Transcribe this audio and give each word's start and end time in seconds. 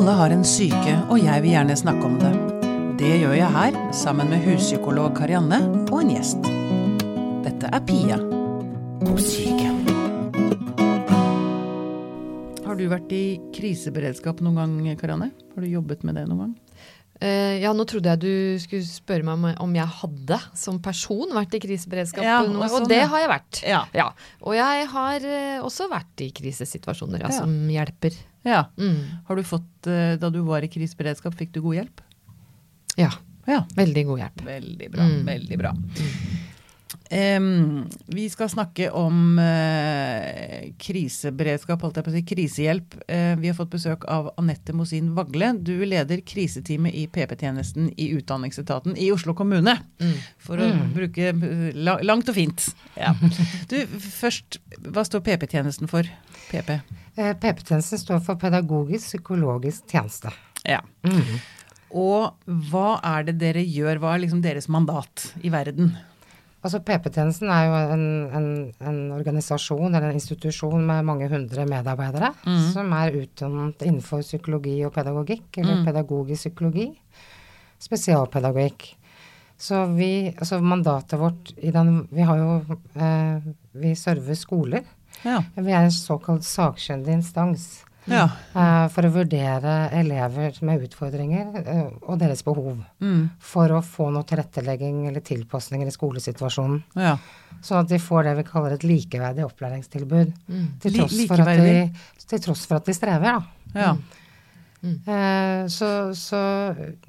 Alle 0.00 0.14
har 0.16 0.32
en 0.32 0.44
syke, 0.48 0.94
og 1.12 1.18
jeg 1.20 1.42
vil 1.44 1.52
gjerne 1.52 1.74
snakke 1.76 2.06
om 2.08 2.14
det. 2.16 2.30
Det 3.02 3.10
gjør 3.20 3.34
jeg 3.36 3.52
her, 3.52 3.74
sammen 3.92 4.30
med 4.32 4.40
huspsykolog 4.46 5.10
Karianne 5.18 5.58
og 5.90 5.98
en 5.98 6.12
gjest. 6.14 6.48
Dette 7.44 7.68
er 7.68 7.82
Pia 7.84 8.16
på 9.02 9.18
syke. 9.20 9.74
Har 12.64 12.80
du 12.80 12.86
vært 12.88 13.12
i 13.12 13.36
kriseberedskap 13.52 14.40
noen 14.40 14.56
gang, 14.62 14.96
Karianne? 15.02 15.28
Har 15.52 15.68
du 15.68 15.68
jobbet 15.68 16.08
med 16.08 16.16
det 16.16 16.24
noen 16.30 16.46
gang? 16.46 16.56
Uh, 17.20 17.60
ja, 17.60 17.76
nå 17.76 17.84
trodde 17.84 18.08
jeg 18.08 18.24
du 18.24 18.64
skulle 18.64 18.88
spørre 18.88 19.28
meg 19.28 19.36
om, 19.36 19.46
om 19.68 19.78
jeg 19.82 19.96
hadde 19.98 20.40
som 20.56 20.80
person 20.80 21.36
vært 21.36 21.60
i 21.60 21.64
kriseberedskap. 21.66 22.24
Ja, 22.24 22.40
og 22.40 22.56
sånn, 22.56 22.86
og 22.86 22.88
det 22.88 23.02
ja. 23.02 23.12
har 23.12 23.26
jeg 23.26 23.34
vært. 23.36 23.62
Ja. 23.68 24.08
Og 24.48 24.56
jeg 24.56 24.90
har 24.96 25.28
uh, 25.28 25.68
også 25.68 25.92
vært 25.92 26.24
i 26.24 26.32
krisesituasjoner 26.40 27.20
ja, 27.20 27.34
Ja. 27.34 27.44
som 27.44 27.52
hjelper. 27.68 28.16
Ja. 28.42 28.70
Mm. 28.78 29.00
Har 29.26 29.36
du 29.36 29.44
fått, 29.44 29.86
eh, 29.86 30.14
da 30.20 30.30
du 30.30 30.40
var 30.46 30.62
i 30.62 30.68
kriseberedskap, 30.68 31.34
fikk 31.36 31.52
du 31.52 31.60
god 31.60 31.74
hjelp? 31.80 32.00
Ja. 32.96 33.10
Ja. 33.46 33.64
Veldig 33.76 34.06
god 34.06 34.18
hjelp. 34.18 34.44
Veldig 34.46 34.90
bra. 34.90 35.02
Mm. 35.02 35.26
Veldig 35.26 35.58
bra. 35.58 35.74
Em, 37.10 37.84
vi 38.06 38.24
skal 38.30 38.48
snakke 38.50 38.88
om 38.94 39.38
uh, 39.38 40.70
kriseberedskap, 40.78 41.82
holdt 41.82 42.00
jeg 42.00 42.06
på 42.06 42.10
å 42.10 42.14
si, 42.14 42.22
krisehjelp. 42.26 42.96
Uh, 43.04 43.34
vi 43.38 43.50
har 43.50 43.56
fått 43.58 43.70
besøk 43.74 44.06
av 44.10 44.32
Anette 44.40 44.74
Mosin 44.74 45.12
Vagle. 45.14 45.52
Du 45.62 45.72
leder 45.86 46.22
kriseteamet 46.26 46.96
i 46.98 47.04
PP-tjenesten 47.10 47.92
i 47.94 48.10
Utdanningsetaten 48.18 48.98
i 48.98 49.10
Oslo 49.14 49.36
kommune. 49.38 49.76
Mm. 50.02 50.16
For 50.42 50.62
å 50.62 50.68
bruke 50.94 51.30
eh, 51.30 51.70
la, 51.78 51.96
langt 52.06 52.30
og 52.30 52.38
fint. 52.38 52.66
Ja. 52.98 53.14
Du, 53.70 53.78
først, 54.10 54.58
hva 54.90 55.06
står 55.06 55.22
PP-tjenesten 55.30 55.90
for? 55.90 56.06
PP. 56.50 56.74
Uh, 57.18 57.32
PP-tjenesten 57.38 58.02
står 58.02 58.22
for 58.26 58.38
pedagogisk 58.42 59.12
psykologisk 59.12 59.86
tjeneste. 59.90 60.34
Ja. 60.66 60.82
Og 61.90 62.54
hva 62.70 63.00
er 63.16 63.30
det 63.30 63.38
dere 63.40 63.62
gjør? 63.62 64.02
Hva 64.02 64.14
er 64.14 64.24
liksom 64.26 64.42
deres 64.42 64.70
mandat 64.70 65.30
i 65.42 65.50
verden? 65.54 65.94
Altså 66.60 66.82
PP-tjenesten 66.84 67.48
er 67.48 67.66
jo 67.66 67.76
en, 67.94 68.06
en, 68.36 68.48
en 68.84 68.98
organisasjon 69.16 69.94
eller 69.94 70.10
en 70.10 70.18
institusjon 70.18 70.82
med 70.84 71.06
mange 71.08 71.28
hundre 71.32 71.64
medarbeidere 71.68 72.34
som 72.74 72.92
er 72.98 73.16
utdannet 73.22 73.84
innenfor 73.86 74.20
psykologi 74.20 74.76
og 74.84 74.92
pedagogikk, 74.92 75.48
eller 75.62 75.80
pedagogisk 75.86 76.50
psykologi. 76.50 76.90
Spesialpedagogikk. 77.80 78.90
Så 79.60 79.86
vi, 79.96 80.28
altså 80.36 80.60
mandatet 80.64 81.20
vårt 81.20 81.50
i 81.60 81.72
den 81.72 82.06
Vi 82.10 82.24
har 82.24 82.38
jo 82.40 82.78
eh, 82.96 83.48
Vi 83.76 83.94
server 83.94 84.36
skoler. 84.38 84.84
Ja. 85.20 85.42
Vi 85.56 85.72
er 85.72 85.84
en 85.84 85.92
såkalt 85.92 86.46
sakkyndig 86.48 87.18
instans. 87.18 87.82
Ja. 88.08 88.26
eh, 88.54 88.86
for 88.94 89.06
å 89.06 89.12
vurdere 89.14 89.74
elever 89.98 90.56
med 90.66 90.86
utfordringer 90.86 91.60
eh, 91.60 91.82
og 92.02 92.20
deres 92.22 92.44
behov. 92.46 92.78
Mm. 93.02 93.26
For 93.52 93.76
å 93.76 93.82
få 93.84 94.10
noe 94.14 94.28
tilrettelegging 94.28 95.04
eller 95.10 95.24
tilpasninger 95.26 95.90
i 95.90 95.96
skolesituasjonen. 95.98 96.82
ja. 97.00 97.18
Sånn 97.60 97.82
at 97.82 97.90
de 97.90 97.98
får 98.00 98.22
det 98.24 98.30
vi 98.38 98.42
kaller 98.46 98.72
et 98.72 98.84
likeverdig 98.86 99.42
opplæringstilbud. 99.44 100.30
Til, 100.80 100.94
tross 100.94 101.18
for 101.28 101.42
at 101.44 101.58
de, 101.60 101.74
til 102.30 102.40
tross 102.46 102.62
for 102.70 102.78
at 102.78 102.86
de 102.88 102.94
strever, 102.96 103.36
da. 103.36 103.74
ja. 103.76 103.90
Eh, 104.82 105.66
så, 105.68 106.14
så 106.16 106.38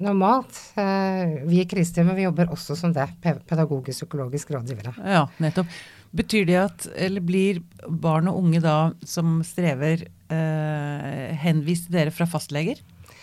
normalt 0.04 0.58
eh, 0.76 1.40
Vi 1.48 1.62
i 1.62 1.68
kriseteamet 1.68 2.18
vi 2.18 2.26
jobber 2.26 2.52
også 2.52 2.76
som 2.76 2.92
det. 2.92 3.06
Pedagogisk-psykologisk 3.22 4.52
rådgivere. 4.52 4.92
Ja, 5.00 5.26
nettopp. 5.40 5.72
Betyr 6.12 6.44
det 6.44 6.58
at, 6.60 6.86
eller 6.92 7.24
blir 7.24 7.62
barn 7.88 8.28
og 8.28 8.42
unge 8.42 8.60
da 8.60 8.76
som 9.08 9.40
strever, 9.46 10.04
eh, 10.32 11.34
henvist 11.44 11.86
til 11.88 11.98
dere 11.98 12.12
fra 12.14 12.26
fastleger? 12.30 12.80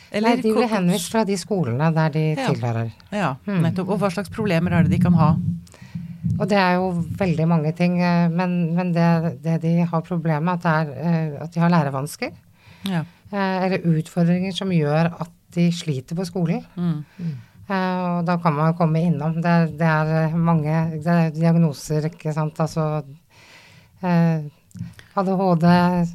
Nei, 0.09 0.35
de 0.41 0.49
blir 0.55 0.69
henvist 0.71 1.11
fra 1.13 1.21
de 1.27 1.35
skolene 1.37 1.91
der 1.93 2.09
de 2.15 2.23
Ja. 2.35 2.47
tilhører. 2.49 2.91
Ja, 3.13 3.35
nettopp. 3.45 3.89
Og 3.93 3.99
hva 4.01 4.09
slags 4.13 4.31
problemer 4.33 4.73
er 4.73 4.83
det 4.87 4.95
de 4.95 5.01
kan 5.03 5.13
ha? 5.13 5.35
Og 6.39 6.47
det 6.49 6.57
er 6.57 6.75
jo 6.79 6.89
veldig 7.19 7.45
mange 7.47 7.71
ting, 7.77 7.99
eh, 8.01 8.27
men, 8.29 8.73
men 8.75 8.91
det, 8.95 9.41
det 9.43 9.59
de 9.61 9.75
har 9.85 10.01
problemet 10.01 10.43
med, 10.43 10.65
at, 10.65 10.65
er, 10.65 10.93
eh, 10.97 11.43
at 11.43 11.53
de 11.53 11.59
har 11.61 11.69
lærevansker. 11.69 12.31
Ja. 12.89 13.03
eh, 13.31 13.65
Eller 13.65 13.85
utfordringer 13.85 14.55
som 14.55 14.69
gjør 14.73 15.13
at 15.19 15.29
de 15.55 15.69
sliter 15.73 16.15
på 16.15 16.25
skolen. 16.27 16.65
Mm. 16.77 17.05
Og 17.69 18.25
da 18.25 18.35
kan 18.41 18.53
man 18.57 18.73
komme 18.73 19.01
innom. 19.05 19.35
Det 19.43 19.77
det 19.77 19.85
er 19.85 20.33
mange 20.35 20.73
det 21.03 21.05
er 21.07 21.29
diagnoser, 21.35 22.07
ikke 22.09 22.33
sant. 22.33 22.57
Altså 22.59 23.03
eh, 24.01 24.41
ADHD, 25.17 25.63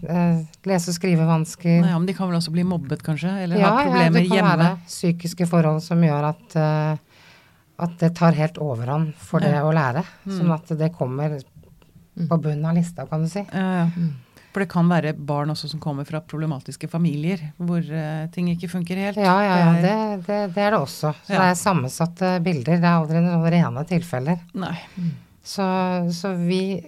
eh, 0.08 0.44
lese- 0.64 0.90
og 0.92 0.94
skrivevansker. 0.98 1.80
Nei, 1.82 1.92
men 1.92 2.06
de 2.06 2.14
kan 2.14 2.28
vel 2.30 2.38
også 2.38 2.52
bli 2.54 2.62
mobbet, 2.62 3.02
kanskje? 3.02 3.32
Eller 3.42 3.58
ja, 3.58 3.70
ha 3.74 3.82
ja, 3.84 4.10
det 4.10 4.26
kan 4.28 4.36
hjemme? 4.38 4.56
være 4.58 4.76
psykiske 4.86 5.46
forhold 5.50 5.82
som 5.82 6.00
gjør 6.00 6.28
at, 6.30 6.56
eh, 6.56 6.96
at 7.84 7.96
det 7.98 8.14
tar 8.16 8.32
helt 8.38 8.54
overhånd 8.62 9.14
for 9.18 9.40
det 9.40 9.54
å 9.60 9.72
lære. 9.74 10.04
Mm. 10.26 10.36
Sånn 10.38 10.52
at 10.54 10.66
det 10.78 10.92
kommer 10.94 11.40
på 12.14 12.38
bunnen 12.40 12.64
av 12.70 12.76
lista, 12.76 13.06
kan 13.10 13.22
du 13.22 13.28
si. 13.28 13.42
Ja, 13.52 13.84
ja. 13.84 13.88
For 14.54 14.62
det 14.62 14.68
kan 14.70 14.86
være 14.86 15.16
barn 15.18 15.50
også 15.50 15.66
som 15.68 15.80
kommer 15.82 16.06
fra 16.06 16.20
problematiske 16.22 16.86
familier, 16.88 17.40
hvor 17.58 17.82
eh, 17.82 18.28
ting 18.30 18.46
ikke 18.52 18.70
funker 18.70 18.94
helt. 18.96 19.16
Ja, 19.18 19.34
ja, 19.42 19.56
ja. 19.58 19.72
Det 19.82 20.26
Det, 20.28 20.54
det, 20.54 20.62
er 20.62 20.70
det 20.70 20.78
også. 20.78 21.10
Så 21.26 21.34
Ja. 21.34 21.40
det 21.42 21.48
er 21.50 21.58
sammensatte 21.58 22.30
bilder. 22.44 22.78
Det 22.78 22.84
er 22.86 23.00
aldri 23.00 23.18
noen 23.20 23.50
rene 23.50 23.82
tilfeller. 23.84 24.38
Nei. 24.54 24.76
Så, 25.42 25.66
så 26.14 26.30
vi, 26.38 26.78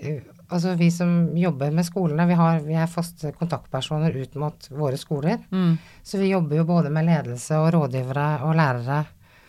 altså 0.49 0.75
vi 0.79 0.91
som 0.95 1.37
jobber 1.37 1.73
med 1.75 1.87
skolene, 1.87 2.27
vi, 2.29 2.37
har, 2.39 2.61
vi 2.67 2.77
er 2.79 2.91
faste 2.91 3.33
kontaktpersoner 3.37 4.15
ut 4.17 4.35
mot 4.41 4.69
våre 4.71 4.99
skoler. 5.01 5.41
Mm. 5.51 5.77
Så 6.03 6.21
vi 6.23 6.33
jobber 6.33 6.61
jo 6.61 6.67
både 6.69 6.93
med 6.95 7.09
ledelse 7.09 7.59
og 7.61 7.73
rådgivere 7.75 8.29
og 8.47 8.55
lærere. 8.59 9.05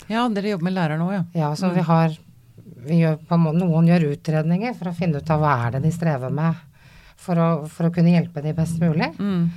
Ja, 0.07 0.27
dere 0.31 0.55
jobber 0.55 0.69
med 0.69 0.77
lærere 0.77 1.01
nå, 1.01 1.11
ja. 1.13 1.25
Ja, 1.35 1.51
så 1.59 1.73
vi 1.75 1.83
har 1.85 2.15
vi 2.87 3.01
gjør 3.01 3.19
Noen 3.55 3.87
gjør 3.89 4.09
utredninger 4.13 4.75
for 4.77 4.91
å 4.91 4.97
finne 4.97 5.21
ut 5.21 5.31
av 5.33 5.41
hva 5.41 5.53
er 5.65 5.77
det 5.77 5.85
de 5.87 5.93
strever 5.95 6.33
med, 6.33 6.59
for 7.19 7.39
å, 7.39 7.47
for 7.71 7.87
å 7.87 7.93
kunne 7.93 8.13
hjelpe 8.13 8.43
de 8.45 8.53
best 8.57 8.79
mulig. 8.81 9.09
Mm. 9.17 9.47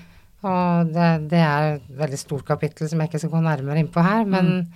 Og 0.41 0.93
det, 0.95 1.09
det 1.28 1.41
er 1.45 1.75
et 1.75 1.89
veldig 2.01 2.19
stort 2.21 2.47
kapittel 2.49 2.89
som 2.89 3.01
jeg 3.01 3.11
ikke 3.11 3.21
skal 3.21 3.34
gå 3.34 3.43
nærmere 3.45 3.83
inn 3.83 3.91
på 3.93 4.05
her. 4.05 4.25
Men, 4.28 4.71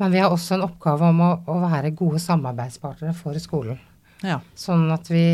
men 0.00 0.14
vi 0.14 0.22
har 0.22 0.32
også 0.32 0.56
en 0.56 0.64
oppgave 0.64 1.10
om 1.12 1.20
å, 1.26 1.30
å 1.44 1.58
være 1.66 1.92
gode 1.96 2.22
samarbeidspartnere 2.24 3.16
for 3.16 3.36
skolen. 3.42 3.80
ja. 4.24 4.40
Sånn 4.56 4.88
at 4.94 5.10
vi 5.12 5.26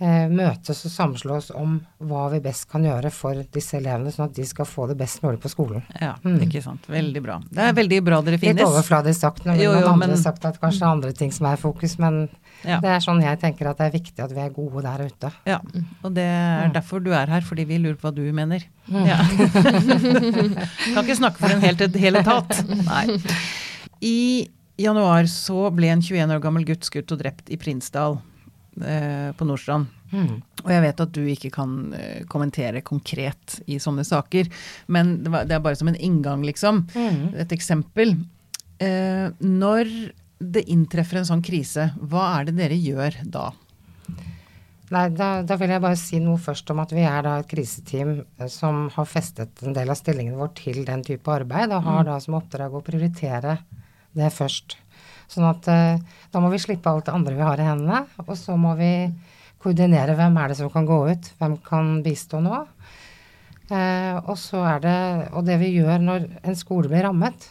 møtes 0.00 0.80
og 0.84 0.90
samslås 0.90 1.50
om 1.54 1.76
hva 2.02 2.24
vi 2.32 2.40
best 2.42 2.66
kan 2.68 2.82
gjøre 2.82 3.10
for 3.14 3.38
disse 3.54 3.76
elevene, 3.78 4.10
sånn 4.10 4.26
at 4.26 4.34
de 4.34 4.44
skal 4.44 4.66
få 4.66 4.88
det 4.90 4.96
best 4.98 5.22
mulig 5.22 5.38
på 5.40 5.48
skolen. 5.52 5.84
Ja, 6.00 6.16
ikke 6.24 6.60
sant. 6.64 6.88
Veldig 6.90 7.22
bra. 7.22 7.36
Det 7.48 7.62
er 7.62 7.72
veldig 7.78 8.00
bra 8.04 8.18
dere 8.26 8.34
Litt 8.36 8.42
finnes. 8.42 8.66
overfladisk 8.66 9.20
sagt, 9.20 9.44
når 9.46 9.56
Jo, 9.62 9.70
jo, 9.78 9.86
andre 9.92 10.08
men- 10.08 10.16
sagt 10.18 10.44
at 10.44 10.58
kanskje 10.60 10.80
det 10.80 10.88
er 10.88 10.90
andre 10.96 11.12
ting 11.12 11.30
som 11.32 11.46
er 11.46 11.52
i 11.54 11.62
fokus, 11.62 11.98
men 11.98 12.28
Ja. 12.64 12.80
det 12.80 12.90
er 12.90 12.98
sånn 13.00 13.22
jeg 13.22 13.38
tenker 13.40 13.70
at 13.70 13.78
det 13.78 13.86
er 13.86 13.98
viktig 13.98 14.18
at 14.24 14.32
vi 14.32 14.40
er 14.40 14.50
gode 14.50 14.82
der 14.82 15.06
ute. 15.06 15.32
Ja, 15.46 15.60
og 16.02 16.14
det 16.14 16.22
er 16.24 16.68
derfor 16.74 17.02
du 17.02 17.12
er 17.12 17.26
her, 17.26 17.40
fordi 17.40 17.64
vi 17.66 17.78
lurer 17.78 17.96
på 17.96 18.10
hva 18.10 18.14
du 18.14 18.32
mener. 18.32 18.64
Mm. 18.90 19.06
Ja. 19.06 19.18
kan 20.94 21.04
ikke 21.04 21.16
snakke 21.18 21.38
for 21.38 21.50
en 21.54 21.60
hel, 21.60 21.76
hel 21.76 22.16
etat. 22.16 22.50
Nei. 22.84 23.18
I 24.02 24.48
januar 24.76 25.24
så 25.30 25.70
ble 25.74 25.88
en 25.94 26.00
21 26.02 26.34
år 26.34 26.40
gammel 26.42 26.64
gutt 26.66 26.82
skutt 26.88 27.12
og 27.14 27.20
drept 27.22 27.48
i 27.54 27.56
Prinsdal 27.56 28.18
eh, 28.18 28.22
på 28.74 29.46
Nordstrand. 29.46 29.90
Mm. 30.14 30.42
Og 30.64 30.70
jeg 30.72 30.84
vet 30.84 31.02
at 31.04 31.14
du 31.14 31.22
ikke 31.28 31.50
kan 31.54 31.78
eh, 31.96 32.22
kommentere 32.30 32.84
konkret 32.86 33.58
i 33.66 33.80
sånne 33.82 34.04
saker, 34.06 34.50
men 34.94 35.16
det, 35.24 35.32
var, 35.34 35.48
det 35.48 35.56
er 35.56 35.64
bare 35.64 35.78
som 35.80 35.90
en 35.90 35.98
inngang, 35.98 36.44
liksom. 36.46 36.84
Mm. 36.94 37.34
Et 37.44 37.56
eksempel. 37.56 38.14
Eh, 38.82 39.26
når 39.42 39.90
det 40.38 40.66
inntreffer 40.70 41.20
en 41.20 41.28
sånn 41.28 41.44
krise, 41.44 41.90
hva 41.98 42.30
er 42.38 42.48
det 42.48 42.58
dere 42.58 42.78
gjør 42.78 43.20
da? 43.32 43.50
Nei, 44.94 45.08
da, 45.16 45.28
da 45.42 45.56
vil 45.58 45.72
jeg 45.72 45.82
bare 45.82 45.98
si 45.98 46.20
noe 46.22 46.38
først 46.38 46.68
om 46.70 46.82
at 46.82 46.92
vi 46.94 47.02
er 47.08 47.24
da 47.24 47.38
et 47.40 47.50
kriseteam 47.50 48.18
eh, 48.20 48.50
som 48.52 48.86
har 48.94 49.10
festet 49.10 49.64
en 49.64 49.76
del 49.76 49.90
av 49.90 49.98
stillingen 49.98 50.38
vår 50.38 50.54
til 50.60 50.84
den 50.86 51.04
type 51.06 51.32
arbeid, 51.32 51.74
og 51.74 51.86
har 51.88 52.06
da 52.08 52.20
som 52.22 52.38
oppdrag 52.38 52.76
å 52.76 52.84
prioritere 52.84 53.58
det 54.14 54.30
først. 54.30 54.78
Sånn 55.30 55.46
at 55.48 55.68
eh, 55.72 55.98
da 56.32 56.40
må 56.42 56.50
vi 56.52 56.60
slippe 56.62 56.90
alt 56.90 57.06
det 57.08 57.14
andre 57.16 57.34
vi 57.38 57.46
har 57.46 57.60
i 57.62 57.66
hendene, 57.68 58.04
og 58.26 58.34
så 58.38 58.56
må 58.60 58.74
vi 58.78 58.90
koordinere 59.64 60.14
hvem 60.18 60.36
er 60.42 60.52
det 60.52 60.58
som 60.60 60.70
kan 60.70 60.84
gå 60.86 60.98
ut, 61.08 61.30
hvem 61.40 61.56
kan 61.64 61.94
bistå 62.04 62.40
nå. 62.44 62.58
Eh, 63.72 64.16
og 64.28 64.36
så 64.38 64.60
er 64.74 64.82
det, 64.84 64.96
og 65.32 65.46
det 65.48 65.56
vi 65.62 65.70
gjør 65.78 66.02
når 66.04 66.26
en 66.44 66.58
skole 66.58 66.90
blir 66.92 67.06
rammet, 67.06 67.46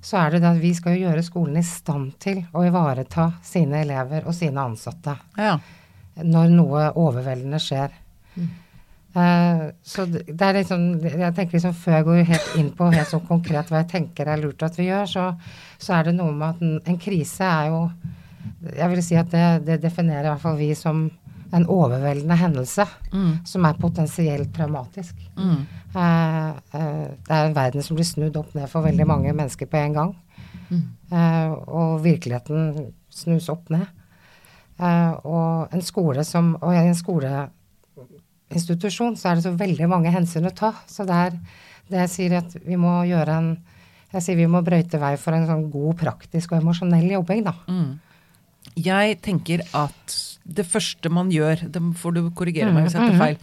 så 0.00 0.16
er 0.22 0.36
det 0.38 0.44
at 0.48 0.60
vi 0.62 0.70
skal 0.72 0.94
jo 0.96 1.08
gjøre 1.08 1.24
skolen 1.26 1.58
i 1.60 1.64
stand 1.66 2.14
til 2.22 2.38
å 2.56 2.62
ivareta 2.64 3.26
sine 3.44 3.82
elever 3.82 4.24
og 4.30 4.32
sine 4.38 4.62
ansatte 4.62 5.16
Ja. 5.36 5.58
når 6.22 6.54
noe 6.54 6.86
overveldende 6.96 7.58
skjer. 7.60 7.90
Eh, 9.10 9.62
så 9.82 10.04
det 10.06 10.38
er 10.38 10.54
liksom, 10.60 10.82
jeg 11.02 11.34
tenker 11.34 11.56
liksom 11.56 11.72
Før 11.74 11.96
jeg 11.96 12.04
går 12.06 12.20
helt 12.28 12.52
inn 12.60 12.68
på 12.78 12.92
helt 12.94 13.10
sånn 13.10 13.24
konkret 13.26 13.72
hva 13.72 13.80
jeg 13.80 13.88
tenker 13.90 14.28
er 14.30 14.38
lurt 14.38 14.62
at 14.62 14.78
vi 14.78 14.86
gjør, 14.86 15.08
så, 15.10 15.24
så 15.82 15.96
er 15.96 16.06
det 16.06 16.14
noe 16.14 16.30
med 16.30 16.46
at 16.46 16.62
en, 16.62 16.76
en 16.86 17.00
krise 17.00 17.42
er 17.42 17.72
jo 17.72 17.80
Jeg 18.68 18.92
vil 18.92 19.02
si 19.02 19.18
at 19.18 19.32
det, 19.34 19.48
det 19.66 19.80
definerer 19.82 20.28
i 20.28 20.30
hvert 20.30 20.44
fall 20.44 20.60
vi 20.60 20.70
som 20.78 21.08
en 21.50 21.66
overveldende 21.66 22.36
hendelse 22.38 22.86
Mm. 23.10 23.44
som 23.44 23.64
er 23.66 23.74
potensielt 23.74 24.52
traumatisk. 24.54 25.16
Mm. 25.34 25.66
Uh, 25.90 26.52
uh, 26.74 27.08
det 27.26 27.34
er 27.34 27.48
en 27.48 27.56
verden 27.56 27.82
som 27.82 27.96
blir 27.98 28.06
snudd 28.06 28.36
opp 28.38 28.52
ned 28.54 28.70
for 28.70 28.86
veldig 28.86 29.06
mange 29.10 29.32
mennesker 29.34 29.66
på 29.66 29.80
en 29.80 29.96
gang. 29.96 30.12
Eh, 30.70 31.50
og 31.50 32.04
virkeligheten 32.04 32.92
snus 33.10 33.48
opp 33.50 33.70
ned. 33.74 33.88
Og 35.26 35.74
en 35.74 35.82
skole 35.82 36.22
som 36.24 36.54
Og 36.62 36.72
en 36.72 36.86
en 36.94 36.94
skoleinstitusjon 38.50 39.16
så 39.16 39.30
er 39.30 39.38
det 39.38 39.46
så 39.46 39.54
veldig 39.54 39.88
mange 39.90 40.10
hensyn 40.10 40.48
å 40.48 40.54
ta. 40.54 40.72
Så 40.90 41.06
det 41.06 41.16
er 41.16 41.36
det 41.90 42.04
jeg 42.04 42.10
sier 42.10 42.38
at 42.40 42.54
vi 42.64 42.78
må 42.78 43.02
gjøre 43.08 43.36
en 43.38 43.50
Jeg 44.10 44.24
sier 44.24 44.34
vi 44.34 44.48
må 44.50 44.58
brøyte 44.66 44.98
vei 44.98 45.12
for 45.22 45.30
en 45.36 45.44
sånn 45.46 45.68
god 45.70 45.94
praktisk 46.00 46.50
og 46.50 46.64
emosjonell 46.64 47.12
jobbing, 47.12 47.44
da. 47.46 47.52
Mm. 47.70 48.00
Jeg 48.74 49.20
tenker 49.22 49.62
at 49.70 50.16
det 50.42 50.64
første 50.66 51.12
man 51.14 51.30
gjør, 51.30 51.62
det 51.70 51.82
får 51.94 52.16
du 52.16 52.24
korrigere 52.34 52.72
meg 52.74 52.88
hvis 52.88 52.96
jeg 52.98 53.06
tar 53.06 53.20
feil, 53.20 53.38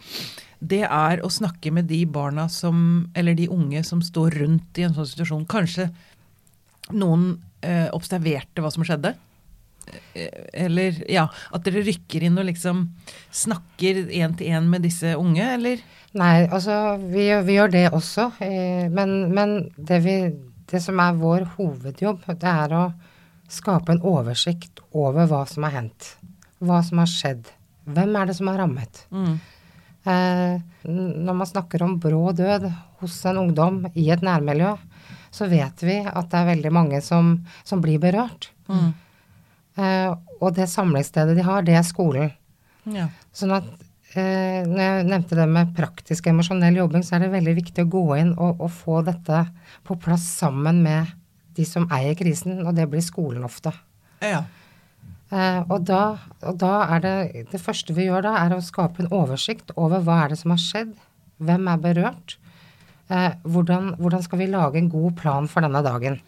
det 0.59 0.81
er 0.83 1.23
å 1.23 1.31
snakke 1.31 1.71
med 1.71 1.87
de 1.87 2.01
barna 2.03 2.49
som, 2.51 3.07
eller 3.15 3.37
de 3.37 3.47
unge 3.47 3.79
som 3.87 4.01
står 4.03 4.35
rundt 4.41 4.81
i 4.81 4.83
en 4.83 4.97
sånn 4.97 5.07
situasjon. 5.07 5.47
Kanskje 5.47 5.87
noen 6.91 7.37
eh, 7.63 7.87
observerte 7.95 8.59
hva 8.59 8.73
som 8.73 8.83
skjedde. 8.83 9.13
Eh, 10.13 10.29
Eller 10.65 10.97
ja, 11.11 11.27
at 11.53 11.65
dere 11.65 11.83
rykker 11.87 12.27
inn 12.27 12.37
og 12.39 12.47
liksom 12.49 12.85
snakker 13.31 14.05
én 14.07 14.35
til 14.37 14.53
én 14.53 14.69
med 14.69 14.85
disse 14.87 15.15
unge, 15.17 15.45
eller? 15.57 15.83
Nei, 16.17 16.47
altså 16.47 16.97
vi, 17.01 17.27
vi 17.45 17.57
gjør 17.57 17.73
det 17.73 17.85
også. 17.93 18.31
Eh, 18.43 18.87
men 18.93 19.33
men 19.33 19.57
det, 19.77 20.01
vi, 20.05 20.17
det 20.71 20.81
som 20.83 20.99
er 21.03 21.19
vår 21.19 21.45
hovedjobb, 21.57 22.25
det 22.39 22.53
er 22.53 22.73
å 22.77 22.87
skape 23.51 23.93
en 23.95 24.03
oversikt 24.03 24.81
over 24.91 25.29
hva 25.29 25.45
som 25.47 25.67
har 25.67 25.77
hendt. 25.79 26.15
Hva 26.59 26.81
som 26.83 27.03
har 27.03 27.11
skjedd. 27.11 27.51
Hvem 27.87 28.15
er 28.19 28.27
det 28.27 28.35
som 28.39 28.49
har 28.51 28.59
rammet? 28.63 29.05
Mm. 29.13 29.37
Eh, 30.07 30.59
når 30.87 31.35
man 31.35 31.47
snakker 31.47 31.83
om 31.83 31.97
brå 31.99 32.31
død 32.35 32.67
hos 33.01 33.17
en 33.29 33.39
ungdom 33.45 33.83
i 33.93 34.09
et 34.11 34.23
nærmiljø, 34.25 34.73
så 35.31 35.47
vet 35.51 35.83
vi 35.83 35.99
at 36.01 36.29
det 36.31 36.39
er 36.39 36.49
veldig 36.53 36.71
mange 36.73 37.01
som, 37.03 37.35
som 37.67 37.83
blir 37.83 37.99
berørt. 38.01 38.49
Mm. 38.71 38.93
Eh, 39.77 40.11
og 40.41 40.55
det 40.57 40.69
samlingsstedet 40.71 41.35
de 41.37 41.45
har, 41.45 41.65
det 41.65 41.77
er 41.77 41.85
skolen. 41.85 42.31
Ja. 42.89 43.07
Sånn 43.35 43.53
at 43.55 43.67
eh, 44.15 44.65
når 44.65 44.81
jeg 44.81 45.07
nevnte 45.11 45.39
det 45.39 45.47
med 45.51 45.73
praktisk 45.77 46.29
emosjonell 46.31 46.79
jobbing, 46.79 47.05
så 47.05 47.17
er 47.17 47.25
det 47.25 47.33
veldig 47.35 47.55
viktig 47.61 47.85
å 47.85 47.91
gå 47.97 48.05
inn 48.17 48.33
og, 48.35 48.61
og 48.63 48.71
få 48.73 49.01
dette 49.07 49.45
på 49.87 49.97
plass 50.01 50.25
sammen 50.39 50.81
med 50.85 51.13
de 51.57 51.65
som 51.65 51.87
eier 51.93 52.17
krisen, 52.17 52.61
og 52.65 52.75
det 52.77 52.87
blir 52.91 53.05
skolen 53.05 53.45
ofte. 53.47 53.73
ja. 54.23 54.45
Eh, 55.27 55.59
og, 55.67 55.81
da, 55.83 56.15
og 56.47 56.55
da 56.55 56.85
er 56.95 57.01
det 57.03 57.15
Det 57.51 57.59
første 57.59 57.91
vi 57.91 58.05
gjør 58.05 58.23
da, 58.23 58.37
er 58.45 58.53
å 58.55 58.63
skape 58.63 59.03
en 59.03 59.09
oversikt 59.11 59.73
over 59.75 59.99
hva 60.05 60.21
er 60.23 60.31
det 60.31 60.37
som 60.39 60.53
har 60.53 60.61
skjedd, 60.63 60.93
hvem 61.43 61.67
er 61.67 61.81
berørt, 61.83 62.37
eh, 63.11 63.33
hvordan, 63.43 63.97
hvordan 63.99 64.23
skal 64.23 64.39
vi 64.39 64.47
lage 64.53 64.79
en 64.79 64.87
god 64.93 65.17
plan 65.19 65.49
for 65.51 65.65
denne 65.65 65.81
dagen. 65.83 66.21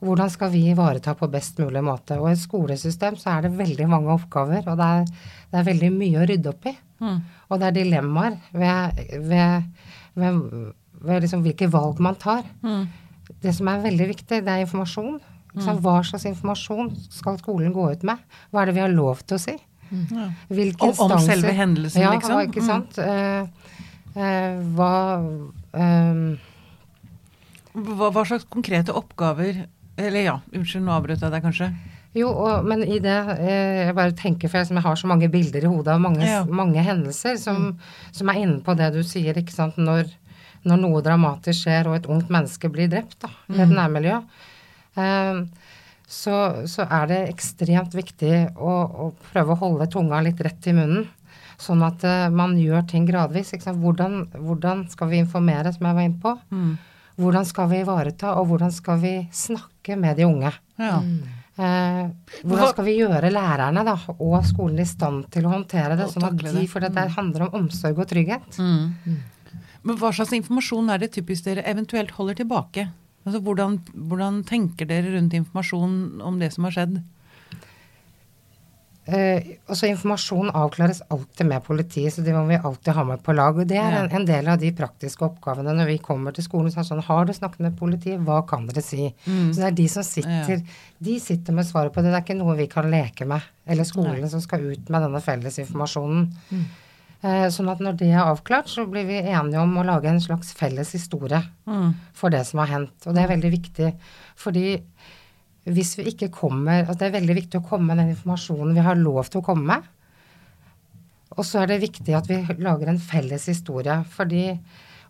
Hvordan 0.00 0.30
skal 0.32 0.50
vi 0.54 0.62
ivareta 0.72 1.12
på 1.14 1.28
best 1.28 1.58
mulig 1.60 1.82
måte. 1.84 2.16
Og 2.20 2.30
i 2.30 2.32
et 2.32 2.40
skolesystem 2.40 3.18
så 3.20 3.34
er 3.34 3.42
det 3.44 3.58
veldig 3.58 3.88
mange 3.90 4.14
oppgaver, 4.14 4.64
og 4.64 4.78
det 4.80 4.86
er, 4.96 5.08
det 5.50 5.58
er 5.60 5.66
veldig 5.66 5.90
mye 5.92 6.22
å 6.22 6.28
rydde 6.30 6.52
opp 6.54 6.68
i. 6.70 6.74
Mm. 7.00 7.18
Og 7.50 7.60
det 7.60 7.66
er 7.68 7.76
dilemmaer 7.76 8.38
ved, 8.52 9.02
ved, 9.28 9.66
ved, 10.20 10.40
ved 11.04 11.20
liksom 11.26 11.42
hvilke 11.44 11.68
valg 11.72 12.00
man 12.00 12.16
tar. 12.20 12.46
Mm. 12.64 12.86
Det 13.44 13.52
som 13.56 13.68
er 13.68 13.84
veldig 13.84 14.06
viktig, 14.14 14.40
det 14.46 14.54
er 14.54 14.64
informasjon. 14.64 15.18
Sant? 15.58 15.80
Hva 15.82 15.98
slags 16.06 16.24
informasjon 16.30 16.92
skal 17.10 17.36
skolen 17.40 17.72
gå 17.74 17.88
ut 17.92 18.04
med? 18.06 18.20
Hva 18.50 18.62
er 18.62 18.70
det 18.70 18.76
vi 18.78 18.84
har 18.84 18.92
lov 18.94 19.20
til 19.26 19.36
å 19.36 19.42
si? 19.42 19.56
Ja. 19.90 20.28
Hvilke 20.48 20.86
Om- 20.86 21.10
om 21.10 21.18
selve 21.18 21.50
hendelsen, 21.50 22.02
ja, 22.04 22.12
liksom? 22.14 22.40
Ikke 22.46 22.62
sant? 22.62 22.96
Uh, 22.96 23.48
uh, 24.14 24.54
hva 24.76 24.92
Hva, 27.70 28.08
hva 28.10 28.22
slags 28.26 28.46
konkrete 28.50 28.94
oppgaver 28.94 29.64
Eller 30.00 30.24
ja, 30.26 30.36
unnskyld, 30.54 30.84
nå 30.86 30.92
avbrøt 30.96 31.22
jeg 31.24 31.32
deg 31.34 31.44
kanskje. 31.44 31.70
Jo, 32.18 32.32
og, 32.34 32.64
men 32.66 32.80
i 32.82 32.96
det 32.98 33.12
eh, 33.38 33.84
Jeg 33.86 33.94
bare 33.94 34.14
tenker, 34.18 34.50
for 34.50 34.58
jeg, 34.58 34.66
som 34.66 34.78
jeg 34.80 34.82
har 34.88 34.96
så 34.98 35.06
mange 35.06 35.28
bilder 35.30 35.62
i 35.62 35.70
hodet 35.70 35.92
av 35.94 36.00
mange, 36.02 36.24
Ja. 36.26 36.40
mange 36.44 36.82
hendelser 36.82 37.36
som, 37.38 37.76
som 38.10 38.32
er 38.32 38.40
inne 38.42 38.58
på 38.66 38.74
det 38.78 38.88
du 38.96 39.02
sier, 39.06 39.36
ikke 39.38 39.54
sant. 39.54 39.78
Når, 39.78 40.10
når 40.66 40.80
noe 40.82 41.02
dramatisk 41.06 41.62
skjer 41.68 41.86
og 41.90 42.00
et 42.00 42.08
ungt 42.10 42.32
menneske 42.34 42.68
blir 42.72 42.90
drept 42.90 43.20
da, 43.22 43.30
i 43.54 43.60
et 43.62 43.70
nærmiljø, 43.70 44.18
eh, 44.98 45.44
så, 46.10 46.36
så 46.66 46.88
er 46.90 47.06
det 47.06 47.20
ekstremt 47.30 47.94
viktig 47.94 48.34
å, 48.58 48.74
å 49.06 49.08
prøve 49.30 49.54
å 49.54 49.60
holde 49.60 49.86
tunga 49.92 50.18
litt 50.26 50.40
rett 50.42 50.66
i 50.66 50.74
munnen. 50.74 51.06
Sånn 51.60 51.84
at 51.86 52.02
eh, 52.08 52.26
man 52.34 52.56
gjør 52.58 52.82
ting 52.90 53.06
gradvis. 53.06 53.52
Hvordan, 53.68 54.24
hvordan 54.34 54.86
skal 54.90 55.12
vi 55.12 55.20
informere, 55.22 55.70
som 55.76 55.86
jeg 55.86 55.98
var 56.00 56.08
inne 56.08 56.22
på? 56.24 56.34
Mm. 56.50 56.72
Hvordan 57.20 57.44
skal 57.48 57.68
vi 57.70 57.82
ivareta, 57.84 58.32
og 58.40 58.48
hvordan 58.50 58.72
skal 58.72 59.00
vi 59.02 59.14
snakke 59.34 59.96
med 60.00 60.16
de 60.16 60.26
unge? 60.28 60.52
Ja. 60.80 61.00
Eh, 61.60 62.06
hvordan 62.46 62.70
skal 62.72 62.86
vi 62.86 62.94
gjøre 63.00 63.32
lærerne 63.32 63.84
da, 63.84 63.96
og 64.16 64.38
skolen 64.48 64.80
i 64.80 64.88
stand 64.88 65.26
til 65.34 65.44
å 65.44 65.52
håndtere 65.52 65.98
det? 65.98 66.08
Sånn 66.12 66.24
at 66.30 66.38
de, 66.40 66.64
for 66.70 66.80
det 66.80 67.10
handler 67.16 67.48
om 67.48 67.60
omsorg 67.62 68.00
og 68.00 68.08
trygghet. 68.08 68.56
Mm. 68.56 69.20
Men 69.84 70.00
hva 70.00 70.12
slags 70.16 70.32
informasjon 70.36 70.90
er 70.92 71.02
det 71.02 71.12
typisk 71.16 71.46
dere 71.46 71.64
eventuelt 71.68 72.12
holder 72.16 72.40
tilbake? 72.40 72.88
Altså 73.26 73.40
hvordan, 73.44 73.76
hvordan 74.08 74.40
tenker 74.48 74.88
dere 74.88 75.12
rundt 75.16 75.36
informasjon 75.36 76.22
om 76.24 76.38
det 76.40 76.52
som 76.54 76.66
har 76.68 76.76
skjedd? 76.76 77.00
Eh, 79.10 79.46
også 79.66 79.88
informasjon 79.90 80.52
avklares 80.54 81.00
alltid 81.10 81.48
med 81.50 81.64
politiet, 81.66 82.12
så 82.14 82.22
det 82.22 82.34
må 82.36 82.44
vi 82.46 82.58
alltid 82.60 82.92
ha 82.94 83.02
med 83.08 83.22
på 83.26 83.34
lag. 83.34 83.56
Og 83.58 83.66
det 83.66 83.78
er 83.80 83.96
en, 84.04 84.10
en 84.20 84.26
del 84.28 84.46
av 84.52 84.60
de 84.62 84.70
praktiske 84.76 85.24
oppgavene 85.26 85.72
når 85.74 85.88
vi 85.90 85.96
kommer 86.04 86.36
til 86.36 86.44
skolen. 86.46 86.70
Så 86.70 86.84
sånn, 86.86 87.02
har 87.08 87.26
du 87.26 87.32
snakket 87.34 87.64
med 87.66 87.78
politiet, 87.80 88.20
hva 88.26 88.42
kan 88.46 88.68
dere 88.68 88.84
si? 88.86 89.08
Så 89.26 89.56
det 89.58 89.66
er 89.72 89.78
de 89.80 89.88
som 89.90 90.06
sitter, 90.06 90.60
Ja. 90.60 90.76
de 91.10 91.16
sitter 91.20 91.56
med 91.56 91.66
svaret 91.66 91.92
på 91.96 92.04
det. 92.04 92.12
Det 92.12 92.20
er 92.20 92.26
ikke 92.28 92.38
noe 92.38 92.54
vi 92.60 92.68
kan 92.70 92.86
leke 92.92 93.26
med. 93.26 93.42
Eller 93.66 93.88
skolen 93.88 94.30
som 94.30 94.40
skal 94.44 94.68
ut 94.70 94.88
med 94.92 95.02
denne 95.08 95.20
felles 95.24 95.58
informasjonen. 95.64 96.30
Uh, 97.20 97.48
sånn 97.52 97.68
at 97.68 97.82
når 97.84 97.98
det 98.00 98.06
er 98.14 98.22
avklart, 98.24 98.70
så 98.72 98.86
blir 98.88 99.04
vi 99.04 99.18
enige 99.20 99.60
om 99.60 99.74
å 99.76 99.82
lage 99.84 100.08
en 100.08 100.22
slags 100.24 100.54
felles 100.56 100.94
historie 100.96 101.42
Mm. 101.68 101.90
for 102.16 102.30
det 102.32 102.46
som 102.48 102.62
har 102.62 102.70
hendt. 102.72 103.06
Og 103.06 103.14
det 103.14 103.22
er 103.26 103.28
veldig 103.36 103.50
viktig, 103.52 103.90
fordi 104.40 104.80
hvis 105.68 105.96
vi 105.98 106.08
ikke 106.08 106.30
kommer 106.32 106.84
altså 106.86 107.02
Det 107.02 107.08
er 107.10 107.18
veldig 107.18 107.36
viktig 107.36 107.60
å 107.60 107.66
komme 107.66 107.90
med 107.90 108.00
den 108.00 108.14
informasjonen 108.14 108.76
vi 108.76 108.84
har 108.84 108.96
lov 108.98 109.28
til 109.28 109.42
å 109.42 109.46
komme 109.46 109.66
med. 109.74 109.88
Og 111.36 111.46
så 111.46 111.62
er 111.62 111.70
det 111.70 111.82
viktig 111.84 112.14
at 112.16 112.28
vi 112.30 112.40
lager 112.58 112.90
en 112.90 113.02
felles 113.02 113.46
historie, 113.50 114.00
fordi 114.16 114.44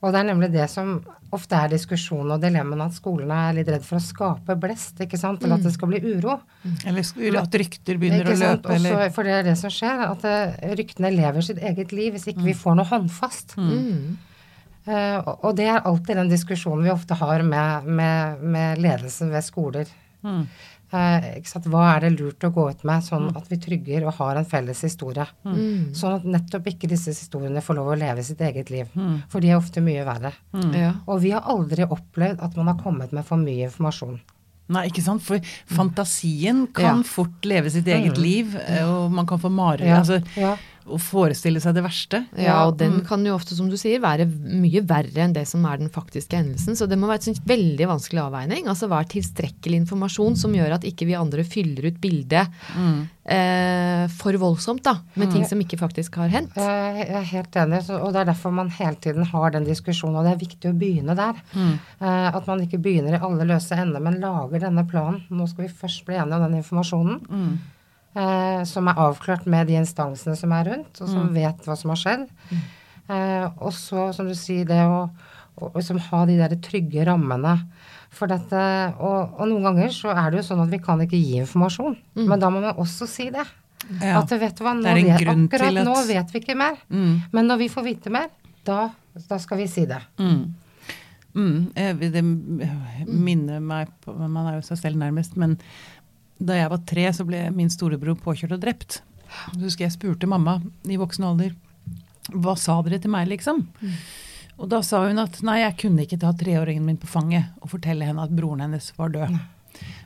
Og 0.00 0.14
det 0.14 0.20
er 0.20 0.28
nemlig 0.30 0.48
det 0.54 0.66
som 0.72 0.94
ofte 1.30 1.58
er 1.58 1.68
diskusjonen 1.68 2.32
og 2.34 2.40
dilemmaen, 2.40 2.80
at 2.86 2.96
skolene 2.96 3.36
er 3.50 3.58
litt 3.58 3.68
redd 3.68 3.84
for 3.84 3.98
å 3.98 4.02
skape 4.02 4.56
blest, 4.56 5.02
ikke 5.04 5.18
sant, 5.20 5.44
eller 5.44 5.60
at 5.60 5.66
det 5.66 5.74
skal 5.74 5.90
bli 5.92 6.00
uro. 6.00 6.38
Eller 6.88 7.36
at 7.42 7.58
rykter 7.60 8.00
begynner 8.00 8.24
Ikke 8.24 8.38
å 8.38 8.40
løpe, 8.40 8.72
eller 8.78 8.96
Også, 8.96 9.12
for 9.14 9.28
det 9.28 9.34
er 9.36 9.46
det 9.50 9.54
som 9.60 9.74
skjer, 9.74 10.02
at 10.06 10.24
eh, 10.26 10.72
ryktene 10.80 11.12
lever 11.12 11.44
sitt 11.44 11.60
eget 11.60 11.92
liv 11.92 12.16
hvis 12.16 12.26
ikke 12.32 12.48
vi 12.48 12.56
får 12.56 12.80
noe 12.80 12.88
håndfast. 12.88 13.58
Mm. 13.60 14.16
Uh, 14.88 15.18
og 15.44 15.52
det 15.60 15.68
er 15.68 15.84
alltid 15.84 16.16
den 16.16 16.32
diskusjonen 16.32 16.86
vi 16.88 16.94
ofte 16.94 17.18
har 17.20 17.44
med, 17.44 17.90
med, 18.00 18.40
med 18.40 18.80
ledelsen 18.80 19.28
ved 19.30 19.44
skoler. 19.44 19.92
Mm. 20.24 20.46
Eh, 20.92 21.26
ikke 21.38 21.46
sant? 21.52 21.66
Hva 21.70 21.84
er 21.94 22.00
det 22.00 22.10
lurt 22.18 22.42
å 22.42 22.50
gå 22.52 22.64
ut 22.72 22.80
med, 22.88 23.04
sånn 23.06 23.28
at 23.38 23.46
vi 23.48 23.56
trygger 23.62 24.08
og 24.08 24.14
har 24.18 24.40
en 24.40 24.44
felles 24.50 24.80
historie? 24.82 25.26
Mm. 25.46 25.92
Sånn 25.94 26.16
at 26.16 26.24
nettopp 26.26 26.66
ikke 26.72 26.88
disse 26.90 27.14
historiene 27.14 27.62
får 27.62 27.78
lov 27.78 27.92
å 27.92 27.98
leve 28.00 28.24
sitt 28.26 28.40
eget 28.40 28.70
liv. 28.74 28.90
Mm. 28.98 29.22
For 29.30 29.40
de 29.40 29.52
er 29.52 29.60
ofte 29.60 29.80
mye 29.84 30.02
verre. 30.04 30.32
Ja. 30.74 30.92
Og 31.06 31.20
vi 31.22 31.30
har 31.30 31.46
aldri 31.46 31.86
opplevd 31.86 32.42
at 32.42 32.56
man 32.58 32.72
har 32.72 32.82
kommet 32.82 33.12
med 33.14 33.24
for 33.24 33.38
mye 33.38 33.68
informasjon. 33.70 34.18
Nei, 34.70 34.84
ikke 34.86 35.02
sant? 35.02 35.22
For 35.26 35.38
fantasien 35.66 36.66
kan 36.72 36.98
Ja. 37.00 37.02
fort 37.02 37.42
leve 37.44 37.70
sitt 37.70 37.86
eget 37.86 38.16
liv, 38.18 38.54
eh, 38.56 38.84
og 38.86 39.10
man 39.10 39.26
kan 39.26 39.38
få 39.38 39.50
mareritt. 39.50 39.86
Ja, 39.86 39.98
Altså, 39.98 40.22
ja. 40.36 40.56
Å 40.86 40.98
forestille 41.00 41.60
seg 41.60 41.74
det 41.76 41.82
verste. 41.84 42.22
Ja, 42.40 42.62
og 42.68 42.78
den 42.80 43.00
mm. 43.00 43.04
kan 43.08 43.24
jo 43.26 43.34
ofte, 43.36 43.54
som 43.54 43.68
du 43.70 43.76
sier, 43.80 44.00
være 44.02 44.26
mye 44.30 44.82
verre 44.86 45.24
enn 45.24 45.34
det 45.36 45.46
som 45.48 45.64
er 45.68 45.78
den 45.82 45.90
faktiske 45.92 46.36
hendelsen. 46.38 46.76
Så 46.78 46.88
det 46.90 46.98
må 46.98 47.10
være 47.10 47.30
en 47.32 47.40
veldig 47.50 47.88
vanskelig 47.90 48.22
avveining. 48.24 48.68
Altså 48.70 48.88
hva 48.90 49.02
er 49.02 49.10
tilstrekkelig 49.12 49.82
informasjon 49.84 50.36
som 50.40 50.54
gjør 50.56 50.76
at 50.78 50.86
ikke 50.88 51.08
vi 51.10 51.16
andre 51.18 51.44
fyller 51.46 51.90
ut 51.90 52.00
bildet 52.02 52.48
Mm. 52.76 53.08
eh, 53.30 54.04
for 54.20 54.32
voldsomt, 54.40 54.82
da. 54.82 54.96
Med 55.14 55.30
ting 55.32 55.44
som 55.46 55.60
ikke 55.60 55.78
faktisk 55.78 56.16
har 56.20 56.28
hendt. 56.32 56.54
Jeg 56.56 57.08
er 57.10 57.26
helt 57.32 57.56
enig, 57.56 57.82
og 57.90 58.12
det 58.14 58.22
er 58.22 58.30
derfor 58.32 58.52
man 58.54 58.70
hele 58.70 58.96
tiden 58.96 59.24
har 59.24 59.50
den 59.54 59.64
diskusjonen, 59.68 60.16
og 60.20 60.24
det 60.26 60.32
er 60.34 60.44
viktig 60.44 60.70
å 60.72 60.78
begynne 60.78 61.16
der. 61.18 61.34
Mm. 61.54 61.74
Eh, 62.00 62.30
at 62.34 62.46
man 62.48 62.62
ikke 62.64 62.80
begynner 62.82 63.18
i 63.18 63.22
alle 63.22 63.46
løse 63.48 63.76
ender, 63.78 64.00
men 64.00 64.20
lager 64.22 64.60
denne 64.66 64.86
planen. 64.88 65.22
Nå 65.30 65.46
skal 65.50 65.66
vi 65.66 65.74
først 65.82 66.04
bli 66.08 66.16
enige 66.18 66.40
om 66.40 66.46
den 66.48 66.62
informasjonen, 66.62 67.20
Mm. 67.30 67.58
Eh, 68.16 68.62
som 68.64 68.88
er 68.88 68.94
avklart 68.98 69.46
med 69.46 69.66
de 69.70 69.74
instansene 69.80 70.36
som 70.36 70.52
er 70.52 70.64
rundt, 70.64 71.00
og 71.00 71.08
som 71.08 71.28
Mm. 71.28 71.34
vet 71.34 71.64
hva 71.66 71.76
som 71.76 71.90
har 71.90 71.96
skjedd. 72.00 72.28
Eh, 73.08 73.46
og 73.58 73.72
så, 73.72 74.12
som 74.14 74.26
du 74.28 74.34
sier, 74.34 74.64
det 74.64 74.80
å, 74.86 75.10
å 75.60 75.70
liksom 75.74 75.98
ha 76.10 76.24
de 76.26 76.36
der 76.38 76.54
trygge 76.62 77.04
rammene. 77.06 77.56
For 78.10 78.26
dette, 78.26 78.60
og, 78.98 79.36
og 79.38 79.48
noen 79.48 79.62
ganger 79.68 79.88
så 79.94 80.10
er 80.14 80.30
det 80.30 80.40
jo 80.40 80.46
sånn 80.48 80.62
at 80.64 80.70
vi 80.72 80.78
kan 80.82 80.98
ikke 81.00 81.18
gi 81.18 81.38
informasjon, 81.42 81.96
men 82.16 82.38
da 82.42 82.50
må 82.50 82.60
man 82.62 82.74
også 82.74 83.06
si 83.06 83.28
det. 83.30 83.44
Ja. 84.02 84.18
At 84.20 84.30
vet 84.30 84.56
du 84.58 84.64
hva, 84.64 84.74
nå 84.76 84.82
vet, 84.94 85.20
akkurat 85.22 85.76
at- 85.78 85.86
nå 85.86 85.94
vet 86.06 86.32
vi 86.34 86.40
ikke 86.42 86.56
mer. 86.58 86.76
Mm. 86.90 87.22
Men 87.32 87.46
når 87.48 87.58
vi 87.62 87.68
får 87.68 87.84
vite 87.86 88.10
mer, 88.10 88.28
da, 88.64 88.90
da 89.28 89.38
skal 89.38 89.58
vi 89.58 89.66
si 89.70 89.86
det. 89.86 90.00
Mm. 90.18 90.54
Mm. 91.34 91.70
eh, 91.76 91.92
Det 91.94 92.22
minner 93.06 93.60
meg 93.62 93.88
på 94.02 94.12
Man 94.18 94.46
er 94.50 94.56
jo 94.58 94.62
seg 94.66 94.78
selv 94.82 94.96
nærmest, 94.98 95.36
men 95.38 95.56
da 96.40 96.56
jeg 96.56 96.72
var 96.72 96.82
tre, 96.88 97.06
så 97.12 97.26
ble 97.28 97.44
min 97.54 97.70
storebror 97.72 98.16
påkjørt 98.24 98.56
og 98.56 98.62
drept. 98.62 99.00
Så 99.52 99.60
husker 99.62 99.86
jeg 99.86 99.94
spurte 99.94 100.28
mamma 100.30 100.58
i 100.88 100.98
voksen 101.00 101.28
alder 101.28 101.54
hva 102.30 102.56
sa 102.58 102.76
dere 102.86 103.00
til 103.02 103.12
meg, 103.12 103.28
liksom? 103.30 103.64
Og 104.60 104.68
da 104.70 104.82
sa 104.84 105.00
hun 105.06 105.18
at 105.22 105.38
nei, 105.46 105.60
jeg 105.62 105.78
kunne 105.80 106.04
ikke 106.04 106.20
ta 106.20 106.34
treåringen 106.36 106.84
min 106.84 106.98
på 107.00 107.08
fanget 107.10 107.48
og 107.62 107.72
fortelle 107.72 108.06
henne 108.06 108.26
at 108.26 108.34
broren 108.36 108.62
hennes 108.64 108.90
var 108.98 109.12
død. 109.14 109.38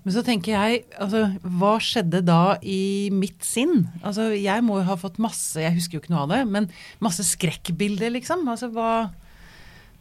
Men 0.04 0.14
så 0.14 0.22
tenker 0.24 0.52
jeg, 0.54 0.84
altså, 1.00 1.24
hva 1.58 1.72
skjedde 1.82 2.20
da 2.24 2.56
i 2.60 3.10
mitt 3.12 3.42
sinn? 3.44 3.88
Altså, 4.04 4.28
jeg 4.36 4.64
må 4.64 4.78
jo 4.78 4.86
ha 4.90 4.96
fått 5.00 5.18
masse, 5.22 5.58
jeg 5.60 5.74
husker 5.74 5.98
jo 5.98 6.04
ikke 6.04 6.14
noe 6.14 6.26
av 6.26 6.34
det, 6.34 6.40
men 6.46 6.68
masse 7.02 7.24
skrekkbilder, 7.26 8.12
liksom. 8.14 8.44
Altså, 8.52 8.70
hva 8.74 9.08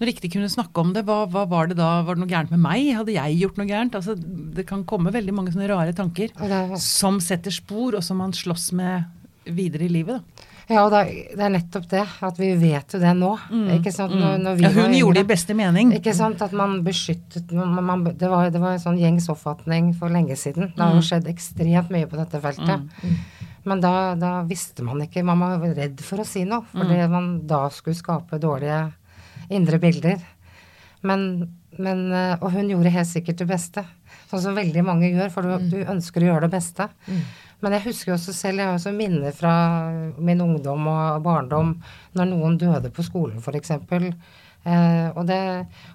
Når 0.01 0.09
ikke 0.13 0.29
kunne 0.33 0.49
snakke 0.51 0.81
om 0.81 0.93
det, 0.95 1.03
hva, 1.07 1.21
hva 1.29 1.43
var 1.47 1.67
det 1.69 1.77
da? 1.77 2.01
Var 2.03 2.15
det 2.17 2.23
noe 2.23 2.31
gærent 2.31 2.51
med 2.51 2.59
meg? 2.63 2.87
Hadde 2.97 3.13
jeg 3.15 3.37
gjort 3.39 3.59
noe 3.61 3.67
gærent? 3.69 3.93
Altså, 3.99 4.15
det 4.17 4.65
kan 4.67 4.81
komme 4.89 5.13
veldig 5.13 5.33
mange 5.37 5.53
sånne 5.53 5.69
rare 5.69 5.93
tanker 5.95 6.33
det, 6.39 6.79
som 6.81 7.19
setter 7.23 7.53
spor, 7.53 7.95
og 7.99 8.03
som 8.03 8.17
man 8.19 8.33
slåss 8.35 8.71
med 8.75 9.05
videre 9.45 9.85
i 9.85 9.91
livet. 9.91 10.19
Da. 10.23 10.49
ja, 10.73 10.83
og 10.85 10.91
det, 10.93 10.99
er- 11.03 11.41
er 11.45 11.49
nettopp 11.51 11.87
det, 11.91 12.03
at 12.23 12.37
vi 12.39 12.49
vet 12.55 12.93
jo 12.95 12.99
det 13.03 13.11
nå. 13.19 13.31
Ikke 13.77 13.91
sant? 13.93 14.13
Når, 14.15 14.37
når 14.39 14.55
vi 14.55 14.63
Mm. 14.63 14.69
Ja, 14.75 14.81
hun 14.81 14.93
gjorde 14.97 15.13
det 15.19 15.23
i 15.25 15.31
beste 15.33 15.53
mening. 15.59 15.91
Ikke 15.97 16.13
sant, 16.15 16.41
at 16.41 16.53
man 16.55 16.77
beskyttet 16.83 17.51
man, 17.51 17.83
man, 17.83 18.03
det, 18.05 18.29
var, 18.31 18.49
det 18.49 18.61
var 18.63 18.73
en 18.77 18.79
sånn 18.83 18.97
gjengs 18.99 19.27
oppfatning 19.29 19.93
for 19.99 20.09
lenge 20.09 20.35
siden. 20.39 20.71
Det 20.75 20.79
har 20.83 20.95
jo 20.95 21.01
skjedd 21.05 21.27
ekstremt 21.27 21.91
mye 21.93 22.07
på 22.07 22.17
dette 22.19 22.39
feltet. 22.41 22.87
Men 23.65 23.79
da, 23.83 24.15
da 24.19 24.41
visste 24.43 24.83
man 24.83 24.99
ikke 25.05 25.21
Man 25.23 25.39
var 25.39 25.61
redd 25.75 26.01
for 26.03 26.19
å 26.19 26.25
si 26.27 26.43
noe, 26.43 26.65
fordi 26.73 26.97
man 27.11 27.29
da 27.47 27.69
skulle 27.71 27.95
skape 27.95 28.39
dårlige 28.39 28.81
indre 29.55 29.79
bilder. 29.83 30.21
Men, 31.03 31.23
men 31.77 32.05
eh, 32.15 32.35
Og 32.41 32.53
hun 32.55 32.69
gjorde 32.71 32.93
helt 32.95 33.09
sikkert 33.09 33.41
det 33.43 33.49
beste. 33.49 33.83
Sånn 34.31 34.43
som 34.45 34.55
veldig 34.57 34.83
mange 34.87 35.09
gjør, 35.11 35.31
for 35.33 35.45
du, 35.47 35.67
du 35.73 35.79
ønsker 35.83 36.23
å 36.23 36.29
gjøre 36.31 36.47
det 36.47 36.53
beste. 36.55 36.87
Men 37.63 37.77
jeg 37.77 37.85
husker 37.85 38.11
jo 38.11 38.15
også 38.17 38.33
selv, 38.35 38.59
jeg 38.59 38.67
har 38.67 38.75
også 38.75 38.91
minner 38.95 39.31
fra 39.35 39.51
min 40.19 40.41
ungdom 40.43 40.87
og 40.91 41.21
barndom 41.23 41.77
når 42.17 42.27
noen 42.33 42.57
døde 42.59 42.89
på 42.91 43.05
skolen 43.07 43.39
f.eks. 43.39 43.71
Eh, 44.63 45.07
og, 45.15 45.23
det, 45.27 45.39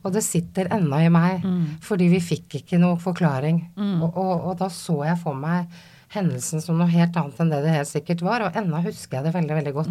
og 0.05 0.13
det 0.13 0.23
sitter 0.25 0.69
ennå 0.77 0.99
i 1.05 1.11
meg, 1.13 1.45
fordi 1.85 2.09
vi 2.13 2.21
fikk 2.25 2.61
ikke 2.63 2.81
noe 2.81 2.97
forklaring. 3.01 3.61
Og, 4.01 4.11
og, 4.17 4.33
og 4.51 4.59
da 4.61 4.69
så 4.73 5.03
jeg 5.09 5.21
for 5.21 5.37
meg 5.37 5.69
hendelsen 6.15 6.63
som 6.65 6.79
noe 6.81 6.89
helt 6.89 7.17
annet 7.21 7.41
enn 7.43 7.51
det 7.53 7.59
det 7.67 7.73
helt 7.75 7.89
sikkert 7.91 8.23
var, 8.25 8.41
og 8.47 8.55
ennå 8.57 8.79
husker 8.87 9.19
jeg 9.19 9.27
det 9.27 9.33
veldig 9.35 9.57
veldig 9.59 9.73
godt. 9.77 9.91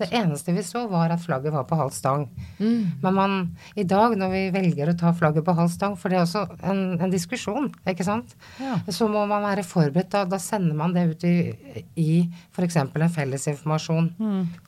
Det 0.00 0.08
eneste 0.16 0.54
vi 0.56 0.62
så, 0.64 0.86
var 0.88 1.12
at 1.12 1.20
flagget 1.20 1.52
var 1.52 1.66
på 1.68 1.76
halv 1.76 1.92
stang. 1.92 2.26
Men 3.02 3.14
man, 3.18 3.34
i 3.76 3.84
dag, 3.84 4.16
når 4.16 4.32
vi 4.32 4.42
velger 4.54 4.88
å 4.92 4.96
ta 4.98 5.12
flagget 5.12 5.44
på 5.44 5.54
halv 5.58 5.68
stang, 5.74 5.96
for 6.00 6.08
det 6.08 6.18
er 6.18 6.24
også 6.24 6.46
en, 6.62 6.80
en 7.04 7.12
diskusjon, 7.12 7.68
ikke 7.86 8.06
sant, 8.08 8.32
Ja. 8.62 8.78
så 8.88 9.08
må 9.12 9.26
man 9.28 9.44
være 9.44 9.66
forberedt. 9.66 10.10
Da, 10.14 10.24
da 10.24 10.38
sender 10.40 10.74
man 10.78 10.96
det 10.96 11.04
ut 11.12 11.24
i, 11.28 11.36
i 12.00 12.10
f.eks. 12.56 12.76
en 12.80 12.92
fellesinformasjon 13.18 14.10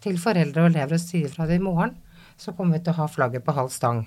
til 0.05 0.19
foreldre 0.21 0.67
og 0.67 0.71
elever 0.75 0.99
og 0.99 1.01
sier 1.03 1.29
fra 1.33 1.47
det 1.49 1.57
i 1.61 1.65
morgen, 1.65 1.97
så 2.41 2.53
kommer 2.57 2.77
vi 2.79 2.85
til 2.85 2.93
å 2.95 3.01
ha 3.03 3.09
flagget 3.09 3.45
på 3.45 3.53
halv 3.57 3.73
stang. 3.73 4.05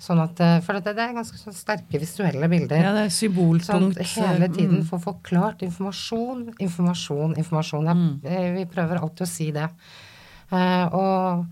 Sånn 0.00 0.20
at, 0.22 0.40
eh, 0.40 0.60
for 0.60 0.74
det, 0.80 0.94
det 0.96 1.02
er 1.04 1.14
ganske 1.14 1.38
sånn 1.38 1.54
sterke 1.54 1.98
visuelle 2.00 2.48
bilder. 2.50 2.76
Ja, 2.82 2.92
det 2.92 3.04
er 3.06 3.10
Sånn, 3.14 3.30
symboltungt. 3.30 3.98
hele 4.16 4.48
tiden 4.48 4.80
Mm. 4.82 4.88
få 4.88 4.98
forklart 5.02 5.62
informasjon, 5.62 6.54
informasjon, 6.58 7.36
informasjon. 7.36 7.84
Jeg, 7.86 7.96
Mm. 7.96 8.20
eh, 8.24 8.52
Vi 8.54 8.64
prøver 8.66 9.00
alltid 9.00 9.26
å 9.26 9.28
si 9.28 9.50
det. 9.52 9.68
Eh, 10.52 10.86
og 10.92 11.46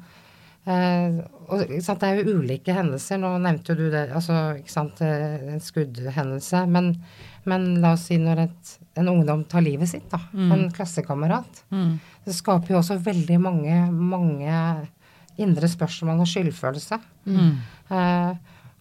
eh, 0.67 1.21
og 1.49 1.59
det 1.59 2.03
er 2.03 2.23
jo 2.23 2.39
ulike 2.41 2.73
hendelser. 2.73 3.19
Nå 3.19 3.39
nevnte 3.41 3.69
jo 3.71 3.75
du 3.75 3.91
det, 3.91 4.11
altså 4.15 4.57
sant, 4.67 5.01
en 5.03 5.59
skuddhendelse. 5.61 6.67
Men, 6.69 6.97
men 7.45 7.81
la 7.83 7.93
oss 7.93 8.07
si 8.07 8.17
når 8.17 8.39
et, 8.45 8.79
en 8.97 9.07
ungdom 9.09 9.45
tar 9.49 9.61
livet 9.61 9.89
sitt, 9.89 10.09
da. 10.09 10.19
En 10.35 10.71
klassekamerat. 10.71 11.63
Mm. 11.73 11.99
Det 12.25 12.35
skaper 12.35 12.69
jo 12.69 12.79
også 12.79 12.97
veldig 13.03 13.41
mange, 13.41 13.91
mange 13.93 14.89
indre 15.39 15.69
spørsmål 15.69 16.21
og 16.25 16.29
skyldfølelse. 16.29 16.99
Mm. 17.27 17.53
Eh, 17.91 18.33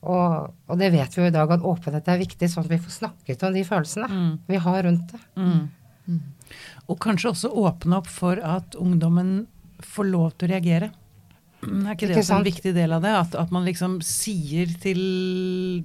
og, 0.02 0.54
og 0.68 0.80
det 0.82 0.92
vet 0.96 1.14
vi 1.16 1.22
jo 1.22 1.28
i 1.30 1.34
dag 1.36 1.52
at 1.54 1.62
åpenhet 1.62 2.08
er 2.10 2.18
viktig, 2.24 2.50
sånn 2.50 2.66
at 2.66 2.72
vi 2.74 2.80
får 2.82 2.96
snakket 3.00 3.44
om 3.48 3.54
de 3.54 3.64
følelsene 3.68 4.08
Mm. 4.10 4.32
vi 4.48 4.58
har 4.58 4.84
rundt 4.88 5.12
det. 5.14 5.22
Mm. 5.38 6.22
Og 6.90 6.98
kanskje 7.00 7.30
også 7.32 7.52
åpne 7.62 8.00
opp 8.02 8.08
for 8.12 8.40
at 8.44 8.76
ungdommen 8.76 9.46
får 9.82 10.10
lov 10.10 10.32
til 10.38 10.50
å 10.50 10.52
reagere. 10.56 10.90
Mm, 11.62 11.86
Er 11.86 11.94
ikke 11.94 12.08
det 12.10 12.18
Ikke 12.18 12.36
en 12.40 12.44
viktig 12.44 12.74
del 12.74 12.92
av 12.98 13.02
det? 13.06 13.12
At, 13.14 13.36
at 13.38 13.52
man 13.54 13.64
liksom 13.66 14.00
sier 14.02 14.66
til 14.82 14.98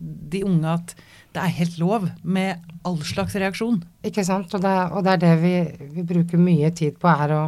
de 0.00 0.40
unge 0.48 0.72
at 0.72 0.94
det 1.36 1.42
er 1.44 1.52
helt 1.58 1.76
lov 1.78 2.06
med 2.24 2.62
all 2.88 2.96
slags 3.04 3.34
reaksjon. 3.36 3.82
Ikke 4.08 4.24
sant? 4.24 4.54
Og 4.56 4.62
det, 4.64 4.72
og 4.96 5.04
det 5.04 5.12
er 5.12 5.20
det 5.26 5.34
vi, 5.42 5.54
vi 5.98 6.02
bruker 6.08 6.40
mye 6.40 6.70
tid 6.72 6.96
på, 6.98 7.12
er 7.12 7.34
å, 7.36 7.42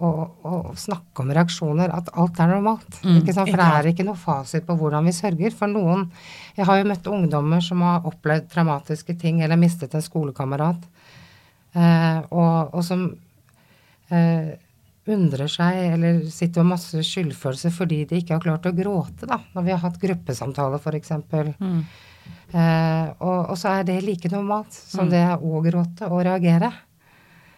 å, 0.00 0.10
å 0.48 0.60
snakke 0.78 1.24
om 1.24 1.32
reaksjoner. 1.36 1.92
At 1.94 2.10
alt 2.18 2.40
er 2.40 2.50
normalt. 2.54 3.00
Mm, 3.04 3.20
ikke 3.20 3.34
sant? 3.36 3.50
For 3.50 3.54
ikke 3.54 3.60
det 3.60 3.80
er 3.80 3.90
ikke 3.92 4.06
noe 4.08 4.20
fasit 4.20 4.66
på 4.68 4.76
hvordan 4.80 5.08
vi 5.08 5.14
sørger. 5.16 5.56
For 5.56 5.70
noen 5.70 6.06
Jeg 6.56 6.68
har 6.68 6.80
jo 6.80 6.88
møtt 6.90 7.10
ungdommer 7.10 7.64
som 7.64 7.84
har 7.86 8.08
opplevd 8.08 8.48
traumatiske 8.52 9.16
ting 9.20 9.44
eller 9.44 9.60
mistet 9.60 9.94
en 9.96 10.04
skolekamerat, 10.04 10.82
eh, 11.78 12.18
og, 12.30 12.74
og 12.74 12.82
som 12.84 13.06
eh, 14.10 14.50
undrer 15.10 15.48
seg 15.50 15.78
eller 15.94 16.20
sitter 16.30 16.64
med 16.64 16.76
masse 16.76 17.02
skyldfølelse 17.06 17.72
fordi 17.72 18.02
de 18.10 18.20
ikke 18.20 18.36
har 18.36 18.44
klart 18.44 18.68
å 18.68 18.74
gråte, 18.76 19.28
da, 19.30 19.40
når 19.54 19.66
vi 19.66 19.74
har 19.74 19.82
hatt 19.84 19.98
gruppesamtale 20.02 20.80
f.eks. 20.80 21.14
Mm. 21.56 21.80
Eh, 22.50 23.08
og, 23.22 23.50
og 23.52 23.56
så 23.58 23.76
er 23.78 23.88
det 23.88 24.00
like 24.04 24.30
normalt 24.32 24.74
som 24.74 25.10
det 25.10 25.22
er 25.22 25.40
å 25.40 25.62
gråte 25.64 26.10
og 26.10 26.24
reagere. 26.26 26.72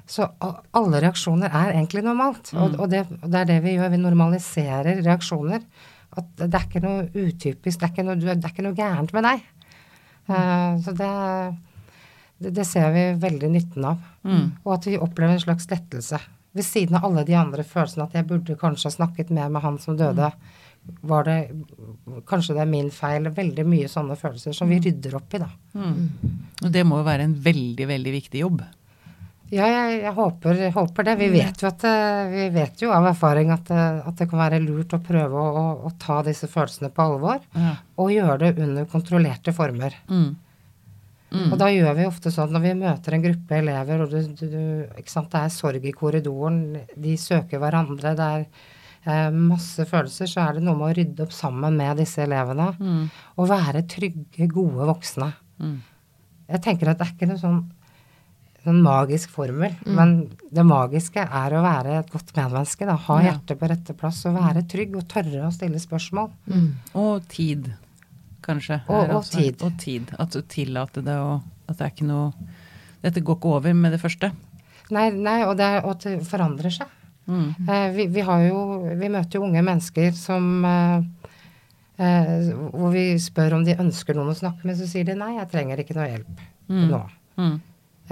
Så 0.08 0.26
alle 0.42 1.00
reaksjoner 1.04 1.52
er 1.52 1.72
egentlig 1.76 2.02
normalt. 2.04 2.50
Og, 2.56 2.74
og, 2.80 2.88
det, 2.92 3.04
og 3.22 3.28
det 3.30 3.40
er 3.40 3.48
det 3.48 3.58
vi 3.64 3.76
gjør. 3.76 3.92
Vi 3.94 4.00
normaliserer 4.02 5.02
reaksjoner. 5.06 5.62
At 6.18 6.32
det 6.42 6.50
er 6.52 6.66
ikke 6.66 6.82
noe 6.84 7.06
utypisk, 7.08 7.80
det 7.80 7.86
er 7.86 7.92
ikke 7.94 8.04
noe, 8.04 8.18
det 8.20 8.34
er 8.36 8.50
ikke 8.50 8.64
noe 8.66 8.76
gærent 8.76 9.14
med 9.16 9.24
deg. 9.24 9.44
Eh, 10.28 10.74
så 10.84 10.92
det, 10.98 11.12
det, 12.42 12.52
det 12.58 12.66
ser 12.68 12.90
vi 12.92 13.04
veldig 13.22 13.48
nytten 13.54 13.86
av. 13.88 14.02
Og 14.66 14.74
at 14.76 14.90
vi 14.90 14.98
opplever 15.00 15.38
en 15.38 15.44
slags 15.46 15.70
lettelse. 15.70 16.20
Ved 16.52 16.66
siden 16.68 16.98
av 16.98 17.06
alle 17.08 17.24
de 17.24 17.32
andre 17.38 17.64
følelsene 17.64 18.04
at 18.04 18.18
jeg 18.18 18.28
burde 18.28 18.58
kanskje 18.60 18.90
ha 18.90 18.96
snakket 18.98 19.32
mer 19.32 19.48
med 19.48 19.64
han 19.64 19.78
som 19.80 19.96
døde. 19.96 20.28
Var 21.08 21.24
det 21.24 21.38
Kanskje 22.28 22.58
det 22.58 22.64
er 22.66 22.68
min 22.68 22.90
feil. 22.92 23.30
Veldig 23.32 23.64
mye 23.64 23.88
sånne 23.88 24.18
følelser 24.20 24.52
som 24.52 24.68
vi 24.68 24.82
rydder 24.84 25.16
opp 25.16 25.32
i, 25.38 25.40
da. 25.40 25.48
Og 26.66 26.70
det 26.74 26.84
må 26.84 27.00
jo 27.00 27.06
være 27.08 27.24
en 27.30 27.36
veldig, 27.40 27.86
veldig 27.88 28.12
viktig 28.18 28.42
jobb. 28.44 28.60
Ja, 29.52 29.66
jeg, 29.68 29.98
jeg 30.06 30.12
håper, 30.16 30.60
håper 30.72 31.04
det. 31.04 31.14
Vi 31.20 31.26
vet 31.34 31.60
jo, 31.60 31.68
at, 31.68 31.82
vi 32.32 32.46
vet 32.54 32.80
jo 32.80 32.92
av 32.94 33.04
erfaring 33.10 33.50
at, 33.52 33.66
det- 33.68 34.02
at 34.08 34.16
det 34.22 34.26
kan 34.30 34.40
være 34.40 34.60
lurt 34.64 34.94
å 34.96 35.00
prøve 35.04 35.42
å, 35.42 35.64
å, 35.84 35.90
ta 36.00 36.22
disse 36.24 36.48
følelsene 36.48 36.88
på 36.94 37.04
alvor. 37.04 37.42
Ja. 37.52 37.74
Og 38.00 38.14
gjøre 38.14 38.38
det 38.46 38.52
under 38.64 38.88
kontrollerte 38.88 39.52
former. 39.52 39.92
Mm. 40.08 40.30
Og 41.50 41.54
da 41.60 41.68
gjør 41.72 41.94
vi 41.96 42.04
ofte 42.08 42.32
sånn 42.32 42.50
når 42.52 42.60
vi 42.66 42.72
møter 42.80 43.14
en 43.16 43.22
gruppe 43.24 43.56
elever, 43.56 44.02
og 44.04 44.10
du, 44.12 44.18
du, 44.36 44.56
ikke 45.00 45.12
sant, 45.12 45.30
det 45.32 45.40
er 45.40 45.52
sorg 45.54 45.84
i 45.88 45.92
korridoren, 45.96 46.58
de 46.96 47.14
søker 47.16 47.60
hverandre, 47.62 48.12
det 48.18 48.26
er 48.26 48.42
eh, 49.08 49.30
masse 49.32 49.86
følelser, 49.88 50.28
så 50.28 50.42
er 50.44 50.58
det 50.58 50.64
noe 50.66 50.76
med 50.76 50.90
å 50.90 50.96
rydde 50.98 51.24
opp 51.24 51.32
sammen 51.32 51.76
med 51.80 51.96
disse 52.02 52.20
elevene. 52.24 52.70
Og 53.40 53.48
være 53.48 53.84
trygge, 53.88 54.48
gode 54.52 54.88
voksne. 54.92 55.30
Mm. 55.60 55.78
Jeg 56.52 56.64
tenker 56.68 56.92
at 56.92 57.00
det 57.00 57.06
er 57.08 57.14
ikke 57.16 57.30
noe 57.32 57.40
sånn, 57.40 57.62
sånn 58.64 58.82
magisk 58.84 59.30
formel, 59.34 59.72
men 59.86 60.28
det 60.54 60.62
magiske 60.64 61.18
er 61.24 61.54
å 61.56 61.62
være 61.64 61.98
et 61.98 62.10
godt 62.12 62.32
medmenneske. 62.36 62.86
Da. 62.86 62.94
Ha 62.96 63.16
Ja. 63.20 63.32
hjertet 63.32 63.58
på 63.58 63.68
rette 63.68 63.96
plass 63.98 64.24
og 64.26 64.36
være 64.36 64.62
trygg 64.68 64.94
og 64.96 65.08
tørre 65.08 65.46
å 65.48 65.52
stille 65.52 65.80
spørsmål. 65.82 66.30
Og 66.94 67.26
tid, 67.28 67.72
kanskje. 68.42 68.82
Og- 68.88 69.10
og 69.10 69.24
tid. 69.24 69.62
Og 69.62 69.76
tid. 69.78 70.14
At 70.18 70.30
du 70.30 70.42
tillater 70.42 71.02
det, 71.02 71.16
og 71.18 71.42
at 71.68 71.76
det 71.78 71.86
er 71.86 71.90
ikke 71.90 72.06
noe 72.06 72.32
Dette 73.02 73.20
går 73.20 73.34
ikke 73.34 73.50
over 73.56 73.74
med 73.74 73.90
det 73.90 74.00
første. 74.00 74.30
Nei, 74.92 75.10
nei 75.10 75.42
og, 75.42 75.56
det, 75.56 75.82
og 75.84 75.98
det 75.98 76.20
forandrer 76.22 76.70
seg. 76.70 76.86
Mm. 77.26 77.68
Eh, 77.68 77.90
vi, 77.96 78.06
vi, 78.06 78.20
har 78.20 78.40
jo, 78.48 78.60
vi 78.98 79.08
møter 79.08 79.40
jo 79.40 79.42
unge 79.42 79.62
mennesker 79.62 80.12
som 80.14 80.64
eh, 80.64 81.02
eh, 81.98 82.52
Hvor 82.52 82.92
vi 82.92 83.14
spør 83.18 83.54
om 83.54 83.64
de 83.64 83.74
ønsker 83.74 84.14
noen 84.14 84.30
å 84.30 84.38
snakke 84.38 84.64
med, 84.64 84.76
så 84.78 84.86
sier 84.86 85.04
de 85.04 85.14
nei, 85.18 85.36
jeg 85.36 85.50
trenger 85.50 85.82
ikke 85.82 85.96
noe 85.96 86.08
hjelp 86.12 86.42
nå. 86.68 87.02
Mm. 87.38 87.60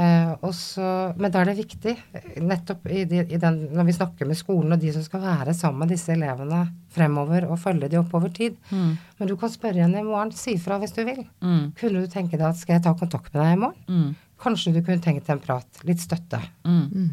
Eh, 0.00 0.32
og 0.46 1.16
men 1.20 1.32
da 1.32 1.42
er 1.42 1.50
det 1.50 1.58
viktig, 1.58 1.92
nettopp 2.40 2.86
i, 2.88 3.02
de, 3.08 3.20
i 3.26 3.40
den, 3.40 3.58
når 3.76 3.88
vi 3.90 3.96
snakker 3.98 4.28
med 4.28 4.38
skolen 4.38 4.76
og 4.76 4.80
de 4.80 4.92
som 4.94 5.04
skal 5.04 5.24
være 5.24 5.54
sammen 5.56 5.84
med 5.84 5.92
disse 5.92 6.14
elevene 6.14 6.62
fremover 6.94 7.48
og 7.50 7.60
følge 7.60 7.90
de 7.90 7.98
opp 8.00 8.14
over 8.16 8.32
tid. 8.34 8.56
Mm. 8.70 8.94
Men 9.18 9.30
du 9.30 9.36
kan 9.40 9.52
spørre 9.52 9.84
henne 9.84 10.00
i 10.00 10.06
morgen, 10.06 10.32
si 10.36 10.56
fra 10.62 10.80
hvis 10.80 10.96
du 10.96 11.02
vil. 11.04 11.24
Mm. 11.44 11.72
Kunne 11.80 12.04
du 12.04 12.12
tenke 12.12 12.38
deg 12.38 12.48
at 12.48 12.60
skal 12.60 12.78
jeg 12.78 12.86
ta 12.86 12.94
kontakt 12.96 13.32
med 13.34 13.42
deg 13.42 13.56
i 13.56 13.60
morgen? 13.66 13.88
Mm. 13.90 14.30
Kanskje 14.40 14.72
du 14.76 14.80
kunne 14.80 15.04
tenkt 15.04 15.26
deg 15.26 15.36
en 15.36 15.44
prat, 15.44 15.82
litt 15.84 16.00
støtte. 16.00 16.40
Mm. 16.64 17.10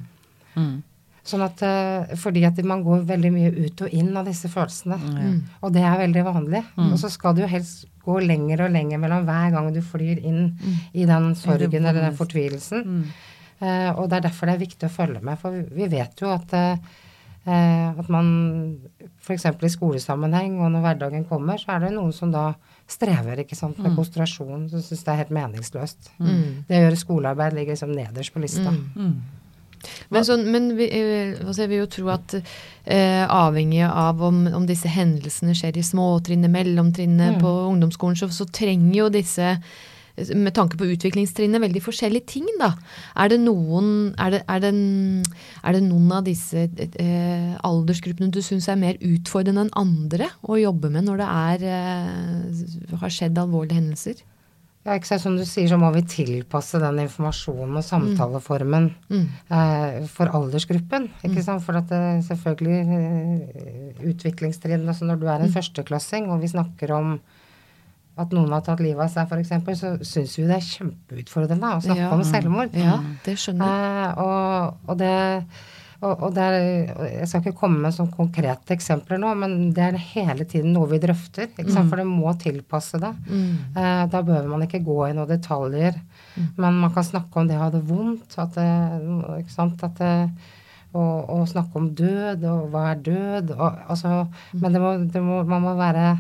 Mm. 1.28 1.32
Sånn 1.32 1.44
at, 1.44 1.62
eh, 1.62 2.16
fordi 2.16 2.46
at 2.48 2.60
man 2.64 2.84
går 2.86 3.02
veldig 3.06 3.32
mye 3.36 3.52
ut 3.66 3.82
og 3.84 3.94
inn 3.94 4.16
av 4.16 4.26
disse 4.26 4.48
følelsene. 4.48 4.96
Mm. 4.98 5.42
Og 5.62 5.74
det 5.76 5.82
er 5.84 5.98
veldig 6.00 6.24
vanlig. 6.24 6.64
Og 6.78 6.98
så 7.02 7.10
skal 7.12 7.36
du 7.36 7.44
helst 7.46 7.86
gå 8.06 8.20
lenger 8.24 8.62
og 8.66 8.72
lenger 8.72 8.98
mellom 9.04 9.26
hver 9.28 9.52
gang 9.52 9.74
du 9.76 9.82
flyr 9.84 10.22
inn 10.24 10.58
i 10.96 11.04
den 11.06 11.34
sorgen 11.36 11.86
eller 11.86 12.00
den 12.08 12.16
fortvilelsen. 12.16 12.86
Mm. 12.86 13.04
Eh, 13.60 13.90
og 13.98 14.08
det 14.10 14.18
er 14.22 14.30
derfor 14.30 14.48
det 14.48 14.56
er 14.56 14.66
viktig 14.68 14.88
å 14.88 14.94
følge 14.94 15.22
med. 15.22 15.38
For 15.42 15.52
vi- 15.52 15.88
vet 15.92 16.16
jo 16.22 16.30
at, 16.32 16.54
eh, 16.54 16.78
eh, 17.48 17.90
at 18.00 18.08
man 18.10 18.78
f.eks. 19.20 19.46
i 19.46 19.70
skolesammenheng 19.76 20.60
og 20.62 20.72
når 20.72 20.82
hverdagen 20.86 21.26
kommer, 21.28 21.58
så 21.58 21.76
er 21.76 21.80
det 21.88 21.92
noen 21.96 22.14
som 22.14 22.32
da 22.32 22.54
strever 22.88 23.36
ikke 23.44 23.56
sant, 23.58 23.78
med 23.80 23.96
konsentrasjon, 23.98 24.70
som 24.70 24.80
syns 24.80 25.04
det 25.04 25.08
er 25.12 25.18
helt 25.26 25.30
meningsløst. 25.36 26.10
Mm. 26.22 26.64
Det 26.70 26.78
å 26.78 26.84
gjøre 26.86 27.02
skolearbeid 27.04 27.54
ligger 27.54 27.74
liksom 27.76 27.94
nederst 27.94 28.32
på 28.34 28.40
lista. 28.40 28.72
Mm. 28.96 29.22
Men, 30.14 30.24
sånn, 30.28 30.46
men 30.52 30.70
vi, 30.78 30.88
altså 31.42 31.66
jeg 31.66 31.72
vil 31.74 31.84
jo 31.84 31.90
tro 31.98 32.08
at 32.14 32.38
eh, 32.38 33.26
avhengig 33.26 33.84
av 33.88 34.22
om, 34.24 34.46
om 34.58 34.66
disse 34.70 34.90
hendelsene 34.92 35.56
skjer 35.58 35.78
i 35.78 35.86
småtrinnet, 35.86 36.52
mellomtrinnet, 36.54 37.38
Mm. 37.38 37.42
på 37.44 37.52
ungdomsskolen, 37.74 38.16
så, 38.18 38.30
så 38.32 38.46
trenger 38.46 38.96
jo 38.96 39.10
disse 39.14 39.58
med 40.34 40.50
tanke 40.58 40.80
på 40.80 40.88
utviklingstrinnet, 40.90 41.62
veldig 41.62 41.82
forskjellige 41.86 42.26
ting, 42.26 42.48
da. 42.58 42.72
Er 43.22 43.30
det 43.30 43.38
noen, 43.44 44.16
er 44.18 44.32
det, 44.34 44.40
er 44.50 44.64
det, 44.64 44.72
er 45.62 45.76
det 45.76 45.82
noen 45.86 46.16
av 46.18 46.24
disse 46.26 46.64
eh, 46.66 47.52
aldersgruppene 47.62 48.32
du 48.34 48.42
syns 48.42 48.66
er 48.68 48.80
mer 48.82 48.98
utfordrende 48.98 49.68
enn 49.68 49.76
andre 49.78 50.32
å 50.42 50.58
jobbe 50.58 50.90
med 50.90 51.06
når 51.06 51.22
det 51.22 51.28
er, 51.30 51.68
eh, 51.70 52.98
har 53.04 53.14
skjedd 53.14 53.38
alvorlige 53.38 53.78
hendelser? 53.78 54.26
Ja, 54.88 54.94
ikke 54.96 55.10
sant, 55.10 55.22
Som 55.26 55.34
du 55.36 55.44
sier, 55.44 55.68
så 55.68 55.76
må 55.80 55.90
vi 55.92 56.02
tilpasse 56.08 56.80
den 56.80 57.02
informasjonen 57.04 57.76
og 57.76 57.84
samtaleformen 57.84 58.86
Mm. 59.12 59.26
eh, 59.52 60.06
for 60.08 60.32
aldersgruppen. 60.32 61.10
ikke 61.28 61.44
sant, 61.44 61.62
For 61.66 61.76
at 61.76 61.90
det 61.92 62.24
selvfølgelig 62.30 62.78
eh, 62.96 64.08
utviklingstrinn 64.14 64.88
altså 64.88 65.06
Når 65.10 65.20
du 65.20 65.28
er 65.28 65.44
en 65.44 65.52
førsteklassing 65.54 66.30
og 66.32 66.40
vi 66.42 66.48
snakker 66.48 66.92
om 66.96 67.20
at 68.18 68.32
noen 68.34 68.50
har 68.50 68.62
tatt 68.66 68.80
livet 68.82 68.98
av 69.04 69.12
seg, 69.14 69.28
f.eks., 69.30 69.78
så 69.78 69.90
syns 70.02 70.38
vi 70.40 70.48
det 70.50 70.56
er 70.56 70.64
kjempeutfordrende 70.66 71.70
å 71.76 71.82
snakke 71.86 72.00
Ja. 72.02 72.14
om 72.16 72.24
selvmord. 72.26 72.74
Ja, 72.74 72.96
det 73.28 73.36
skjønner 73.38 73.68
jeg. 73.70 74.08
Eh, 74.08 74.24
og, 74.24 74.78
og 74.90 74.98
det 74.98 75.44
og, 75.98 76.28
og 76.28 76.38
er, 76.38 76.56
Jeg 77.18 77.28
skal 77.30 77.42
ikke 77.42 77.58
komme 77.58 77.82
med 77.82 77.96
sånn 77.96 78.12
konkrete 78.14 78.76
eksempler 78.76 79.18
nå, 79.22 79.32
men 79.42 79.56
det 79.74 79.86
er 79.88 79.98
hele 80.14 80.46
tiden 80.50 80.76
noe 80.76 80.90
vi 80.92 81.00
drøfter. 81.02 81.50
sant? 81.74 81.90
For 81.90 81.98
det 81.98 82.06
må 82.10 82.34
tilpasse 82.42 83.02
det. 83.02 83.14
Mm. 83.26 83.50
Eh, 83.74 84.04
da 84.14 84.22
behøver 84.22 84.52
man 84.52 84.68
ikke 84.68 84.84
gå 84.86 85.00
i 85.08 85.16
noen 85.18 85.32
detaljer. 85.32 85.98
Men 86.60 86.78
man 86.84 86.94
kan 86.94 87.08
snakke 87.08 87.42
om 87.42 87.50
det 87.50 87.58
å 87.58 87.66
ha 87.66 87.72
det 87.74 87.82
vondt. 87.88 88.38
At 88.38 88.54
det, 88.60 88.70
ikke 89.42 89.56
sant? 89.56 89.82
At 89.88 89.98
det, 89.98 90.14
og, 90.94 91.30
og 91.34 91.48
snakke 91.50 91.82
om 91.82 91.90
død, 91.98 92.46
og 92.48 92.70
hva 92.74 92.88
er 92.92 93.04
død? 93.06 93.54
Og, 93.58 93.84
altså, 93.90 94.26
men 94.54 94.76
det 94.78 94.84
må, 94.84 94.94
det 95.14 95.24
må, 95.24 95.42
man 95.50 95.66
må 95.66 95.74
være 95.80 96.12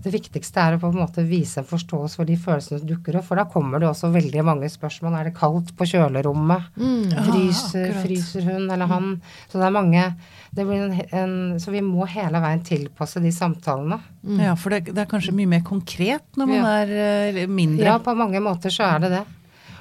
det 0.00 0.12
viktigste 0.14 0.62
er 0.62 0.76
å 0.76 0.80
på 0.80 0.88
en 0.88 1.00
måte 1.02 1.22
vise 1.28 1.60
en 1.60 1.66
forståelse 1.68 2.16
for 2.16 2.28
de 2.28 2.36
følelsene 2.40 2.78
som 2.80 2.88
dukker 2.88 3.18
opp. 3.18 3.26
For 3.28 3.36
da 3.40 3.44
kommer 3.52 3.82
det 3.82 3.88
også 3.90 4.08
veldig 4.14 4.44
mange 4.48 4.70
spørsmål. 4.72 5.18
Er 5.18 5.28
det 5.28 5.34
kaldt 5.36 5.74
på 5.76 5.88
kjølerommet? 5.90 6.70
Mm. 6.80 7.10
Fryser, 7.26 7.88
ja, 7.90 7.98
fryser 8.04 8.46
hun 8.48 8.70
eller 8.72 8.88
han? 8.88 9.10
Så 9.50 9.60
det 9.60 9.66
er 9.68 9.74
mange 9.76 10.06
det 10.56 10.64
blir 10.66 10.80
en, 10.82 10.94
en, 11.14 11.34
Så 11.62 11.70
vi 11.70 11.82
må 11.84 12.06
hele 12.10 12.40
veien 12.42 12.62
tilpasse 12.66 13.20
de 13.22 13.30
samtalene. 13.34 14.00
Ja, 14.40 14.56
for 14.58 14.74
det, 14.74 14.94
det 14.94 15.04
er 15.04 15.10
kanskje 15.10 15.34
mye 15.36 15.50
mer 15.52 15.66
konkret 15.66 16.24
når 16.40 16.48
man 16.50 16.56
Ja. 16.56 16.72
er 16.80 17.36
eh, 17.36 17.46
mindre. 17.46 17.86
Ja, 17.92 17.98
på 18.02 18.16
mange 18.18 18.40
måter 18.42 18.72
så 18.74 18.88
er 18.88 19.04
det 19.04 19.12
det. 19.18 19.24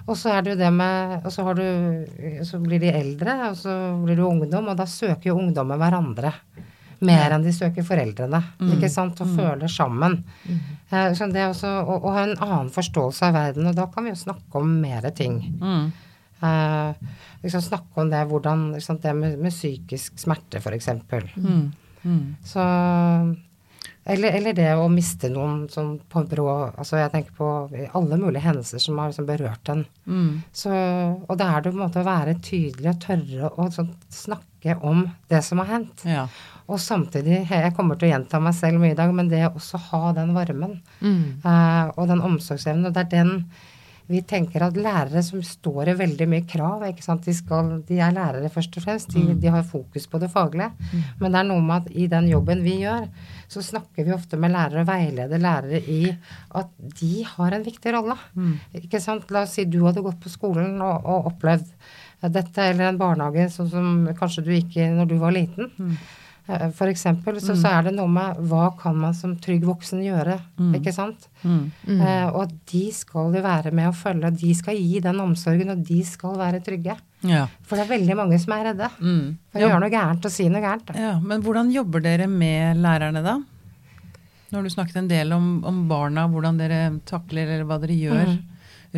Og 0.10 0.18
så 0.18 0.32
er 0.34 0.42
det 0.42 0.56
jo 0.56 0.60
det 0.60 0.70
med 0.74 1.26
Og 1.26 1.32
så 1.32 1.44
har 1.46 1.54
du 1.60 2.44
Så 2.48 2.60
blir 2.64 2.80
de 2.82 2.90
eldre, 2.92 3.36
og 3.52 3.58
så 3.60 3.74
blir 4.04 4.18
du 4.18 4.26
ungdom, 4.26 4.68
og 4.72 4.78
da 4.78 4.86
søker 4.90 5.32
jo 5.32 5.38
ungdommen 5.40 5.80
hverandre. 5.80 6.34
Mer 7.06 7.32
enn 7.36 7.46
de 7.46 7.54
søker 7.56 7.86
foreldrene. 7.88 8.42
Ikke 8.74 8.90
sant? 8.92 9.22
Og 9.24 9.32
føler 9.38 9.72
sammen. 9.72 10.18
Eh, 10.90 11.14
Så 11.16 11.30
det 11.32 11.44
er 11.44 11.50
også 11.54 11.72
å, 11.80 11.98
å 12.04 12.14
ha 12.16 12.26
en 12.28 12.38
annen 12.38 12.72
forståelse 12.76 13.30
av 13.30 13.38
verden, 13.38 13.70
og 13.70 13.78
da 13.78 13.88
kan 13.94 14.04
vi 14.04 14.14
jo 14.14 14.20
snakke 14.20 14.60
om 14.60 14.74
mer 14.82 15.10
ting. 15.16 15.42
Mm. 15.62 15.90
Uh, 16.40 16.96
liksom 17.44 17.62
snakke 17.62 18.00
om 18.00 18.10
det, 18.10 18.22
hvordan 18.30 18.70
liksom 18.72 19.02
Det 19.04 19.12
med, 19.12 19.40
med 19.44 19.52
psykisk 19.52 20.20
smerte, 20.20 20.62
f.eks. 20.64 20.88
Mm. 21.36 21.72
Mm. 22.04 22.36
Så 22.48 22.64
eller, 24.10 24.34
eller 24.40 24.56
det 24.58 24.70
å 24.80 24.88
miste 24.92 25.30
noen 25.30 25.66
sånn 25.70 25.98
på 26.10 26.24
brå 26.30 26.48
Altså 26.70 26.98
jeg 26.98 27.12
tenker 27.14 27.36
på 27.38 27.50
alle 27.98 28.18
mulige 28.18 28.42
hendelser 28.46 28.82
som 28.82 28.98
har 29.02 29.12
liksom 29.12 29.28
berørt 29.28 29.70
en. 29.74 29.84
Mm. 30.08 30.32
Så, 30.56 30.72
og 31.28 31.36
da 31.40 31.52
er 31.52 31.66
det 31.66 31.74
på 31.74 31.78
en 31.78 31.84
måte 31.84 32.02
å 32.02 32.08
være 32.08 32.38
tydelig 32.46 32.94
og 32.94 33.04
tørre 33.04 33.52
å 33.52 33.68
sånn, 33.76 33.92
snakke 34.14 34.80
om 34.86 35.06
det 35.30 35.44
som 35.46 35.62
har 35.62 35.70
hendt. 35.76 36.06
Ja. 36.08 36.26
Og 36.70 36.78
samtidig, 36.80 37.42
jeg 37.50 37.74
kommer 37.78 37.98
til 38.00 38.10
å 38.10 38.14
gjenta 38.14 38.40
meg 38.46 38.54
selv 38.58 38.80
mye 38.84 38.94
i 38.94 39.00
dag, 39.00 39.12
men 39.18 39.28
det 39.32 39.42
å 39.48 39.56
også 39.58 39.80
ha 39.90 40.14
den 40.20 40.36
varmen 40.38 40.80
Mm. 41.02 41.42
eh, 41.44 41.92
og 41.98 42.08
den 42.08 42.22
omsorgsevnen, 42.22 42.86
og 42.88 42.94
det 42.94 43.08
er 43.08 43.14
den 43.24 43.46
vi 44.10 44.24
tenker 44.26 44.64
at 44.66 44.74
lærere 44.74 45.22
som 45.22 45.38
står 45.46 45.92
i 45.92 45.94
veldig 45.94 46.26
mye 46.32 46.42
krav, 46.50 46.82
ikke 46.88 47.04
sant? 47.06 47.28
De, 47.30 47.34
skal, 47.38 47.68
de 47.86 48.00
er 48.02 48.12
lærere 48.16 48.50
først 48.50 48.78
og 48.80 48.82
fremst, 48.88 49.12
de, 49.14 49.36
de 49.38 49.52
har 49.54 49.62
fokus 49.70 50.08
på 50.10 50.18
det 50.20 50.32
faglige. 50.34 50.72
Men 51.22 51.32
det 51.32 51.40
er 51.44 51.46
noe 51.46 51.62
med 51.62 51.76
at 51.84 51.92
i 51.94 52.08
den 52.10 52.26
jobben 52.32 52.64
vi 52.66 52.80
gjør, 52.82 53.06
så 53.48 53.62
snakker 53.62 54.08
vi 54.08 54.16
ofte 54.16 54.40
med 54.42 54.50
lærere 54.56 54.82
og 54.82 54.88
veileder 54.90 55.38
lærere 55.44 55.82
i 55.86 56.00
at 56.58 56.72
de 57.00 57.12
har 57.36 57.54
en 57.54 57.68
viktig 57.70 57.94
rolle. 57.94 58.18
Ikke 58.82 59.00
sant? 59.00 59.30
La 59.30 59.44
oss 59.46 59.54
si 59.60 59.66
du 59.70 59.78
hadde 59.86 60.02
gått 60.02 60.18
på 60.26 60.34
skolen 60.34 60.82
og, 60.82 61.06
og 61.06 61.30
opplevd 61.36 61.70
dette, 62.34 62.66
eller 62.66 62.90
en 62.90 62.98
barnehage 62.98 63.46
sånn 63.54 63.70
som 63.70 63.94
kanskje 64.18 64.44
du 64.44 64.52
gikk 64.58 64.76
i 64.82 64.90
når 64.90 65.06
du 65.14 65.20
var 65.22 65.38
liten. 65.38 65.70
Eh, 65.70 66.10
For 66.74 66.90
eksempel, 66.90 67.38
så, 67.44 67.54
så 67.60 67.70
er 67.78 67.90
det 67.90 67.92
noe 67.94 68.10
med 68.10 68.40
hva 68.50 68.72
kan 68.80 68.96
man 68.98 69.14
som 69.14 69.36
trygg 69.38 69.68
voksen 69.68 70.02
gjøre, 70.02 70.40
ikke 70.80 70.94
sant? 70.96 71.28
Mm. 71.44 71.68
Eh, 71.94 72.26
og 72.34 72.56
de 72.72 72.88
skal 72.96 73.36
jo 73.38 73.44
være 73.46 73.74
med 73.76 73.92
og 73.92 73.98
følge, 74.00 74.32
de 74.42 74.56
skal 74.58 74.80
gi 74.80 75.02
den 75.04 75.22
omsorgen, 75.22 75.70
og 75.76 75.84
de 75.86 76.00
skal 76.08 76.40
være 76.40 76.64
trygge. 76.66 76.98
Ja. 77.28 77.46
For 77.68 77.78
det 77.78 77.86
er 77.86 77.94
veldig 77.94 78.18
mange 78.18 78.40
som 78.42 78.56
er 78.56 78.70
redde. 78.72 78.90
Mm. 78.98 79.38
For 79.52 79.62
å 79.62 79.68
gjøre 79.68 79.84
noe 79.84 79.94
gærent 79.94 80.26
og 80.26 80.34
si 80.34 80.48
noe 80.50 80.64
gærent. 80.64 80.90
Da. 80.90 80.98
ja. 80.98 81.14
Men 81.22 81.46
hvordan 81.46 81.70
jobber 81.76 82.04
dere 82.06 82.30
med 82.32 82.82
lærerne 82.82 83.24
da? 83.26 83.38
Nå 84.50 84.58
har 84.58 84.66
du 84.66 84.74
snakket 84.74 85.04
en 85.04 85.12
del 85.12 85.36
om, 85.36 85.50
om 85.68 85.84
barna, 85.90 86.26
hvordan 86.32 86.58
dere 86.58 86.80
takler 87.06 87.52
eller 87.54 87.68
hva 87.70 87.78
dere 87.84 87.98
gjør 88.00 88.32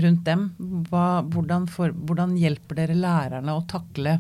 rundt 0.06 0.24
dem. 0.24 0.48
Hva, 0.88 1.06
hvordan, 1.28 1.68
for, 1.68 1.92
hvordan 1.92 2.38
hjelper 2.40 2.80
dere 2.80 2.96
lærerne 2.96 3.58
å 3.58 3.66
takle 3.68 4.20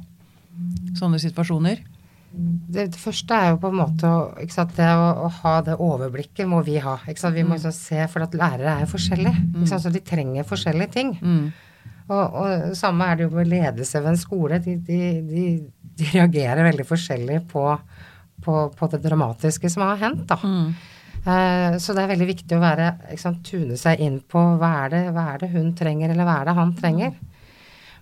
sånne 0.99 1.21
situasjoner? 1.23 1.85
Det, 2.31 2.85
det 2.93 2.99
første 2.99 3.35
er 3.35 3.49
jo 3.51 3.57
på 3.59 3.71
en 3.71 3.79
måte 3.81 4.07
å, 4.07 4.21
sant, 4.53 4.71
det 4.77 4.87
å, 4.87 5.07
å 5.25 5.31
ha 5.41 5.55
det 5.65 5.75
overblikket 5.83 6.47
må 6.47 6.61
vi 6.63 6.77
ha. 6.79 6.95
Vi 7.05 7.43
må 7.43 7.57
liksom 7.57 7.73
se, 7.75 8.05
for 8.11 8.23
at 8.23 8.37
lærere 8.37 8.77
er 8.77 8.85
jo 8.85 8.93
forskjellige. 8.93 9.65
Sant? 9.67 9.83
Så 9.83 9.91
de 9.91 10.03
trenger 10.05 10.47
forskjellige 10.47 10.93
ting. 10.95 11.11
Mm. 11.19 11.51
Og, 12.11 12.21
og 12.21 12.71
samme 12.79 13.07
er 13.07 13.19
det 13.19 13.27
jo 13.27 13.35
med 13.35 13.51
ledelse 13.51 13.99
ved 13.99 14.13
en 14.13 14.19
skole. 14.19 14.61
De, 14.63 14.77
de, 14.87 15.01
de, 15.27 15.43
de 15.99 16.07
reagerer 16.15 16.63
veldig 16.69 16.87
forskjellig 16.87 17.41
på, 17.51 17.65
på, 18.45 18.57
på 18.77 18.91
det 18.95 19.03
dramatiske 19.03 19.71
som 19.71 19.85
har 19.87 20.01
hendt. 20.05 20.25
da. 20.31 20.39
Mm. 20.43 20.71
Eh, 21.21 21.77
så 21.77 21.93
det 21.93 22.03
er 22.03 22.13
veldig 22.15 22.29
viktig 22.31 22.57
å 22.57 22.63
være, 22.63 22.93
sant, 23.21 23.43
tune 23.45 23.77
seg 23.77 24.01
inn 24.01 24.17
på 24.25 24.41
hva 24.57 24.71
er, 24.85 24.93
det, 24.93 25.01
hva 25.13 25.27
er 25.33 25.43
det 25.43 25.51
hun 25.53 25.69
trenger, 25.77 26.13
eller 26.13 26.25
hva 26.25 26.39
er 26.41 26.49
det 26.49 26.57
han 26.57 26.73
trenger. 26.79 27.13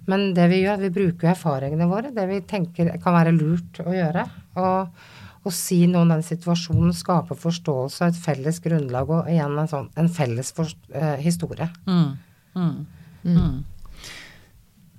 Men 0.10 0.30
det 0.38 0.50
vi 0.52 0.64
gjør, 0.64 0.82
vi 0.82 0.92
bruker 0.94 1.28
jo 1.28 1.32
erfaringene 1.34 1.88
våre, 1.90 2.12
det 2.16 2.26
vi 2.30 2.42
tenker 2.50 2.92
kan 3.04 3.18
være 3.18 3.34
lurt 3.36 3.82
å 3.84 3.94
gjøre. 3.94 4.26
Og, 4.60 5.02
og 5.46 5.56
si 5.56 5.84
noe 5.90 6.04
om 6.06 6.14
den 6.14 6.24
situasjonen, 6.26 6.96
skape 6.98 7.38
forståelse 7.38 8.04
og 8.04 8.14
et 8.14 8.22
felles 8.24 8.62
grunnlag, 8.64 9.12
og 9.14 9.30
igjen 9.32 9.58
en, 9.60 9.70
sånn, 9.70 9.92
en 10.00 10.10
felles 10.14 10.54
for, 10.56 10.72
eh, 10.94 11.18
historie. 11.22 11.70
Mm. 11.86 12.10
Mm. 12.58 12.74
Mm. 13.24 13.60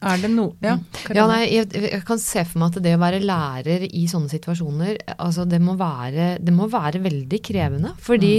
Er 0.00 0.20
det 0.22 0.30
noe 0.32 0.54
Ja, 0.64 0.78
Ja, 1.12 1.26
nei, 1.28 1.42
jeg, 1.52 1.68
jeg 1.76 2.02
kan 2.08 2.20
se 2.22 2.44
for 2.48 2.62
meg 2.62 2.72
at 2.76 2.82
det 2.84 2.94
å 2.96 3.00
være 3.02 3.20
lærer 3.20 3.84
i 3.84 4.06
sånne 4.08 4.30
situasjoner, 4.32 4.96
altså 5.20 5.44
det 5.48 5.60
må 5.60 5.74
være, 5.80 6.38
det 6.40 6.54
må 6.56 6.68
være 6.72 7.02
veldig 7.04 7.40
krevende. 7.44 7.92
Fordi 8.00 8.32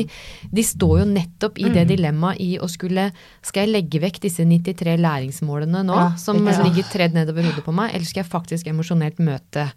de 0.49 0.65
står 0.65 1.03
jo 1.03 1.07
nettopp 1.11 1.59
i 1.61 1.69
det 1.73 1.87
dilemmaet 1.93 2.41
i 2.41 2.51
å 2.61 2.69
skulle 2.71 3.09
Skal 3.45 3.65
jeg 3.67 3.73
legge 3.75 4.01
vekk 4.01 4.21
disse 4.25 4.45
93 4.47 4.97
læringsmålene 5.01 5.83
nå, 5.85 5.97
Ja, 5.97 6.07
som 6.17 6.41
ligger 6.41 6.87
tredd 6.89 7.13
nedover 7.17 7.45
hodet 7.45 7.65
på 7.65 7.75
meg, 7.75 7.93
eller 7.93 8.05
skal 8.09 8.23
jeg 8.23 8.31
faktisk 8.31 8.67
emosjonelt 8.71 9.19
møte 9.21 9.69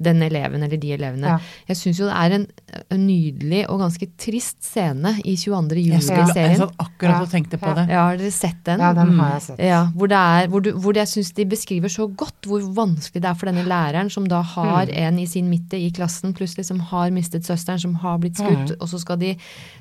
den 0.00 0.22
eleven 0.22 0.62
eller 0.62 0.76
de 0.78 0.92
elevene. 0.94 1.26
Ja. 1.26 1.38
Jeg 1.68 1.76
syns 1.76 1.98
jo 1.98 2.06
det 2.06 2.14
er 2.14 2.34
en, 2.36 2.46
en 2.94 3.06
nydelig 3.06 3.64
og 3.68 3.80
ganske 3.80 4.06
trist 4.16 4.62
scene 4.62 5.16
i 5.24 5.34
22. 5.36 5.74
juli-serien. 5.88 6.34
jeg 6.52 6.58
satt 6.60 6.74
akkurat 6.78 7.22
og 7.22 7.30
tenkte 7.32 7.58
på 7.58 7.74
det. 7.74 7.88
Ja, 7.90 8.04
har 8.08 8.16
dere 8.16 8.30
sett 8.30 8.60
den? 8.64 8.80
Ja, 8.80 8.92
den 8.94 9.14
har 9.18 9.32
jeg 9.34 9.42
sett. 9.42 9.58
Ja, 9.58 9.80
hvor, 9.94 10.08
det 10.08 10.16
er, 10.18 10.48
hvor, 10.48 10.60
du, 10.62 10.70
hvor 10.78 10.94
jeg 10.94 11.08
syns 11.08 11.32
de 11.34 11.44
beskriver 11.44 11.88
så 11.92 12.06
godt 12.14 12.46
hvor 12.46 12.60
vanskelig 12.76 13.22
det 13.22 13.28
er 13.30 13.34
for 13.34 13.50
denne 13.50 13.66
læreren 13.66 14.10
som 14.10 14.26
da 14.28 14.42
har 14.42 14.86
Mm. 14.88 14.94
en 14.94 15.18
i 15.18 15.26
sin 15.26 15.48
midte 15.50 15.76
i 15.76 15.90
klassen 15.90 16.32
plutselig 16.34 16.64
som 16.66 16.78
har 16.80 17.10
mistet 17.10 17.42
søsteren, 17.44 17.80
som 17.80 17.94
har 17.96 18.18
blitt 18.18 18.36
skutt, 18.38 18.70
Mm. 18.70 18.76
og 18.80 18.88
så 18.88 18.98
skal 19.00 19.16
de 19.18 19.34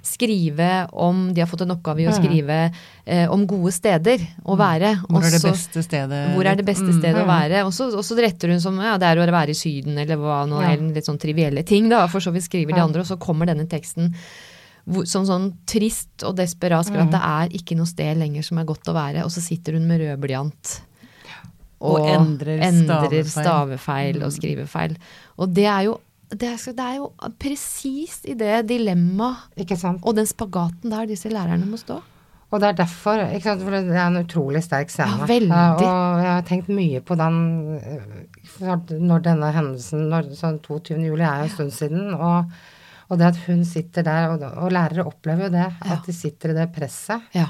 skrive 0.04 0.88
om 0.94 1.34
De 1.34 1.42
har 1.42 1.48
fått 1.50 1.62
en 1.66 1.72
oppgave 1.76 2.02
i 2.02 2.08
å 2.08 2.14
Mm. 2.14 2.24
skrive 2.24 2.74
eh, 3.06 3.28
om 3.32 3.46
gode 3.48 3.72
steder 3.72 4.18
å 4.46 4.58
være. 4.58 4.96
Hvor 5.08 5.24
er 5.24 5.32
det 5.32 5.42
beste 5.44 5.84
stedet? 5.84 6.36
hvor 6.36 6.46
er 6.46 6.56
det 6.56 6.66
beste 6.66 6.84
Mm. 6.88 7.00
stedet 7.00 7.16
å 7.22 7.26
Mm. 7.26 7.28
være? 7.28 7.66
Og 7.66 7.72
så, 7.74 7.88
og 7.94 8.04
så 8.04 8.16
retter 8.18 8.50
hun 8.50 8.60
som 8.62 8.78
ja, 8.80 8.98
det 8.98 9.06
er 9.08 9.16
å 9.18 9.32
være 9.32 9.50
i 9.50 9.54
Syden, 9.54 9.98
eller 9.98 10.07
hva 10.16 10.46
nå, 10.48 10.62
Ja. 10.62 10.72
eller 10.72 10.94
litt 10.94 11.06
sånn 11.06 11.20
trivielle 11.20 11.66
ting, 11.66 11.90
da. 11.90 12.08
For 12.08 12.20
så 12.20 12.32
vidt 12.32 12.44
skriver 12.48 12.74
de 12.74 12.80
andre, 12.82 13.02
og 13.02 13.08
så 13.08 13.18
kommer 13.20 13.46
denne 13.46 13.68
teksten 13.68 14.14
som 15.04 15.26
sånn 15.26 15.54
trist 15.66 16.24
og 16.24 16.38
desperat 16.38 16.86
skriver 16.86 17.04
Mm. 17.04 17.08
at 17.08 17.12
det 17.12 17.22
er 17.22 17.60
ikke 17.60 17.76
noe 17.76 17.86
sted 17.86 18.18
lenger 18.18 18.42
som 18.44 18.58
er 18.60 18.64
godt 18.64 18.84
å 18.88 18.94
være, 18.94 19.24
og 19.26 19.30
så 19.32 19.42
sitter 19.42 19.74
hun 19.74 19.86
med 19.88 20.00
rød 20.00 20.20
blyant. 20.22 20.82
Og 21.82 22.00
endrer 22.00 22.60
endrer 22.64 23.24
stavefeil. 23.24 23.44
stavefeil 23.44 24.24
og 24.24 24.32
skrivefeil. 24.32 24.96
Og 25.38 25.54
det 25.54 25.66
er 25.66 25.84
jo 25.84 26.00
det 26.30 26.44
er, 26.44 26.58
det 26.74 26.80
er 26.80 26.96
jo 26.98 27.12
presist 27.40 28.26
i 28.28 28.34
det 28.34 28.68
dilemmaet 28.68 30.04
og 30.04 30.16
den 30.16 30.26
spagaten 30.26 30.90
der 30.90 31.06
disse 31.06 31.30
lærerne 31.30 31.66
må 31.66 31.78
stå. 31.78 32.02
Og 32.52 32.60
det 32.60 32.68
er 32.70 32.74
derfor, 32.86 33.20
ikke 33.36 33.44
sant, 33.44 33.62
for 33.62 33.72
det 33.72 33.92
er 33.92 34.08
en 34.08 34.26
utrolig 34.26 34.64
sterk 34.64 34.90
scene. 34.90 35.20
Ja, 35.20 35.26
veldig. 35.26 35.52
Og 35.52 35.82
jeg 35.82 36.32
har 36.32 36.42
tenkt 36.44 36.68
mye 36.70 37.00
på 37.02 37.16
den 37.18 38.28
når 38.62 39.24
denne 39.26 39.52
hendelsen, 39.56 40.08
når, 40.12 40.34
sånn 40.38 40.60
22. 40.66 40.98
juli 41.10 41.26
er 41.28 41.46
en 41.46 41.54
stund 41.54 41.74
siden, 41.76 42.12
og, 42.16 42.52
og 43.08 43.22
det 43.22 43.32
at 43.32 43.40
hun 43.46 43.64
sitter 43.68 44.06
der, 44.08 44.34
og, 44.34 44.44
og 44.66 44.74
lærere 44.76 45.08
opplever 45.08 45.48
jo 45.48 45.56
det, 45.58 45.70
at 45.88 46.06
de 46.08 46.16
sitter 46.16 46.54
i 46.54 46.60
det 46.60 46.68
presset. 46.76 47.32
Ja. 47.38 47.48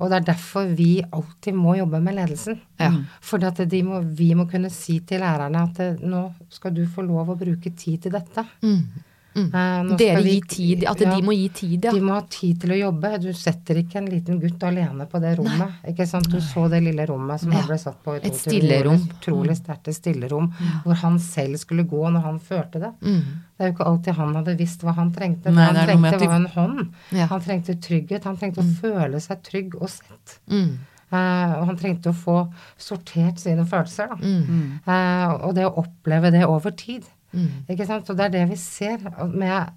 Og 0.00 0.08
det 0.08 0.16
er 0.16 0.28
derfor 0.30 0.70
vi 0.72 1.02
alltid 1.04 1.56
må 1.56 1.74
jobbe 1.76 2.00
med 2.00 2.16
ledelsen. 2.16 2.56
Ja. 2.80 2.88
For 3.20 3.42
må, 3.84 4.00
vi 4.16 4.30
må 4.34 4.46
kunne 4.48 4.70
si 4.72 5.00
til 5.04 5.20
lærerne 5.20 5.66
at 5.68 5.80
eh, 5.84 6.00
nå 6.00 6.22
skal 6.48 6.72
du 6.72 6.86
få 6.88 7.04
lov 7.04 7.34
å 7.34 7.36
bruke 7.40 7.74
tid 7.76 8.06
til 8.06 8.14
dette. 8.16 8.46
Mm. 8.64 9.09
Mm. 9.34 9.44
Eh, 9.54 9.96
Dere 9.96 10.22
vi- 10.22 10.30
gir 10.40 10.46
tid, 10.48 10.84
at 10.90 10.98
Ja. 11.00 11.14
de 11.14 11.22
må 11.22 11.32
gi 11.32 11.48
tid, 11.48 11.84
ja. 11.84 11.92
De 11.92 12.00
må 12.00 12.14
ha 12.14 12.20
tid 12.28 12.60
til 12.60 12.70
å 12.70 12.78
jobbe. 12.90 13.20
Du 13.22 13.32
setter 13.32 13.74
ikke 13.76 13.96
en 13.96 14.06
liten 14.06 14.40
gutt 14.40 14.58
alene 14.62 15.06
på 15.06 15.20
det 15.20 15.36
rommet. 15.38 15.72
Ikke 15.86 16.06
sant? 16.06 16.28
Du 16.28 16.38
så 16.40 16.68
det 16.68 16.82
lille 16.82 17.06
rommet 17.06 17.38
som 17.40 17.52
Ja. 17.52 17.58
han 17.58 17.66
ble 17.68 17.78
satt 17.78 18.02
på 18.02 18.14
i 18.14 18.26
Et 18.26 18.34
stillerom. 18.34 18.98
Utrolig 19.20 19.56
sterkt 19.56 19.86
et 19.88 19.94
stillerom. 19.94 20.52
Hvor 20.84 20.94
han 20.96 21.18
selv 21.18 21.56
skulle 21.58 21.84
gå 21.86 22.10
når 22.10 22.22
han 22.22 22.38
følte 22.40 22.80
det. 22.80 22.92
Mm. 23.02 23.22
Det 23.56 23.60
er 23.60 23.70
jo 23.70 23.76
ikke 23.76 23.86
alltid 23.86 24.14
han 24.14 24.34
hadde 24.34 24.56
visst 24.58 24.80
hva 24.82 24.94
han 24.94 25.12
trengte. 25.12 25.52
Nei, 25.52 25.64
han 25.64 25.74
trengte, 25.86 26.26
var 26.26 26.34
en 26.36 26.46
hånd. 26.46 26.88
Ja. 27.12 27.26
Han 27.26 27.40
trengte 27.40 27.74
trygghet. 27.80 28.24
Han 28.24 28.36
trengte 28.36 28.58
å 28.62 28.80
føle 28.80 29.20
seg 29.20 29.42
trygg 29.42 29.74
og 29.80 29.88
sett. 29.88 30.38
Mm. 30.50 30.78
Uh, 31.12 31.58
og 31.60 31.66
han 31.66 31.76
trengte 31.76 32.10
å 32.10 32.14
få 32.14 32.52
sortert 32.78 33.38
sine 33.38 33.64
følelser. 33.66 34.08
Da. 34.08 34.14
Mm. 34.16 34.80
Eh, 34.86 35.32
og 35.44 35.54
det 35.56 35.64
å 35.66 35.74
oppleve 35.84 36.30
det 36.30 36.44
over 36.46 36.70
tid. 36.70 37.04
Mm. 37.32 37.48
Ikke 37.70 37.86
sant? 37.86 38.08
Og 38.10 38.16
det 38.18 38.24
er 38.28 38.32
det 38.38 38.48
vi 38.50 38.56
ser 38.58 38.98
med, 39.30 39.70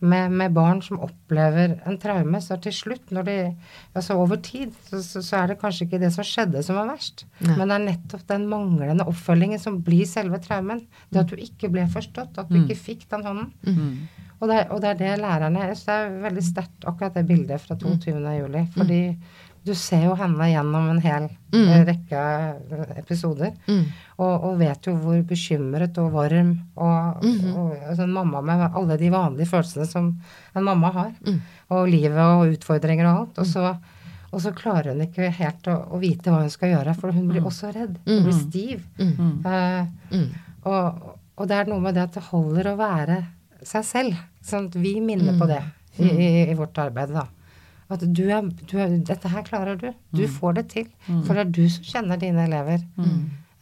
med, 0.00 0.30
med 0.38 0.54
barn 0.54 0.80
som 0.82 1.00
opplever 1.02 1.76
en 1.86 1.98
traume. 2.02 2.40
Så 2.42 2.56
til 2.62 2.72
slutt, 2.74 3.10
når 3.14 3.26
de, 3.28 3.36
altså 3.94 4.16
over 4.18 4.36
tid, 4.42 4.72
så, 4.88 5.02
så, 5.02 5.22
så 5.22 5.36
er 5.42 5.52
det 5.52 5.58
kanskje 5.60 5.86
ikke 5.88 6.00
det 6.02 6.12
som 6.14 6.24
skjedde 6.26 6.62
som 6.66 6.78
var 6.78 6.90
verst. 6.94 7.24
Nei. 7.40 7.56
Men 7.58 7.68
det 7.68 7.76
er 7.78 7.86
nettopp 7.90 8.26
den 8.30 8.48
manglende 8.50 9.06
oppfølgingen 9.10 9.62
som 9.62 9.80
blir 9.86 10.06
selve 10.10 10.38
traumen. 10.42 10.84
Det 11.10 11.22
at 11.24 11.30
du 11.30 11.36
ikke 11.42 11.70
ble 11.74 11.86
forstått, 11.90 12.38
at 12.38 12.48
du 12.50 12.58
Mm. 12.60 12.64
ikke 12.66 12.78
fikk 12.88 13.08
den 13.10 13.24
hånden. 13.26 13.52
Mm. 13.66 14.08
Og 14.42 14.48
det, 14.50 14.60
og 14.74 14.80
det 14.82 14.88
er 14.90 14.96
det 14.98 15.10
lærerne 15.22 15.60
jeg 15.68 15.76
synes 15.76 15.84
Det 15.86 15.94
er 15.94 16.16
veldig 16.24 16.42
sterkt, 16.42 16.84
akkurat 16.90 17.14
det 17.14 17.26
bildet 17.28 17.60
fra 17.62 17.76
22. 17.78 18.16
juli. 18.40 18.62
Fordi 18.74 19.02
du 19.64 19.74
ser 19.78 20.04
jo 20.08 20.14
henne 20.18 20.48
gjennom 20.50 20.90
en 20.90 21.00
hel 21.00 21.28
Mm. 21.52 21.68
eh, 21.68 21.82
rekke 21.84 22.20
episoder. 22.98 23.50
Mm. 23.68 23.82
Og, 24.18 24.44
og 24.48 24.58
vet 24.58 24.86
jo 24.88 24.94
hvor 24.96 25.18
bekymret 25.28 25.98
og 26.00 26.12
varm 26.14 26.52
og, 26.76 27.22
mm. 27.22 27.50
og 27.52 27.74
og 27.90 27.98
en 28.00 28.12
mamma 28.14 28.40
med 28.40 28.62
alle 28.74 28.96
de 29.00 29.10
vanlige 29.12 29.50
følelsene 29.50 29.86
som 29.86 30.06
en 30.56 30.64
mamma 30.64 30.90
har. 30.94 31.10
Mm. 31.26 31.40
Og 31.76 31.88
livet 31.92 32.16
og 32.22 32.54
utfordringer 32.54 33.06
og 33.10 33.18
alt. 33.20 33.38
Og 33.44 33.46
så, 33.46 33.74
og 34.32 34.40
så 34.40 34.52
klarer 34.56 34.94
hun 34.94 35.04
ikke 35.04 35.28
helt 35.30 35.68
å, 35.68 35.76
å 35.92 36.00
vite 36.00 36.32
hva 36.32 36.40
hun 36.40 36.50
skal 36.54 36.72
gjøre, 36.72 36.94
for 36.98 37.12
hun 37.12 37.28
blir 37.28 37.44
også 37.44 37.72
redd. 37.76 37.98
Hun 38.06 38.22
blir 38.24 38.32
Mhm. 38.32 38.40
stiv. 38.48 38.86
Mm. 38.98 39.12
Mm. 39.18 39.46
Eh, 39.46 39.86
Mm. 40.16 40.28
og, 40.64 41.18
og 41.36 41.48
det 41.48 41.56
er 41.60 41.64
noe 41.70 41.80
med 41.80 41.94
det 41.94 42.02
at 42.08 42.14
det 42.14 42.22
holder 42.30 42.72
å 42.72 42.76
være 42.80 43.20
seg 43.62 43.84
selv. 43.84 44.16
Sånn 44.42 44.66
at 44.68 44.74
vi 44.74 45.00
minner 45.00 45.32
Mm. 45.36 45.38
på 45.38 45.46
det 45.52 45.62
i, 45.98 46.08
i, 46.08 46.50
i 46.50 46.54
vårt 46.54 46.78
arbeid, 46.78 47.12
da. 47.12 47.26
At 47.92 48.02
du 48.14 48.22
er, 48.30 48.42
du 48.70 48.74
er 48.80 48.96
Dette 49.04 49.28
her 49.28 49.42
klarer 49.46 49.76
du. 49.78 49.88
Du 50.16 50.24
får 50.28 50.54
det 50.58 50.68
til. 50.72 50.86
For 51.26 51.34
det 51.34 51.46
er 51.46 51.50
du 51.52 51.62
som 51.68 51.84
kjenner 51.84 52.18
dine 52.20 52.46
elever. 52.48 52.82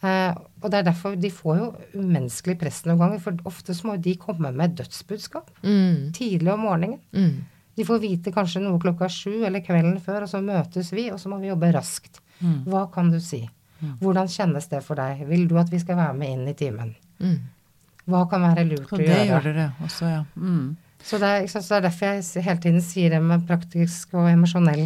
Eh, 0.03 0.33
og 0.63 0.71
det 0.71 0.79
er 0.79 0.83
derfor 0.87 1.15
de 1.15 1.29
får 1.29 1.57
jo 1.59 1.65
umenneskelig 2.01 2.57
press 2.59 2.81
noen 2.87 2.97
ganger. 2.97 3.19
For 3.21 3.37
ofte 3.45 3.75
så 3.77 3.87
må 3.91 3.97
de 4.01 4.15
komme 4.17 4.51
med 4.55 4.75
dødsbudskap 4.79 5.49
Mm. 5.63 6.11
tidlig 6.13 6.51
om 6.53 6.59
morgenen. 6.65 6.99
Mm. 7.13 7.43
De 7.77 7.83
får 7.85 8.01
vite 8.01 8.31
kanskje 8.33 8.61
noe 8.61 8.79
klokka 8.79 9.07
sju 9.09 9.43
eller 9.45 9.61
kvelden 9.61 9.99
før, 10.01 10.23
og 10.23 10.29
så 10.29 10.41
møtes 10.43 10.91
vi, 10.91 11.09
og 11.11 11.19
så 11.19 11.29
må 11.29 11.39
vi 11.39 11.47
jobbe 11.47 11.71
raskt. 11.73 12.19
Mm. 12.41 12.63
Hva 12.65 12.91
kan 12.91 13.11
du 13.11 13.19
si? 13.19 13.49
Hvordan 14.01 14.27
kjennes 14.29 14.67
det 14.69 14.83
for 14.83 14.95
deg? 14.95 15.23
Vil 15.27 15.47
du 15.47 15.57
at 15.57 15.69
vi 15.71 15.79
skal 15.79 15.95
være 15.97 16.13
med 16.17 16.29
inn 16.29 16.47
i 16.47 16.53
timen? 16.53 16.95
Mm. 17.19 17.39
Hva 18.09 18.27
kan 18.29 18.41
være 18.41 18.65
lurt 18.67 18.91
å 18.91 18.97
det 18.97 19.07
gjør 19.29 19.43
dere 19.53 19.73
også, 19.85 20.09
ja. 20.09 20.23
Så 21.05 21.19
det, 21.21 21.29
er, 21.29 21.47
så 21.49 21.61
det 21.63 21.77
er 21.79 21.87
derfor 21.87 22.11
jeg 22.11 22.43
hele 22.45 22.61
tiden 22.63 22.83
sier 22.85 23.15
det 23.15 23.21
med 23.25 23.47
praktisk 23.49 24.13
og 24.15 24.29
emosjonell 24.31 24.85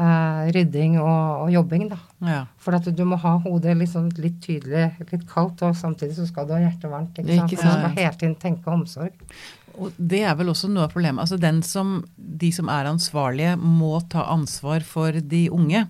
uh, 0.00 0.44
rydding 0.54 0.96
og, 1.00 1.44
og 1.44 1.52
jobbing, 1.54 1.88
da. 1.92 1.98
ja. 2.26 2.40
For 2.62 2.76
at 2.78 2.88
du 2.88 3.04
må 3.08 3.18
ha 3.22 3.36
hodet 3.44 3.76
sånn, 3.90 4.10
litt 4.22 4.40
tydelig, 4.44 4.88
litt 5.10 5.26
kaldt, 5.30 5.62
og 5.66 5.76
samtidig 5.78 6.16
så 6.18 6.28
skal 6.30 6.48
du 6.48 6.56
ha 6.56 6.62
hjertet 6.64 6.90
varmt. 6.90 7.20
Ikke 7.20 7.36
sant? 7.36 7.52
Ikke 7.52 7.60
For 7.60 7.68
Du 7.68 7.76
skal 7.76 7.98
hele 7.98 8.16
tiden 8.22 8.38
tenke 8.42 8.74
omsorg. 8.74 9.28
Og 9.74 9.94
det 9.98 10.22
er 10.22 10.36
vel 10.38 10.52
også 10.52 10.70
noe 10.70 10.86
av 10.86 10.92
problemet. 10.92 11.24
Altså 11.24 11.38
den 11.40 11.60
som, 11.66 11.96
de 12.14 12.50
som 12.54 12.70
er 12.70 12.86
ansvarlige, 12.90 13.56
må 13.58 13.96
ta 14.10 14.28
ansvar 14.30 14.86
for 14.86 15.18
de 15.18 15.48
unge. 15.54 15.86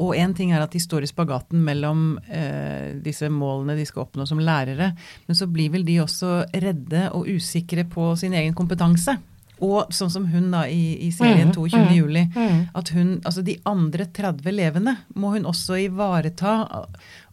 Og 0.00 0.14
én 0.16 0.32
ting 0.34 0.52
er 0.52 0.62
at 0.64 0.72
de 0.72 0.80
står 0.80 1.04
i 1.04 1.10
spagaten 1.10 1.60
mellom 1.66 2.18
eh, 2.30 2.94
disse 3.04 3.28
målene 3.28 3.76
de 3.76 3.84
skal 3.86 4.06
oppnå 4.06 4.24
som 4.26 4.38
lærere, 4.40 4.92
men 5.28 5.36
så 5.36 5.46
blir 5.52 5.70
vel 5.74 5.84
de 5.84 5.98
også 6.00 6.46
redde 6.54 7.10
og 7.12 7.28
usikre 7.28 7.84
på 7.84 8.14
sin 8.16 8.32
egen 8.32 8.54
kompetanse. 8.56 9.18
Og 9.62 9.92
sånn 9.94 10.10
som 10.10 10.24
hun 10.26 10.48
da 10.50 10.64
i, 10.66 10.96
i 11.06 11.10
serien 11.14 11.52
Mhm, 11.52 11.54
22. 11.54 11.78
mhm, 11.84 11.94
juli. 11.94 12.22
mhm. 12.34 12.62
At 12.74 12.88
hun, 12.96 13.20
altså 13.24 13.44
de 13.46 13.58
andre 13.64 14.06
30 14.10 14.48
elevene 14.50 14.96
må 15.14 15.30
hun 15.36 15.44
også 15.46 15.76
ivareta. 15.84 16.56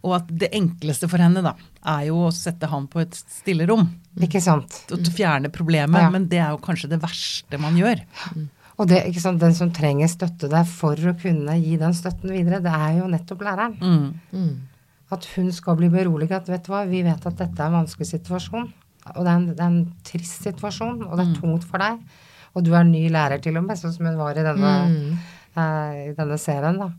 Og 0.04 0.14
at 0.16 0.28
det 0.30 0.52
enkleste 0.54 1.10
for 1.10 1.18
henne 1.18 1.42
da, 1.42 1.56
er 1.86 2.06
jo 2.12 2.28
å 2.28 2.32
sette 2.32 2.68
han 2.70 2.86
på 2.88 3.02
et 3.02 3.18
stille 3.18 3.66
rom. 3.68 3.88
Ikke 4.22 4.42
sant? 4.44 4.84
Og 4.94 5.00
fjerne 5.16 5.50
problemet. 5.50 6.00
Ja. 6.06 6.10
Men 6.14 6.28
det 6.30 6.38
er 6.44 6.52
jo 6.54 6.62
kanskje 6.62 6.90
det 6.92 7.02
verste 7.02 7.58
man 7.60 7.74
gjør. 7.80 8.04
Og 8.80 8.88
det, 8.88 9.02
ikke 9.10 9.20
sant, 9.24 9.42
den 9.42 9.56
som 9.58 9.72
trenger 9.76 10.08
støtte 10.08 10.48
der 10.52 10.64
for 10.68 10.96
å 10.96 11.16
kunne 11.20 11.58
gi 11.60 11.76
den 11.82 11.96
støtten 11.98 12.32
videre, 12.32 12.62
det 12.64 12.72
er 12.72 12.94
jo 13.02 13.10
nettopp 13.12 13.42
læreren. 13.44 13.74
Mm. 13.82 14.06
Mm. 14.32 14.54
At 15.12 15.26
hun 15.36 15.50
skal 15.52 15.76
bli 15.80 15.90
beroliget. 15.92 16.48
Vet 16.48 16.64
du 16.68 16.72
hva, 16.72 16.86
vi 16.88 17.02
vet 17.04 17.26
at 17.28 17.36
dette 17.42 17.60
er 17.60 17.68
en 17.74 17.80
vanskelig 17.82 18.08
situasjon. 18.14 18.70
Og 19.16 19.20
det 19.26 19.28
er 19.28 19.36
en, 19.36 19.48
det 19.52 19.60
er 19.66 19.68
en 19.74 19.82
trist 20.08 20.46
situasjon, 20.48 21.02
og 21.08 21.18
det 21.18 21.26
er 21.26 21.36
tungt 21.42 21.66
for 21.68 21.82
deg. 21.84 22.00
Og 22.56 22.64
du 22.66 22.72
er 22.78 22.88
ny 22.88 23.04
lærer 23.12 23.42
til 23.44 23.58
og 23.60 23.66
med, 23.68 23.78
sånn 23.80 23.94
som 23.96 24.08
hun 24.08 24.18
var 24.20 24.38
i 24.40 24.46
denne, 24.48 24.72
Mm. 24.88 25.20
uh, 25.58 25.94
i 26.10 26.14
denne 26.18 26.38
serien. 26.40 26.80
da. 26.80 26.90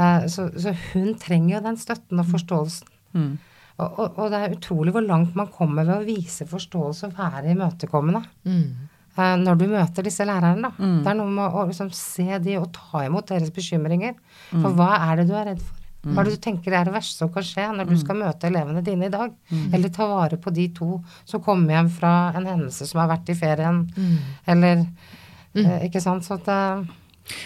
Uh, 0.00 0.26
så, 0.30 0.48
så 0.56 0.72
hun 0.92 1.12
trenger 1.20 1.56
jo 1.58 1.64
den 1.68 1.76
støtten 1.76 2.22
og 2.22 2.30
forståelsen. 2.32 2.88
Mm. 3.12 3.32
Og, 3.80 3.98
og, 3.98 4.18
og 4.20 4.30
det 4.32 4.40
er 4.40 4.54
utrolig 4.56 4.92
hvor 4.94 5.04
langt 5.04 5.36
man 5.36 5.48
kommer 5.52 5.84
ved 5.88 5.94
å 6.00 6.06
vise 6.06 6.46
forståelse 6.48 7.10
og 7.10 7.18
være 7.18 7.52
imøtekommende. 7.54 8.22
Mm. 8.44 8.88
Eh, 9.20 9.34
når 9.42 9.58
du 9.60 9.66
møter 9.72 10.06
disse 10.06 10.24
lærerne, 10.24 10.62
da. 10.68 10.70
Mm. 10.78 10.96
Det 11.04 11.10
er 11.12 11.18
noe 11.18 11.32
med 11.34 11.56
å 11.60 11.66
liksom 11.68 11.90
se 11.96 12.38
de 12.44 12.56
og 12.60 12.70
ta 12.76 13.02
imot 13.06 13.28
deres 13.32 13.50
bekymringer. 13.52 14.14
Mm. 14.52 14.62
For 14.62 14.72
hva 14.78 14.90
er 15.10 15.20
det 15.20 15.28
du 15.30 15.34
er 15.36 15.50
redd 15.52 15.60
for? 15.66 15.76
Hva 16.00 16.22
er 16.22 16.30
det 16.30 16.38
du 16.38 16.40
tenker 16.46 16.72
er 16.72 16.86
det 16.88 16.94
verste 16.94 17.20
som 17.20 17.28
kan 17.34 17.44
skje 17.44 17.66
når 17.76 17.84
du 17.90 17.92
Mm. 17.92 17.98
skal 18.00 18.16
møte 18.16 18.48
elevene 18.48 18.80
dine 18.82 19.04
i 19.10 19.12
dag? 19.12 19.34
Eller 19.74 19.90
ta 19.92 20.06
vare 20.08 20.38
på 20.40 20.48
de 20.56 20.68
to 20.72 21.02
som 21.28 21.42
kommer 21.44 21.74
hjem 21.76 21.90
fra 21.92 22.12
en 22.38 22.46
hendelse 22.48 22.86
som 22.88 23.00
har 23.02 23.10
vært 23.10 23.28
i 23.28 23.36
ferien. 23.36 23.82
Mm. 23.92 24.16
Eller 24.48 24.86
eh, 25.54 25.84
Ikke 25.90 26.00
sant? 26.00 26.24
Så 26.24 26.38
at 26.40 26.48
eh, 26.48 26.84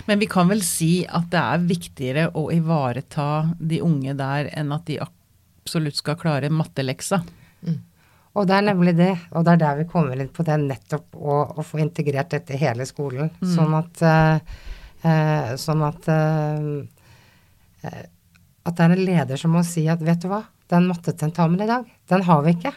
Men 0.06 0.20
vi 0.22 0.26
kan 0.30 0.46
vel 0.48 0.62
si 0.62 1.04
at 1.04 1.26
det 1.34 1.40
er 1.42 1.66
viktigere 1.66 2.28
å 2.32 2.46
ivareta 2.54 3.26
de 3.58 3.80
unge 3.82 4.14
der 4.16 4.52
enn 4.54 4.70
at 4.72 4.84
de 4.86 5.00
absolutt 5.02 5.96
skal 5.98 6.14
klare 6.14 6.48
matteleksa. 6.48 7.24
Og 8.34 8.48
det 8.50 8.56
er 8.56 8.64
nemlig 8.66 8.96
det, 8.98 9.12
og 9.30 9.44
det 9.46 9.52
er 9.54 9.60
der 9.62 9.76
vi 9.78 9.86
kommer 9.90 10.18
inn 10.18 10.30
på 10.34 10.42
det 10.46 10.56
nettopp 10.58 11.14
å, 11.14 11.36
å 11.54 11.64
få 11.66 11.78
integrert 11.84 12.32
dette 12.34 12.56
i 12.56 12.62
hele 12.64 12.86
skolen. 12.88 13.30
Sånn 13.54 13.76
at 13.78 14.02
eh, 14.02 14.56
eh, 15.06 15.52
Sånn 15.60 15.84
at 15.86 16.08
eh, 16.10 16.64
eh, 17.86 18.00
At 18.64 18.74
det 18.74 18.88
er 18.88 18.96
en 18.96 19.04
leder 19.06 19.38
som 19.38 19.54
må 19.54 19.62
si 19.66 19.84
at 19.92 20.02
vet 20.02 20.24
du 20.24 20.30
hva, 20.32 20.42
den 20.72 20.88
mattetentamen 20.90 21.62
i 21.62 21.68
dag, 21.68 21.86
den 22.10 22.26
har 22.26 22.42
vi 22.42 22.56
ikke. 22.56 22.72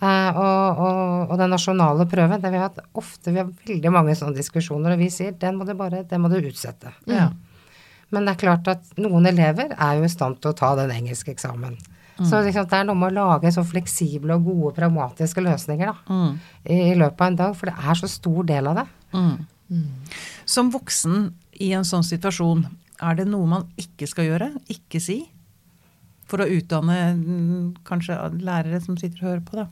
Eh, 0.00 0.38
og, 0.38 0.80
og, 0.86 1.32
og 1.32 1.36
den 1.40 1.52
nasjonale 1.52 2.06
prøven, 2.08 2.40
det 2.40 2.52
vi 2.54 2.60
har 2.60 2.70
hatt 2.70 2.80
ofte, 2.96 3.34
vi 3.34 3.42
har 3.42 3.50
veldig 3.50 3.92
mange 3.92 4.14
sånne 4.16 4.38
diskusjoner, 4.38 4.94
og 4.94 5.02
vi 5.02 5.10
sier 5.12 5.34
den 5.36 5.58
må 5.58 5.66
du 5.68 5.74
bare, 5.76 6.04
den 6.08 6.22
må 6.22 6.30
du 6.32 6.38
utsette. 6.38 6.94
Ja. 7.10 7.28
Men 8.14 8.24
det 8.24 8.36
er 8.36 8.42
klart 8.46 8.70
at 8.72 8.96
noen 8.96 9.26
elever 9.28 9.74
er 9.74 9.98
jo 9.98 10.06
i 10.06 10.12
stand 10.12 10.38
til 10.40 10.54
å 10.54 10.56
ta 10.56 10.72
den 10.78 10.94
engelske 10.94 11.34
eksamen. 11.34 11.76
Så 12.26 12.40
liksom, 12.42 12.66
det 12.66 12.74
er 12.80 12.84
noe 12.88 12.98
med 12.98 13.12
å 13.12 13.14
lage 13.30 13.52
så 13.54 13.62
fleksible 13.62 14.34
og 14.34 14.44
gode, 14.48 14.74
pragmatiske 14.74 15.44
løsninger 15.44 15.86
da, 15.86 15.94
Mm. 16.10 16.38
i, 16.66 16.78
i 16.90 16.94
løpet 16.98 17.20
av 17.20 17.26
en 17.28 17.36
dag, 17.36 17.56
for 17.56 17.70
det 17.70 17.76
er 17.78 17.94
så 18.00 18.08
stor 18.10 18.42
del 18.48 18.66
av 18.66 18.74
det. 18.80 18.86
Mm. 19.14 19.36
Som 20.48 20.70
voksen 20.74 21.32
i 21.60 21.72
en 21.76 21.84
sånn 21.86 22.02
situasjon, 22.06 22.64
er 23.00 23.14
det 23.20 23.28
noe 23.30 23.46
man 23.46 23.66
ikke 23.78 24.08
skal 24.10 24.24
gjøre? 24.32 24.48
Ikke 24.72 24.98
si? 25.00 25.20
For 26.28 26.42
å 26.42 26.48
utdanne 26.50 26.96
mm, 27.16 27.76
kanskje 27.88 28.16
lærere 28.42 28.80
som 28.84 28.96
sitter 29.00 29.22
og 29.22 29.28
hører 29.30 29.44
på, 29.46 29.60
da. 29.62 29.68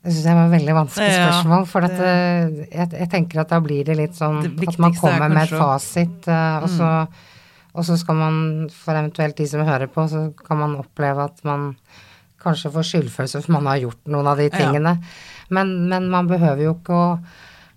Det 0.00 0.14
syns 0.14 0.28
jeg 0.30 0.36
var 0.38 0.46
et 0.46 0.54
veldig 0.54 0.74
vanskelig 0.78 1.08
spørsmål. 1.12 1.66
For 1.68 1.84
at, 1.84 1.98
eh, 2.00 2.54
jeg, 2.72 2.86
jeg 3.02 3.08
tenker 3.12 3.42
at 3.42 3.50
da 3.52 3.58
blir 3.60 3.84
det 3.84 3.98
litt 3.98 4.14
sånn 4.16 4.38
Det 4.56 4.68
at 4.70 4.78
man 4.80 4.94
er 4.94 5.00
kommer 5.02 5.28
med 5.28 5.42
et 5.42 5.52
fasit, 5.60 6.28
eh, 6.30 6.62
og, 6.62 6.70
så, 6.72 6.92
og 7.74 7.84
så 7.86 7.96
skal 8.00 8.16
man, 8.18 8.36
for 8.74 8.98
eventuelt 8.98 9.36
de 9.38 9.46
som 9.46 9.62
hører 9.66 9.86
på, 9.92 10.06
så 10.10 10.24
kan 10.46 10.58
man 10.58 10.76
oppleve 10.80 11.24
at 11.28 11.44
man 11.46 11.74
kanskje 12.40 12.72
får 12.72 12.86
skyldfølelse 12.88 13.42
for 13.44 13.52
man 13.58 13.66
har 13.68 13.82
gjort 13.82 14.06
noen 14.08 14.26
av 14.26 14.36
de 14.40 14.48
Ja. 14.48 14.56
tingene. 14.56 14.96
Men, 15.50 15.88
men 15.88 16.08
man 16.10 16.26
behøver 16.30 16.62
jo 16.64 16.74
ikke 16.78 16.96
å 16.96 17.06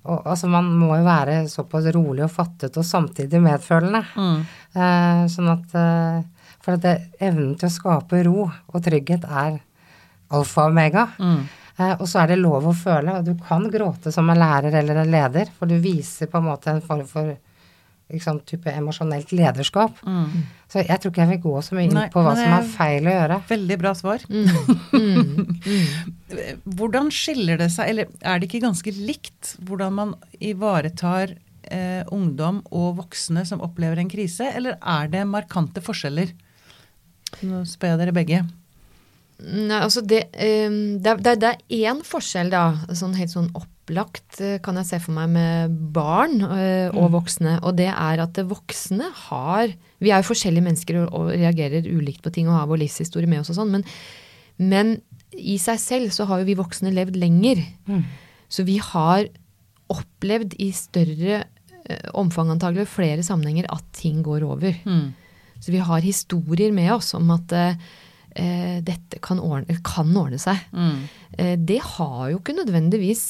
og, 0.04 0.26
altså 0.28 0.50
Man 0.52 0.66
må 0.76 0.98
jo 0.98 1.04
være 1.06 1.48
såpass 1.48 1.86
rolig 1.96 2.26
og 2.26 2.32
fattet 2.34 2.76
og 2.76 2.84
samtidig 2.84 3.40
medfølende. 3.40 4.02
Mm. 4.20 4.42
Eh, 4.76 5.22
sånn 5.32 5.48
at 5.54 5.76
eh, 5.80 6.18
For 6.60 6.74
at 6.76 6.82
det, 6.84 6.96
evnen 7.24 7.54
til 7.56 7.70
å 7.70 7.72
skape 7.72 8.20
ro 8.28 8.44
og 8.50 8.84
trygghet 8.84 9.24
er 9.24 9.62
alfa 10.34 10.66
og 10.66 10.74
omega. 10.74 11.06
Mm. 11.20 11.40
Eh, 11.78 11.94
og 12.02 12.04
så 12.08 12.20
er 12.20 12.34
det 12.34 12.40
lov 12.42 12.68
å 12.68 12.76
føle, 12.76 13.16
og 13.16 13.24
du 13.28 13.34
kan 13.48 13.64
gråte 13.72 14.12
som 14.12 14.28
en 14.30 14.40
lærer 14.44 14.76
eller 14.82 15.02
en 15.06 15.12
leder, 15.12 15.50
for 15.58 15.72
du 15.72 15.78
viser 15.80 16.28
på 16.28 16.38
en 16.42 16.50
måte 16.52 16.72
en 16.72 16.82
form 16.84 17.06
for 17.08 17.34
sant, 18.22 18.44
type 18.46 18.70
emosjonelt 18.70 19.32
lederskap. 19.34 19.98
Mm. 20.06 20.44
Så 20.70 20.84
jeg 20.86 21.00
tror 21.02 21.12
ikke 21.14 21.24
jeg 21.24 21.32
vil 21.32 21.42
gå 21.46 21.54
så 21.66 21.76
mye 21.78 21.88
inn 21.88 21.96
Nei, 21.98 22.08
på 22.14 22.22
hva 22.26 22.34
som 22.38 22.52
er 22.60 22.68
feil 22.70 23.08
å 23.10 23.14
gjøre. 23.16 23.38
Veldig 23.50 23.78
bra 23.82 23.94
svar. 23.98 24.26
Hvordan 26.78 27.10
skiller 27.14 27.58
det 27.62 27.70
seg, 27.74 27.90
eller 27.94 28.10
er 28.22 28.40
det 28.42 28.50
ikke 28.50 28.64
ganske 28.66 28.94
likt 28.96 29.54
hvordan 29.66 29.96
man 29.98 30.14
ivaretar 30.44 31.36
eh, 31.70 32.02
ungdom 32.14 32.62
og 32.74 32.98
voksne 33.02 33.46
som 33.50 33.62
opplever 33.66 34.02
en 34.02 34.12
krise, 34.12 34.50
eller 34.56 34.78
er 34.80 35.10
det 35.14 35.24
markante 35.30 35.84
forskjeller? 35.86 36.34
Nå 37.48 37.64
spør 37.70 37.96
jeg 37.96 38.02
dere 38.04 38.16
begge. 38.16 38.44
Nei, 39.44 39.80
altså 39.82 40.04
det, 40.06 40.26
um, 40.38 41.00
det, 41.04 41.10
er- 41.16 41.22
det, 41.26 41.32
er- 41.34 41.40
det 41.42 41.50
er 41.54 41.90
én 41.94 42.04
forskjell, 42.06 42.52
da, 42.54 42.66
sånn 42.96 43.16
helt 43.18 43.34
sånn 43.34 43.50
opplagt 43.84 44.40
eh, 44.40 44.60
kan 44.64 44.80
jeg 44.80 44.88
se 44.88 45.00
for 45.04 45.16
meg 45.16 45.32
med 45.36 45.78
barn 45.94 46.40
eh, 46.42 46.90
og 46.96 47.12
voksne, 47.18 47.60
og 47.62 47.76
det 47.78 47.90
er 47.92 48.24
at 48.24 48.40
voksne 48.48 49.10
har 49.28 49.74
Vi 50.00 50.12
er 50.12 50.22
jo 50.22 50.30
forskjellige 50.32 50.64
mennesker 50.64 51.00
og, 51.04 51.32
reagerer 51.32 51.88
ulikt 51.92 52.24
på 52.24 52.32
ting 52.32 52.48
og 52.48 52.58
har 52.58 52.70
vår 52.72 52.84
livshistorie 52.86 53.28
med 53.30 53.44
oss 53.44 53.52
og 53.52 53.60
sånn, 53.60 53.72
men, 53.76 53.86
men 54.58 54.98
i 55.34 55.58
seg 55.58 55.80
selv 55.82 56.14
så 56.14 56.28
har 56.30 56.42
jo 56.42 56.48
vi 56.48 56.60
voksne 56.60 56.92
levd 56.94 57.16
lenger. 57.18 57.64
Så 58.54 58.66
vi 58.68 58.76
har 58.78 59.26
opplevd 59.94 60.54
i 60.62 60.70
større 60.76 61.40
eh, 61.42 62.10
omfang 62.14 62.52
antagelig 62.54 62.86
flere 62.92 63.26
sammenhenger 63.26 63.70
at 63.74 63.88
ting 63.98 64.22
går 64.26 64.46
over. 64.46 64.76
Mm. 64.86 65.14
Så 65.60 65.74
vi 65.74 65.82
har 65.82 66.06
historier 66.06 66.74
med 66.76 66.92
oss 66.94 67.14
om 67.18 67.32
at 67.34 67.56
eh, 67.56 68.78
dette 68.86 69.22
kan 69.24 69.42
ordne, 69.42 69.80
kan 69.86 70.12
ordne 70.20 70.40
seg. 70.42 70.60
Mm. 70.76 71.02
Eh, 71.38 71.56
det 71.58 71.80
har 71.96 72.30
jo 72.30 72.40
ikke 72.42 72.58
nødvendigvis 72.60 73.26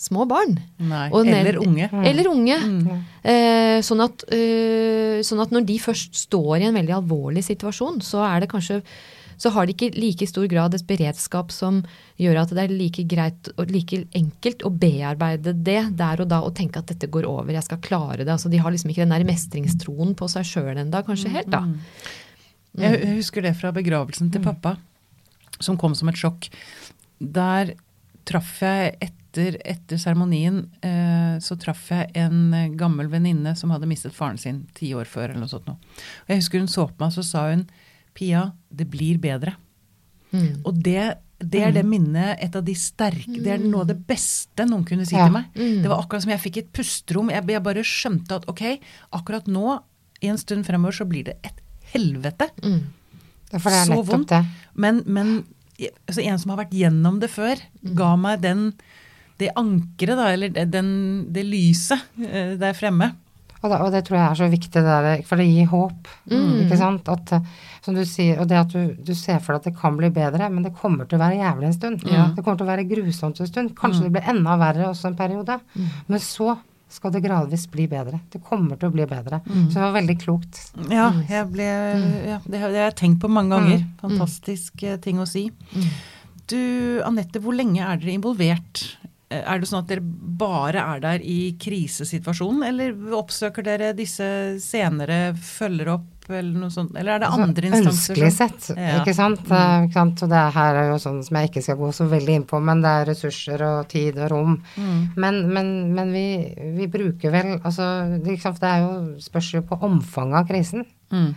små 0.00 0.24
barn. 0.28 0.56
Nei. 0.80 1.06
Og 1.12 1.28
Eller 1.28 1.60
unge. 1.60 1.90
Eller 1.92 2.28
unge. 2.30 2.56
Mm. 2.56 3.00
Eh, 3.20 3.78
sånn, 3.84 4.00
at, 4.04 4.24
eh, 4.32 5.20
sånn 5.26 5.42
at 5.44 5.52
når 5.52 5.66
de 5.68 5.78
først 5.82 6.16
står 6.24 6.60
i 6.62 6.68
en 6.70 6.78
veldig 6.78 6.96
alvorlig 7.02 7.44
situasjon, 7.44 8.00
så 8.04 8.24
er 8.24 8.40
det 8.40 8.52
kanskje 8.52 8.80
så 9.40 9.48
har 9.54 9.64
de 9.64 9.72
ikke 9.72 9.94
like 9.96 10.26
stor 10.28 10.44
grad 10.52 10.74
et 10.76 10.84
beredskap 10.84 11.52
som 11.54 11.78
gjør 12.20 12.42
at 12.42 12.50
det 12.52 12.64
er 12.66 12.74
like 12.76 13.06
greit 13.08 13.48
og 13.54 13.70
like 13.72 14.02
enkelt 14.16 14.64
å 14.68 14.72
bearbeide 14.82 15.54
det 15.56 15.80
der 15.96 16.20
og 16.20 16.28
da 16.28 16.42
og 16.44 16.52
tenke 16.58 16.82
at 16.82 16.90
dette 16.92 17.08
går 17.08 17.24
over, 17.28 17.54
jeg 17.56 17.64
skal 17.64 17.80
klare 17.80 18.20
det. 18.20 18.28
Altså, 18.34 18.50
de 18.52 18.60
har 18.60 18.74
liksom 18.74 18.92
ikke 18.92 19.06
den 19.06 19.14
der 19.16 19.24
mestringstroen 19.24 20.12
på 20.18 20.28
seg 20.28 20.44
sjøl 20.44 20.82
enda, 20.82 21.00
kanskje 21.06 21.32
helt, 21.32 21.48
da. 21.52 21.64
Jeg 22.76 23.00
jeg 23.00 23.16
husker 23.16 23.42
det 23.42 23.56
fra 23.58 23.72
begravelsen 23.74 24.28
til 24.30 24.44
pappa, 24.44 24.76
som 25.58 25.80
kom 25.80 25.96
som 25.96 26.12
et 26.12 26.20
sjokk. 26.20 26.50
Der 27.20 27.72
traff 28.28 28.60
jeg 28.60 28.92
etter, 29.00 29.19
etter 29.38 29.98
seremonien 30.00 30.64
eh, 30.82 31.38
så 31.38 31.56
traff 31.60 31.90
jeg 31.92 32.10
en 32.18 32.52
eh, 32.54 32.68
gammel 32.74 33.06
venninne 33.12 33.52
som 33.56 33.70
hadde 33.70 33.86
mistet 33.86 34.12
faren 34.16 34.38
sin 34.38 34.64
ti 34.74 34.92
år 34.94 35.04
før. 35.06 35.30
eller 35.30 35.40
noe 35.44 35.48
sånt. 35.52 35.66
Noe. 35.66 35.76
Og 36.26 36.28
jeg 36.34 36.40
husker 36.42 36.58
hun 36.58 36.68
så 36.68 36.86
på 36.88 37.04
meg, 37.04 37.12
så 37.14 37.22
sa 37.26 37.48
hun 37.52 37.66
Pia, 38.14 38.52
det 38.74 38.88
blir 38.90 39.18
bedre. 39.22 39.52
Mm. 40.32 40.62
Og 40.66 40.74
det, 40.82 41.14
det 41.38 41.60
er 41.62 41.72
det 41.72 41.84
minnet, 41.86 42.38
et 42.42 42.56
av 42.58 42.64
de 42.66 42.74
sterke 42.74 43.38
Det 43.42 43.52
er 43.54 43.62
noe 43.62 43.84
av 43.84 43.88
det 43.92 43.96
beste 44.06 44.66
noen 44.66 44.84
kunne 44.84 45.06
si 45.06 45.14
Ja. 45.14 45.28
til 45.28 45.36
meg. 45.38 45.44
Mm. 45.54 45.82
Det 45.84 45.88
var 45.92 46.02
akkurat 46.02 46.22
som 46.26 46.32
jeg 46.34 46.42
fikk 46.42 46.56
et 46.64 46.72
pusterom. 46.74 47.30
Jeg, 47.30 47.46
jeg 47.54 47.62
bare 47.62 47.84
skjønte 47.86 48.40
at 48.40 48.48
ok, 48.50 48.64
akkurat 49.12 49.46
nå, 49.46 49.78
i 50.20 50.28
en 50.28 50.36
stund 50.42 50.66
fremover, 50.66 50.92
så 50.98 51.06
blir 51.08 51.24
det 51.30 51.38
et 51.46 51.62
helvete. 51.94 52.50
Mm. 52.62 52.80
For 53.54 53.70
det 53.70 53.78
er 53.78 53.88
Så 53.94 54.02
vondt. 54.06 54.28
det. 54.28 54.42
Men, 54.74 55.02
men 55.06 55.32
altså 56.06 56.20
en 56.26 56.38
som 56.38 56.50
har 56.52 56.58
vært 56.64 56.74
gjennom 56.76 57.20
det 57.22 57.30
før, 57.32 57.62
ga 57.96 58.10
meg 58.20 58.42
den, 58.44 58.72
det 59.40 59.50
ankeret, 59.58 60.18
da, 60.18 60.28
eller 60.34 60.70
den, 60.70 60.92
det 61.32 61.46
lyset 61.48 62.06
eh, 62.28 62.54
der 62.60 62.76
fremme. 62.76 63.12
Og, 63.60 63.68
det, 63.68 63.78
og 63.84 63.90
det 63.92 64.00
tror 64.06 64.16
jeg 64.16 64.24
er 64.24 64.38
så 64.38 64.46
viktig, 64.48 64.70
det 64.72 64.84
der, 64.88 65.24
for 65.28 65.40
det 65.40 65.46
gir 65.50 65.68
håp. 65.68 66.08
Ikke 66.32 66.78
sant? 66.80 67.10
At, 67.12 67.34
eh, 67.36 67.66
som 67.84 67.96
du 67.96 68.02
sier, 68.08 68.40
og 68.40 68.48
det 68.48 68.56
at 68.60 68.72
du, 68.72 68.94
du 68.96 69.12
ser 69.16 69.42
for 69.44 69.52
deg 69.52 69.60
at 69.60 69.68
det 69.68 69.80
kan 69.80 69.98
bli 69.98 70.08
bedre, 70.14 70.48
men 70.52 70.64
det 70.64 70.72
kommer 70.78 71.08
til 71.08 71.18
å 71.18 71.24
være 71.24 71.40
jævlig 71.42 71.68
en 71.68 71.76
stund. 71.76 72.06
Ja. 72.08 72.30
Det 72.36 72.44
kommer 72.44 72.60
til 72.60 72.68
å 72.68 72.72
være 72.72 72.88
grusomt 72.88 73.40
en 73.40 73.50
stund. 73.50 73.74
Kanskje 73.76 74.06
det 74.06 74.14
blir 74.16 74.32
enda 74.32 74.56
verre 74.60 74.88
også 74.88 75.10
en 75.10 75.18
periode. 75.20 75.60
Men 76.08 76.24
så 76.24 76.56
skal 76.90 77.12
det 77.14 77.22
gradvis 77.22 77.66
bli 77.70 77.84
bedre. 77.90 78.18
Det 78.32 78.40
kommer 78.42 78.78
til 78.78 78.90
å 78.90 78.94
bli 78.94 79.04
bedre. 79.06 79.42
Så 79.46 79.76
det 79.76 79.82
var 79.84 79.92
veldig 79.94 80.16
klokt. 80.24 80.62
Ja, 80.90 81.10
jeg 81.28 81.46
ble, 81.52 81.68
ja 82.32 82.40
det, 82.46 82.62
har, 82.64 82.74
jeg 82.74 82.96
tenkt 82.98 83.20
på 83.22 83.30
mange 83.30 83.54
ganger. 83.54 83.84
Mm. 83.84 83.92
Fantastisk 84.02 84.82
eh, 84.82 84.98
ting 85.02 85.20
å 85.22 85.28
si. 85.28 85.46
Du, 86.50 86.58
Anette, 87.06 87.38
hvor 87.44 87.54
lenge 87.54 87.84
er 87.84 88.00
dere 88.00 88.16
involvert? 88.16 88.82
Eh, 89.30 89.42
Er 89.46 89.60
det 89.62 89.68
sånn 89.70 89.84
at 89.84 89.90
dere 89.90 90.02
bare 90.02 90.82
er 90.96 91.00
der 91.00 91.20
i 91.22 91.52
krisesituasjonen, 91.60 92.64
eller 92.66 92.96
oppsøker 93.14 93.62
dere 93.66 93.92
disse 93.94 94.26
senere, 94.62 95.34
følger 95.38 95.92
opp, 95.94 96.06
eller 96.30 96.58
noe 96.62 96.70
sånt? 96.70 96.92
Eller 96.98 97.16
er 97.16 97.22
det 97.22 97.28
Altså, 97.28 97.42
andre 97.46 97.68
instanser? 97.70 98.14
Ønskelig 98.14 98.32
sett, 98.32 98.68
Ja. 98.78 99.00
ikke 99.00 99.14
sant. 99.14 99.40
Eh, 99.50 99.84
ikke 99.86 99.92
sant? 99.98 100.22
Og 100.22 100.28
det 100.30 100.42
her 100.54 100.74
er 100.80 100.88
jo 100.90 100.98
sånn 101.02 101.22
som 101.24 101.36
jeg 101.36 101.50
ikke 101.50 101.62
skal 101.62 101.76
gå 101.76 101.90
så 101.94 102.08
veldig 102.10 102.34
inn 102.40 102.44
på, 102.50 102.60
men 102.62 102.82
det 102.82 102.90
er 102.90 103.06
ressurser 103.12 103.62
og 103.66 103.88
tid 103.88 104.18
og 104.18 104.30
rom. 104.30 104.62
Mm. 104.76 105.12
Men, 105.16 105.40
men, 105.52 105.94
men 105.94 106.12
vi, 106.12 106.26
vi 106.78 106.86
bruker 106.86 107.30
vel 107.30 107.60
Altså, 107.62 107.86
det, 108.22 108.38
ikke 108.38 108.54
det 108.58 108.70
er 108.70 108.80
jo, 108.82 109.20
spørs 109.20 109.52
jo 109.54 109.62
på 109.62 109.78
omfanget 109.82 110.38
av 110.42 110.48
krisen. 110.48 110.84
Mm. 111.12 111.34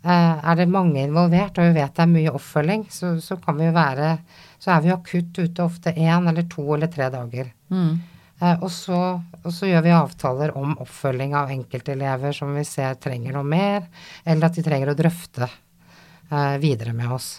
Eh, 0.00 0.36
er 0.48 0.56
det 0.56 0.70
mange 0.72 1.02
involvert, 1.04 1.58
og 1.60 1.66
vi 1.68 1.76
vet 1.76 1.92
det 1.96 2.04
er 2.06 2.08
mye 2.08 2.32
oppfølging, 2.32 2.86
så, 2.88 3.12
så 3.20 3.36
kan 3.40 3.58
vi 3.58 3.66
jo 3.68 3.74
være 3.76 4.14
Så 4.60 4.70
er 4.72 4.84
vi 4.84 4.92
akutt 4.94 5.38
ute 5.40 5.64
ofte 5.64 5.92
én 5.92 6.28
eller 6.28 6.46
to 6.48 6.64
eller 6.74 6.88
tre 6.92 7.08
dager. 7.12 7.50
Mm. 7.72 8.00
Eh, 8.40 8.56
og, 8.62 8.70
så, 8.72 8.98
og 9.42 9.52
så 9.56 9.68
gjør 9.68 9.84
vi 9.84 9.94
avtaler 9.96 10.52
om 10.56 10.74
oppfølging 10.80 11.36
av 11.36 11.52
enkeltelever 11.52 12.36
som 12.36 12.52
vi 12.56 12.64
ser 12.68 12.96
trenger 13.00 13.36
noe 13.36 13.44
mer, 13.44 13.86
eller 14.24 14.48
at 14.48 14.56
de 14.56 14.64
trenger 14.64 14.92
å 14.92 14.96
drøfte 14.96 15.48
eh, 15.48 16.56
videre 16.60 16.96
med 16.96 17.16
oss. 17.16 17.30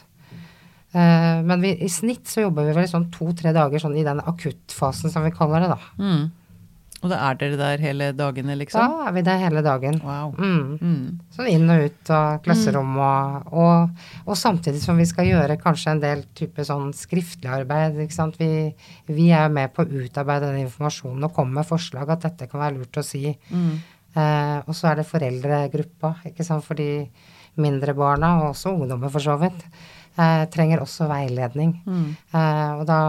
Men 0.91 1.61
vi, 1.63 1.69
i 1.85 1.87
snitt 1.87 2.27
så 2.27 2.41
jobber 2.41 2.65
vi 2.67 2.73
vel 2.75 2.87
sånn 2.91 3.05
to-tre 3.15 3.53
dager 3.55 3.79
sånn 3.79 3.93
i 3.95 4.01
den 4.03 4.17
akuttfasen 4.27 5.13
som 5.13 5.23
vi 5.23 5.29
kaller 5.31 5.63
det, 5.63 5.69
da. 5.71 5.77
Mm. 6.03 6.25
Og 7.01 7.09
da 7.09 7.17
er 7.25 7.37
dere 7.39 7.57
der 7.57 7.81
hele 7.81 8.11
dagene, 8.13 8.53
liksom? 8.59 8.81
Da 8.81 9.07
er 9.09 9.15
vi 9.15 9.23
der 9.25 9.39
hele 9.41 9.63
dagen. 9.65 9.97
Wow. 10.05 10.35
Mm. 10.37 10.73
Mm. 10.77 11.05
Sånn 11.33 11.49
inn 11.49 11.71
og 11.73 11.87
ut 11.87 12.11
av 12.13 12.41
klasserom 12.45 12.91
og, 13.01 13.47
og, 13.57 14.03
og 14.27 14.37
samtidig 14.37 14.83
som 14.83 14.99
vi 15.01 15.07
skal 15.09 15.25
gjøre 15.25 15.57
kanskje 15.61 15.95
en 15.95 16.03
del 16.03 16.21
type 16.37 16.65
sånn 16.67 16.91
skriftlig 16.97 17.49
arbeid. 17.49 17.97
ikke 18.03 18.17
sant? 18.17 18.37
Vi, 18.37 18.69
vi 19.09 19.31
er 19.33 19.47
jo 19.47 19.55
med 19.57 19.73
på 19.73 19.81
å 19.81 20.03
utarbeide 20.03 20.51
den 20.51 20.67
informasjonen 20.67 21.25
og 21.25 21.33
komme 21.39 21.57
med 21.57 21.69
forslag 21.69 22.13
at 22.13 22.27
dette 22.27 22.49
kan 22.51 22.61
være 22.67 22.77
lurt 22.77 23.01
å 23.01 23.05
si. 23.05 23.23
Mm. 23.49 23.73
Eh, 24.11 24.57
og 24.67 24.77
så 24.77 24.91
er 24.91 24.99
det 24.99 25.07
foreldregruppa, 25.09 26.15
ikke 26.29 26.45
sant, 26.45 26.65
for 26.67 26.77
de 26.77 27.07
mindre 27.61 27.95
barna, 27.97 28.35
og 28.41 28.51
også 28.51 28.75
ungdommer 28.75 29.09
for 29.09 29.23
så 29.23 29.39
vidt, 29.41 29.65
eh, 30.19 30.45
trenger 30.53 30.83
også 30.83 31.09
veiledning. 31.09 31.73
Mm. 31.85 32.11
Eh, 32.29 32.71
og 32.77 32.85
da, 32.89 32.99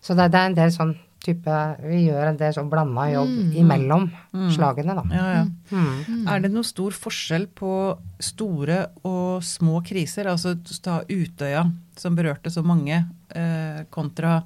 så 0.00 0.16
det, 0.16 0.30
det 0.32 0.40
er 0.40 0.52
en 0.52 0.58
del 0.62 0.72
sånn 0.74 0.96
type 1.24 1.54
Vi 1.82 2.04
gjør 2.06 2.30
en 2.30 2.38
del 2.40 2.54
sånn 2.54 2.70
blanda 2.70 3.08
jobb 3.10 3.56
imellom 3.58 4.06
slagene, 4.54 4.94
da. 4.98 5.04
Ja, 5.12 5.26
ja. 5.38 5.44
Mm. 5.72 6.28
Er 6.30 6.44
det 6.44 6.52
noe 6.54 6.66
stor 6.66 6.94
forskjell 6.94 7.48
på 7.58 7.72
store 8.22 8.84
og 9.08 9.44
små 9.46 9.82
kriser? 9.86 10.30
Altså 10.30 10.54
ta 10.84 11.00
Utøya, 11.08 11.66
som 11.98 12.18
berørte 12.18 12.52
så 12.54 12.64
mange, 12.66 13.02
eh, 13.34 13.84
kontra 13.94 14.40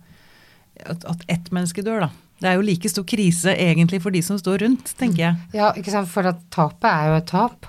at, 0.82 1.04
at 1.04 1.24
ett 1.28 1.52
menneske 1.52 1.84
dør, 1.84 2.06
da. 2.06 2.10
Det 2.42 2.50
er 2.50 2.56
jo 2.58 2.64
like 2.66 2.90
stor 2.90 3.04
krise 3.06 3.52
egentlig 3.54 4.00
for 4.02 4.14
de 4.14 4.22
som 4.26 4.38
står 4.40 4.64
rundt, 4.64 4.96
tenker 4.98 5.22
jeg. 5.28 5.42
Ja, 5.54 5.70
ikke 5.78 5.92
sant, 5.94 6.10
for 6.10 6.26
at 6.26 6.40
tapet 6.50 6.88
er 6.90 7.12
jo 7.12 7.18
et 7.20 7.28
tap. 7.30 7.68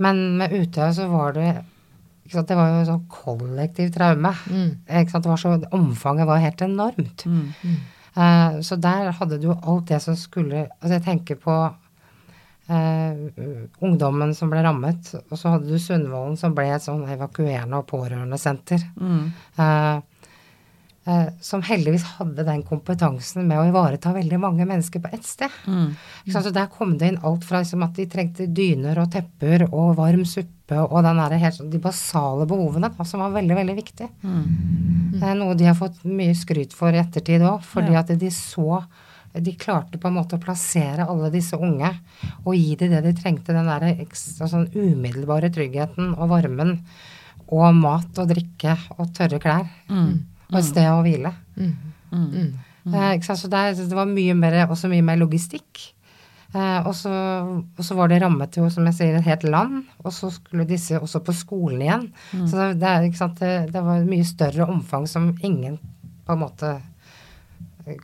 Men 0.00 0.38
med 0.40 0.54
Utøya 0.56 0.92
så 0.96 1.08
var 1.10 1.36
det 1.36 1.50
ikke 2.26 2.40
sant, 2.40 2.48
Det 2.48 2.56
var 2.58 2.72
jo 2.72 2.86
sånn 2.88 3.04
kollektiv 3.12 3.92
traume. 3.94 4.32
Mm. 4.50 4.70
Ikke 4.88 5.12
sant, 5.12 5.26
det 5.26 5.30
var 5.30 5.42
så, 5.42 5.52
Omfanget 5.76 6.26
var 6.26 6.42
helt 6.42 6.64
enormt. 6.64 7.26
Mm. 7.28 7.76
Eh, 8.16 8.60
så 8.64 8.78
der 8.80 9.12
hadde 9.18 9.40
du 9.42 9.50
alt 9.52 9.90
det 9.90 10.00
som 10.00 10.16
skulle 10.16 10.62
Altså 10.80 10.94
jeg 10.94 11.04
tenker 11.04 11.36
på 11.40 11.56
eh, 12.72 13.18
ungdommen 13.84 14.34
som 14.34 14.50
ble 14.52 14.62
rammet, 14.64 15.12
og 15.28 15.38
så 15.38 15.54
hadde 15.54 15.68
du 15.68 15.78
Sundvolden 15.82 16.38
som 16.40 16.54
ble 16.56 16.70
et 16.72 16.84
sånn 16.84 17.04
evakuerende 17.12 17.82
og 17.82 17.88
pårørendesenter. 17.92 18.86
Mm. 18.96 19.32
Eh, 19.60 19.96
som 21.40 21.62
heldigvis 21.62 22.02
hadde 22.16 22.42
den 22.44 22.62
kompetansen 22.66 23.46
med 23.46 23.60
å 23.60 23.66
ivareta 23.68 24.10
veldig 24.14 24.40
mange 24.42 24.66
mennesker 24.66 24.98
på 25.04 25.12
ett 25.14 25.24
sted. 25.24 25.50
Mm. 25.66 25.92
Så 26.32 26.50
der 26.52 26.66
kom 26.66 26.96
det 26.98 27.12
inn 27.12 27.20
alt 27.22 27.44
fra 27.46 27.60
liksom, 27.62 27.84
at 27.86 27.94
de 27.94 28.06
trengte 28.10 28.46
dyner 28.50 28.98
og 28.98 29.12
tepper 29.14 29.68
og 29.72 29.94
varm 30.00 30.24
suppe 30.26 30.80
og 30.82 30.96
den 31.06 31.16
der 31.22 31.36
helt, 31.38 31.54
sånn- 31.60 31.70
de 31.70 31.78
basale 31.78 32.46
behovene 32.50 32.90
da, 32.90 33.04
som 33.06 33.20
var 33.22 33.30
veldig, 33.30 33.54
veldig 33.54 33.76
viktig. 33.78 34.08
Mm. 34.24 34.46
Det 35.20 35.22
er 35.30 35.34
noe 35.38 35.54
de 35.54 35.64
har 35.70 35.78
fått 35.78 36.02
mye 36.04 36.34
skryt 36.34 36.72
for 36.74 36.90
i 36.90 36.98
ettertid 36.98 37.40
òg, 37.46 37.62
fordi 37.62 37.92
Ja. 37.92 38.00
at 38.00 38.08
de 38.18 38.30
så 38.30 38.84
De 39.36 39.52
klarte 39.52 39.98
på 40.00 40.08
en 40.08 40.14
måte 40.14 40.38
å 40.38 40.40
plassere 40.40 41.06
alle 41.06 41.28
disse 41.30 41.52
unge 41.60 41.90
og 42.46 42.54
gi 42.56 42.74
dem 42.74 42.88
det 42.90 43.02
de 43.04 43.12
trengte, 43.12 43.52
den 43.52 43.66
der 43.66 43.80
ekstra 44.00 44.48
sånn 44.48 44.70
umiddelbare 44.72 45.50
tryggheten 45.52 46.14
og 46.18 46.30
varmen 46.30 46.80
og 47.52 47.74
mat 47.74 48.16
og 48.18 48.28
drikke 48.30 48.78
og 48.98 49.12
tørre 49.12 49.38
klær 49.38 49.68
Mm. 49.90 50.22
Og 50.52 50.60
et 50.60 50.68
sted 50.68 50.88
å 50.90 51.02
hvile. 51.04 51.32
Mm. 51.56 51.74
Mm. 52.12 52.26
Mm. 52.86 52.94
Eh? 52.94 53.12
Så 53.26 53.50
der, 53.50 53.74
det 53.76 53.98
var 53.98 54.08
mye 54.10 54.34
mer, 54.38 54.62
også 54.70 54.90
mye 54.92 55.04
mer 55.04 55.18
logistikk. 55.20 55.82
Eh, 56.54 56.86
og, 56.86 56.92
så, 56.96 57.12
og 57.76 57.82
så 57.84 57.96
var 57.98 58.10
det 58.12 58.20
rammet 58.22 58.56
jo, 58.58 58.68
som 58.72 58.86
jeg 58.88 58.98
sier, 58.98 59.18
et 59.18 59.26
helt 59.26 59.46
land. 59.48 59.82
Og 60.04 60.14
så 60.14 60.30
skulle 60.34 60.68
disse 60.68 60.98
også 61.00 61.22
på 61.26 61.34
skolen 61.36 61.82
igjen. 61.82 62.08
Så 62.48 62.70
det, 62.78 62.96
sant? 63.18 63.40
Det, 63.42 63.72
det 63.74 63.82
var 63.84 64.06
mye 64.06 64.26
større 64.26 64.68
omfang 64.70 65.08
som 65.10 65.32
ingen 65.44 65.80
på 66.26 66.34
en 66.34 66.42
måte 66.42 66.76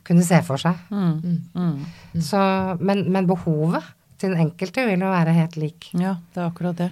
kunne 0.07 0.23
se 0.23 0.39
for 0.47 0.61
seg. 0.61 0.79
Mm. 0.91 1.41
Mm. 1.55 2.21
Så, 2.23 2.39
men, 2.79 3.05
men 3.11 3.27
behovet 3.27 3.83
til 4.19 4.31
den 4.31 4.45
enkelte 4.45 4.85
vil 4.87 5.03
jo 5.03 5.11
være 5.11 5.35
helt 5.35 5.57
lik. 5.59 5.89
Ja, 5.91 6.15
det 6.33 6.39
er 6.43 6.47
akkurat 6.47 6.79
det. 6.79 6.91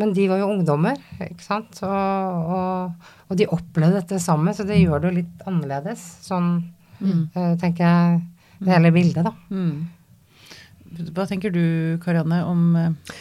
Men 0.00 0.12
de 0.16 0.26
var 0.30 0.40
jo 0.40 0.50
ungdommer, 0.54 1.00
ikke 1.20 1.44
sant. 1.44 1.82
Og, 1.84 2.52
og, 2.56 3.08
og 3.28 3.40
de 3.40 3.48
opplevde 3.52 3.98
dette 3.98 4.20
sammen, 4.22 4.54
så 4.56 4.64
det 4.68 4.80
gjør 4.80 5.02
det 5.02 5.10
jo 5.10 5.16
litt 5.18 5.42
annerledes. 5.48 6.04
Sånn 6.24 6.54
mm. 7.02 7.24
tenker 7.60 7.84
jeg 7.84 8.22
det 8.62 8.72
hele 8.72 8.92
bildet, 8.94 9.26
da. 9.26 9.34
Mm. 9.52 9.90
Hva 11.12 11.24
tenker 11.28 11.52
du, 11.52 11.62
Karianne, 12.02 12.42
om 12.44 12.76
eh, 12.76 13.16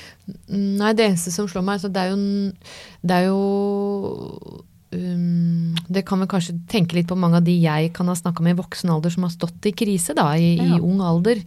Nei, 0.51 0.91
det 0.95 1.05
eneste 1.07 1.31
som 1.33 1.47
slår 1.49 1.63
meg, 1.65 1.79
så 1.81 1.89
det 1.91 2.01
er 2.03 2.11
jo 2.11 2.19
Det 3.01 3.15
er 3.15 3.29
jo 3.29 3.39
Det 5.91 6.05
kan 6.07 6.21
vel 6.23 6.29
kanskje 6.31 6.53
tenke 6.71 6.95
litt 6.95 7.07
på 7.09 7.17
mange 7.19 7.37
av 7.41 7.43
de 7.43 7.55
jeg 7.59 7.91
kan 7.93 8.07
ha 8.07 8.15
snakka 8.15 8.43
med 8.45 8.55
i 8.55 8.59
voksen 8.61 8.89
alder 8.93 9.11
som 9.13 9.23
har 9.27 9.33
stått 9.33 9.65
i 9.67 9.73
krise, 9.75 10.15
da, 10.15 10.29
i, 10.39 10.55
Ja. 10.57 10.77
i 10.77 10.79
ung 10.79 11.01
alder, 11.03 11.41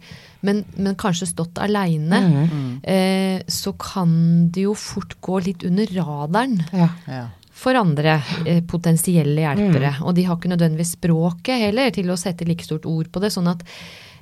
men, 0.45 0.63
men 0.77 0.95
kanskje 0.95 1.27
stått 1.31 1.57
aleine. 1.57 2.19
Mm. 2.51 2.67
Eh, 2.83 3.41
så 3.49 3.73
kan 3.81 4.51
det 4.53 4.67
jo 4.67 4.75
fort 4.77 5.17
gå 5.25 5.39
litt 5.47 5.63
under 5.65 5.85
radaren 5.97 6.59
Ja. 6.71 6.89
Ja. 7.07 7.23
for 7.55 7.73
andre 7.79 8.21
eh, 8.45 8.61
potensielle 8.67 9.41
hjelpere. 9.41 9.95
Og 10.03 10.13
de 10.15 10.23
har 10.27 10.35
ikke 10.37 10.51
nødvendigvis 10.53 10.95
språket 10.99 11.61
heller 11.65 11.89
til 11.95 12.11
å 12.11 12.17
sette 12.19 12.45
like 12.45 12.63
stort 12.67 12.85
ord 12.85 13.07
på 13.11 13.21
det. 13.23 13.31
Sånn 13.33 13.47
at, 13.47 13.63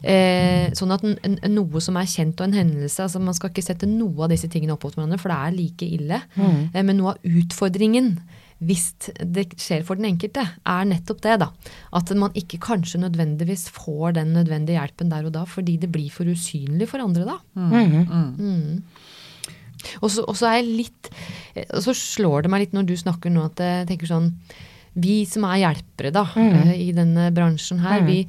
eh, 0.04 0.70
sånn 0.78 0.94
at 0.94 1.04
noe 1.50 1.82
som 1.82 1.98
er 1.98 2.06
kjent 2.06 2.40
og 2.40 2.48
en 2.48 2.54
hendelse 2.60 3.04
altså 3.04 3.20
Man 3.20 3.34
skal 3.34 3.50
ikke 3.50 3.64
sette 3.66 3.88
noe 3.90 4.24
av 4.26 4.30
disse 4.30 4.48
tingene 4.48 4.74
opp 4.78 4.84
mot 4.86 4.96
hverandre, 4.96 5.20
for 5.20 5.34
det 5.34 5.40
er 5.42 5.58
like 5.58 5.90
ille. 5.98 6.22
Eh, 6.38 6.82
men 6.84 6.98
noe 7.02 7.16
av 7.16 7.18
utfordringen 7.26 8.20
hvis 8.68 8.88
det 9.20 9.48
skjer 9.60 9.84
for 9.88 10.00
den 10.00 10.12
enkelte, 10.12 10.46
er 10.70 10.88
nettopp 10.90 11.22
det, 11.26 11.38
da. 11.44 11.50
At 11.96 12.12
man 12.18 12.36
ikke 12.40 12.62
kanskje 12.64 13.02
nødvendigvis 13.04 13.68
får 13.74 14.18
den 14.20 14.34
nødvendige 14.38 14.80
hjelpen 14.80 15.12
der 15.14 15.30
og 15.30 15.36
da, 15.36 15.46
fordi 15.50 15.78
det 15.82 15.92
blir 15.94 16.12
for 16.14 16.30
usynlig 16.30 16.90
for 16.92 17.04
andre 17.04 17.28
da. 17.28 17.38
Mm. 17.60 18.38
Mm. 18.40 18.84
Og 20.02 20.12
så 20.12 20.24
og 20.24 20.38
så 20.40 20.48
er 20.48 20.62
jeg 20.62 20.76
litt 20.78 21.10
eh, 21.58 21.66
Og 21.76 21.82
så 21.84 21.92
slår 21.98 22.46
det 22.46 22.52
meg 22.54 22.62
litt 22.64 22.76
når 22.78 22.86
du 22.88 22.94
snakker 22.96 23.34
nå 23.34 23.50
at 23.50 23.60
jeg 23.60 23.90
tenker 23.90 24.08
sånn 24.08 24.30
vi 24.94 25.24
som 25.26 25.48
er 25.50 25.64
hjelpere 25.64 26.12
da, 26.14 26.22
mm. 26.38 26.68
i 26.78 26.92
denne 26.94 27.32
bransjen 27.34 27.80
her, 27.82 28.04
vi 28.06 28.20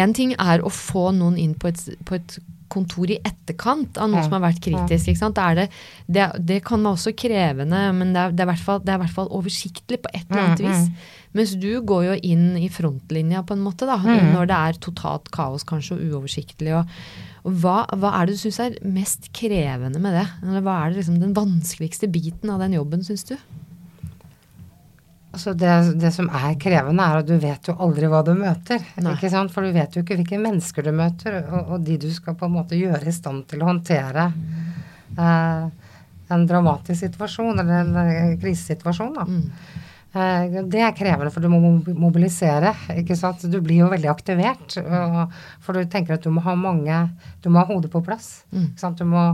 Én 0.00 0.14
ting 0.16 0.32
er 0.32 0.64
å 0.64 0.72
få 0.72 1.10
noen 1.12 1.36
inn 1.36 1.52
på 1.60 1.68
et, 1.68 1.82
på 2.08 2.16
et 2.16 2.38
kontor 2.68 3.10
i 3.10 3.18
etterkant 3.24 3.98
av 3.98 4.10
noe 4.10 4.20
Ja. 4.20 4.22
som 4.28 4.32
har 4.40 4.52
vært 4.52 4.60
kritisk. 4.60 5.06
er 5.38 5.54
det, 5.54 5.68
det, 6.08 6.46
det 6.46 6.64
kan 6.64 6.82
være 6.82 6.94
også 6.96 7.14
krevende, 7.16 7.92
men 7.94 8.12
det 8.12 8.22
er, 8.22 8.30
det 8.32 8.40
er 8.40 8.48
i 8.48 8.52
hvert 8.54 8.64
fall- 8.64 8.80
det 8.84 8.88
er 8.88 8.98
i 8.98 9.04
hvert 9.04 9.14
fall 9.14 9.28
oversiktlig 9.28 9.98
på 10.02 10.10
et 10.14 10.26
eller 10.30 10.42
annet 10.42 10.60
Mm, 10.60 10.68
vis. 10.70 10.90
Mens 11.36 11.54
du 11.60 11.80
går 11.82 12.04
jo 12.04 12.20
inn 12.22 12.56
i 12.56 12.68
frontlinja 12.68 13.42
på 13.44 13.52
en 13.52 13.62
måte, 13.62 13.84
da, 13.86 13.96
Mm. 13.98 14.32
når 14.32 14.46
det 14.46 14.56
er 14.56 14.72
totalt 14.80 15.30
kaos 15.30 15.64
kanskje, 15.64 15.92
og 15.96 16.22
uoversiktlig. 16.22 16.72
og 16.74 16.86
og 17.46 17.52
hva, 17.62 17.86
hva 17.94 18.10
er 18.20 18.26
det 18.26 18.34
du 18.34 18.50
syns 18.50 18.58
er 18.58 18.74
mest 18.84 19.32
krevende 19.32 20.00
med 20.00 20.12
det? 20.18 20.26
Eller 20.42 20.60
hva 20.62 20.84
er 20.86 20.90
det 20.90 21.04
liksom 21.04 21.20
den 21.20 21.32
vanskeligste 21.32 22.10
biten 22.10 22.50
av 22.50 22.58
den 22.58 22.72
jobben, 22.72 23.04
syns 23.04 23.22
du? 23.22 23.36
Altså 25.36 25.52
det, 25.52 25.70
det 26.00 26.10
som 26.16 26.30
er 26.32 26.54
krevende, 26.60 27.04
er 27.04 27.20
at 27.20 27.26
du 27.28 27.34
vet 27.42 27.68
jo 27.68 27.74
aldri 27.84 28.08
hva 28.08 28.22
du 28.24 28.32
møter. 28.38 28.80
Nei. 29.04 29.12
ikke 29.18 29.28
sant? 29.28 29.52
For 29.52 29.66
du 29.66 29.74
vet 29.76 29.92
jo 29.92 30.00
ikke 30.00 30.16
hvilke 30.16 30.38
mennesker 30.40 30.86
du 30.86 30.94
møter, 30.96 31.42
og, 31.44 31.74
og 31.76 31.82
de 31.84 31.98
du 32.00 32.08
skal 32.14 32.38
på 32.40 32.48
en 32.48 32.54
måte 32.56 32.78
gjøre 32.78 33.04
i 33.04 33.12
stand 33.12 33.44
til 33.50 33.60
å 33.60 33.68
håndtere 33.68 34.30
eh, 35.18 35.66
en 36.32 36.46
dramatisk 36.48 37.04
situasjon, 37.04 37.60
eller 37.60 37.82
en 37.84 38.00
eh, 38.00 38.38
krisesituasjon. 38.40 39.12
da. 39.18 39.26
Mm. 39.28 39.84
Eh, 40.16 40.56
Det 40.72 40.80
er 40.82 40.96
krevende, 40.96 41.30
for 41.34 41.44
du 41.44 41.50
må 41.52 41.60
mobilisere. 42.00 42.72
ikke 42.96 43.16
sant? 43.20 43.44
Du 43.52 43.60
blir 43.60 43.84
jo 43.84 43.92
veldig 43.92 44.08
aktivert. 44.10 44.78
Og, 44.80 45.20
for 45.60 45.76
du 45.76 45.84
tenker 45.92 46.16
at 46.16 46.24
du 46.24 46.32
må 46.32 46.40
ha 46.48 46.56
mange 46.56 47.02
Du 47.44 47.50
må 47.52 47.60
ha 47.60 47.68
hodet 47.68 47.92
på 47.92 48.00
plass. 48.08 48.46
Mm. 48.52 48.70
ikke 48.72 48.86
sant? 48.86 48.98
Du 49.04 49.04
må 49.12 49.26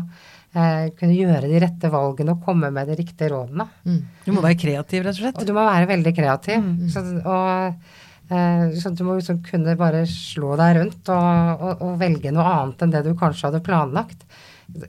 kunne 0.53 1.17
gjøre 1.17 1.49
de 1.49 1.61
rette 1.63 1.89
valgene 1.93 2.35
og 2.35 2.43
komme 2.45 2.69
med 2.75 2.91
de 2.91 2.97
riktige 2.99 3.31
rådene. 3.33 3.65
Mm. 3.89 4.01
Du 4.27 4.33
må 4.37 4.45
være 4.45 4.59
kreativ, 4.61 5.05
rett 5.07 5.17
og 5.17 5.23
slett. 5.23 5.39
Og 5.41 5.49
du 5.49 5.55
må 5.57 5.65
være 5.65 5.89
veldig 5.89 6.13
kreativ. 6.17 6.67
Så, 6.93 7.05
og, 7.25 7.95
eh, 8.29 8.65
så 8.77 8.93
du 8.93 9.05
må 9.09 9.17
liksom 9.17 9.41
kunne 9.47 9.77
bare 9.81 10.03
slå 10.11 10.55
deg 10.61 10.77
rundt 10.81 11.13
og, 11.15 11.63
og, 11.69 11.87
og 11.87 11.95
velge 12.03 12.35
noe 12.35 12.49
annet 12.51 12.85
enn 12.85 12.93
det 12.93 13.05
du 13.07 13.15
kanskje 13.17 13.49
hadde 13.49 13.65
planlagt. 13.65 14.27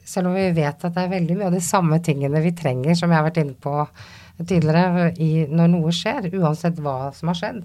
Selv 0.08 0.32
om 0.32 0.36
vi 0.36 0.50
vet 0.56 0.84
at 0.84 0.96
det 0.96 1.06
er 1.06 1.16
veldig 1.16 1.40
mye 1.40 1.48
av 1.48 1.56
de 1.56 1.64
samme 1.64 2.00
tingene 2.04 2.44
vi 2.44 2.54
trenger, 2.56 2.96
som 3.00 3.12
jeg 3.12 3.20
har 3.20 3.28
vært 3.28 3.42
inne 3.44 3.56
på 3.60 3.78
tidligere, 4.50 5.10
i, 5.22 5.46
når 5.50 5.72
noe 5.72 5.92
skjer, 5.96 6.28
uansett 6.40 6.80
hva 6.84 7.12
som 7.16 7.32
har 7.32 7.38
skjedd. 7.40 7.62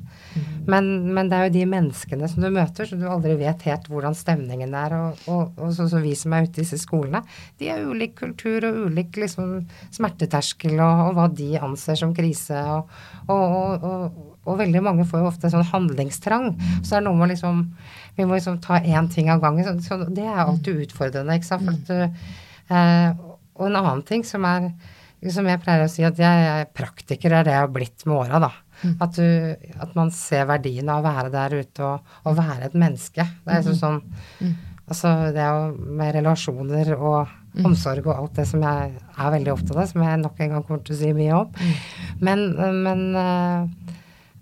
Men, 0.68 0.88
men 1.16 1.30
det 1.30 1.38
er 1.38 1.48
jo 1.48 1.54
de 1.56 1.64
menneskene 1.72 2.28
som 2.30 2.44
du 2.44 2.48
møter, 2.54 2.88
så 2.88 2.98
du 2.98 3.06
aldri 3.08 3.36
vet 3.40 3.64
helt 3.68 3.88
hvordan 3.90 4.16
stemningen 4.16 4.74
er. 4.76 4.96
Og, 4.98 5.22
og, 5.30 5.52
og 5.58 5.74
sånn 5.76 5.90
som 5.92 6.04
vi 6.04 6.14
som 6.18 6.34
er 6.36 6.48
ute 6.48 6.60
i 6.60 6.64
disse 6.64 6.80
skolene, 6.82 7.22
de 7.60 7.70
har 7.72 7.84
ulik 7.84 8.16
kultur 8.20 8.66
og 8.68 8.88
ulik 8.88 9.20
liksom, 9.22 9.60
smerteterskel 9.94 10.76
og, 10.76 11.04
og 11.08 11.14
hva 11.18 11.28
de 11.40 11.52
anser 11.60 12.00
som 12.00 12.14
krise. 12.16 12.58
Og, 12.74 12.90
og, 13.28 13.46
og, 13.46 13.88
og, 13.92 14.34
og 14.48 14.60
veldig 14.62 14.82
mange 14.84 15.06
får 15.08 15.22
jo 15.22 15.30
ofte 15.30 15.52
sånn 15.52 15.66
handlingstrang. 15.72 16.52
Så 16.82 16.94
det 16.94 17.00
er 17.00 17.08
noe 17.08 17.18
med 17.18 17.34
liksom 17.34 17.64
Vi 18.18 18.26
må 18.26 18.34
liksom 18.34 18.58
ta 18.64 18.80
én 18.80 19.06
ting 19.12 19.28
av 19.30 19.42
gangen. 19.44 19.66
Så, 19.66 19.76
så 19.84 20.10
det 20.10 20.26
er 20.26 20.42
alltid 20.42 20.86
utfordrende, 20.88 21.38
ikke 21.38 21.52
sant. 21.52 21.68
For 21.68 21.76
at 21.76 21.90
du, 21.90 22.30
eh, 22.74 23.26
og 23.58 23.66
en 23.68 23.78
annen 23.78 24.04
ting 24.06 24.24
som 24.26 24.46
er 24.46 24.70
som 25.34 25.48
jeg 25.50 25.60
pleier 25.64 25.84
å 25.84 25.90
si, 25.90 26.04
at 26.06 26.18
jeg 26.20 26.48
er 26.52 26.68
praktiker, 26.74 27.34
er 27.34 27.46
det 27.46 27.54
jeg 27.56 27.64
har 27.64 27.72
blitt 27.74 28.04
med 28.06 28.16
åra, 28.20 28.40
da. 28.46 28.52
At, 29.02 29.16
du, 29.18 29.70
at 29.82 29.94
man 29.98 30.12
ser 30.14 30.46
verdien 30.46 30.86
av 30.92 31.02
å 31.02 31.08
være 31.08 31.32
der 31.34 31.56
ute 31.64 31.82
og, 31.82 32.12
og 32.22 32.36
være 32.38 32.68
et 32.68 32.76
menneske. 32.78 33.24
Det 33.42 33.50
er 33.50 33.64
liksom 33.64 33.78
sånn 33.80 34.56
Altså 34.88 35.10
det 35.36 35.42
er 35.44 35.52
jo 35.52 35.88
med 35.98 36.14
relasjoner 36.16 36.94
og 36.96 37.32
omsorg 37.66 38.06
og 38.06 38.14
alt 38.14 38.38
det 38.38 38.46
som 38.48 38.62
jeg 38.64 38.94
er 38.96 39.34
veldig 39.34 39.52
opptatt 39.52 39.76
av, 39.76 39.88
som 39.90 40.04
jeg 40.04 40.20
nok 40.22 40.40
en 40.40 40.54
gang 40.54 40.64
kommer 40.64 40.84
til 40.86 40.94
å 40.94 41.00
si 41.02 41.10
mye 41.16 41.40
om. 41.42 41.58
Men, 42.24 42.44
men, 42.86 43.02
eh, 43.20 43.92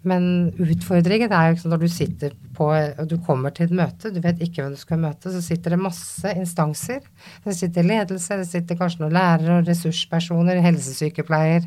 men 0.08 0.26
utfordringen 0.62 1.32
er 1.34 1.48
jo 1.48 1.56
ikke 1.56 1.64
sånn 1.64 1.74
når 1.74 1.82
du 1.82 1.90
sitter 1.92 2.36
på 2.56 2.68
og 2.72 3.08
du 3.10 3.16
kommer 3.26 3.52
til 3.54 3.66
et 3.66 3.74
møte, 3.76 4.12
du 4.14 4.20
vet 4.24 4.40
ikke 4.42 4.62
hvem 4.62 4.76
du 4.76 4.80
skal 4.80 5.02
møte, 5.02 5.32
så 5.32 5.42
sitter 5.44 5.74
det 5.74 5.80
masse 5.82 6.32
instanser. 6.38 7.02
Det 7.44 7.56
sitter 7.58 7.86
ledelse, 7.86 8.38
det 8.40 8.48
sitter 8.48 8.78
kanskje 8.78 9.04
noen 9.04 9.16
lærere 9.18 9.58
og 9.58 9.68
ressurspersoner, 9.68 10.62
helsesykepleier, 10.64 11.66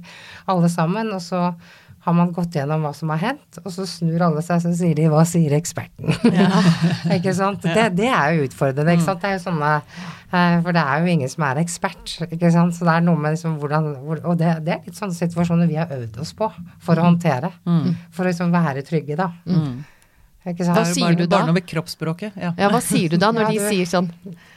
alle 0.49 0.71
sammen. 0.71 1.11
Og 1.15 1.21
så 1.25 1.43
har 2.05 2.15
man 2.15 2.31
gått 2.33 2.55
gjennom 2.55 2.85
hva 2.85 2.93
som 2.95 3.11
har 3.13 3.21
hendt, 3.21 3.59
og 3.61 3.73
så 3.75 3.85
snur 3.89 4.23
alle 4.29 4.43
seg, 4.45 4.61
så 4.63 4.71
sier 4.75 4.95
de 4.95 5.09
'hva 5.11 5.25
sier 5.27 5.53
eksperten'? 5.57 6.15
ikke 7.17 7.33
sant? 7.35 7.65
Det, 7.65 7.89
det, 7.97 8.07
er 8.07 8.37
jo 8.37 8.47
utfordrende, 8.47 8.95
ikke 8.95 9.07
sant. 9.09 9.21
Det 9.21 9.29
er 9.29 9.37
jo 9.37 9.43
sånne 9.49 9.73
For 10.29 10.75
det 10.75 10.81
er 10.81 11.01
jo 11.01 11.09
ingen 11.09 11.31
som 11.31 11.45
er 11.47 11.61
ekspert, 11.63 12.15
ikke 12.27 12.51
sant. 12.53 12.75
Så 12.77 12.85
det 12.85 12.95
er 12.95 13.05
noe 13.05 13.17
med 13.17 13.33
liksom 13.33 13.55
hvordan 13.61 13.87
Og 14.19 14.35
det, 14.37 14.51
det 14.67 14.75
er 14.75 14.83
litt 14.85 14.99
sånne 14.99 15.17
situasjoner 15.17 15.69
vi 15.69 15.79
har 15.79 15.89
øvd 15.95 16.19
oss 16.21 16.35
på 16.37 16.51
for 16.85 16.99
å 16.99 17.07
håndtere. 17.07 17.49
Mm. 17.65 17.95
For 18.13 18.25
å 18.25 18.29
liksom 18.29 18.53
være 18.53 18.85
trygge, 18.85 19.17
da. 19.19 19.31
Mm. 19.49 19.79
Ikke 20.47 20.63
sant? 20.65 20.77
Hva 20.77 20.85
er 20.87 20.93
sier 20.95 21.15
du 21.19 21.25
da? 21.27 21.37
Bare 21.37 21.45
noe 21.49 21.53
med 21.59 21.65
kroppsspråket. 21.67 22.31
Ja. 22.39 22.53
Ja, 22.57 22.69
hva 22.71 22.79
sier 22.81 23.09
du 23.11 23.17
da 23.17 23.31
når 23.35 23.41
Ja, 23.49 23.49
de 23.51 23.59
sier 23.75 23.85
sånn? 23.89 24.07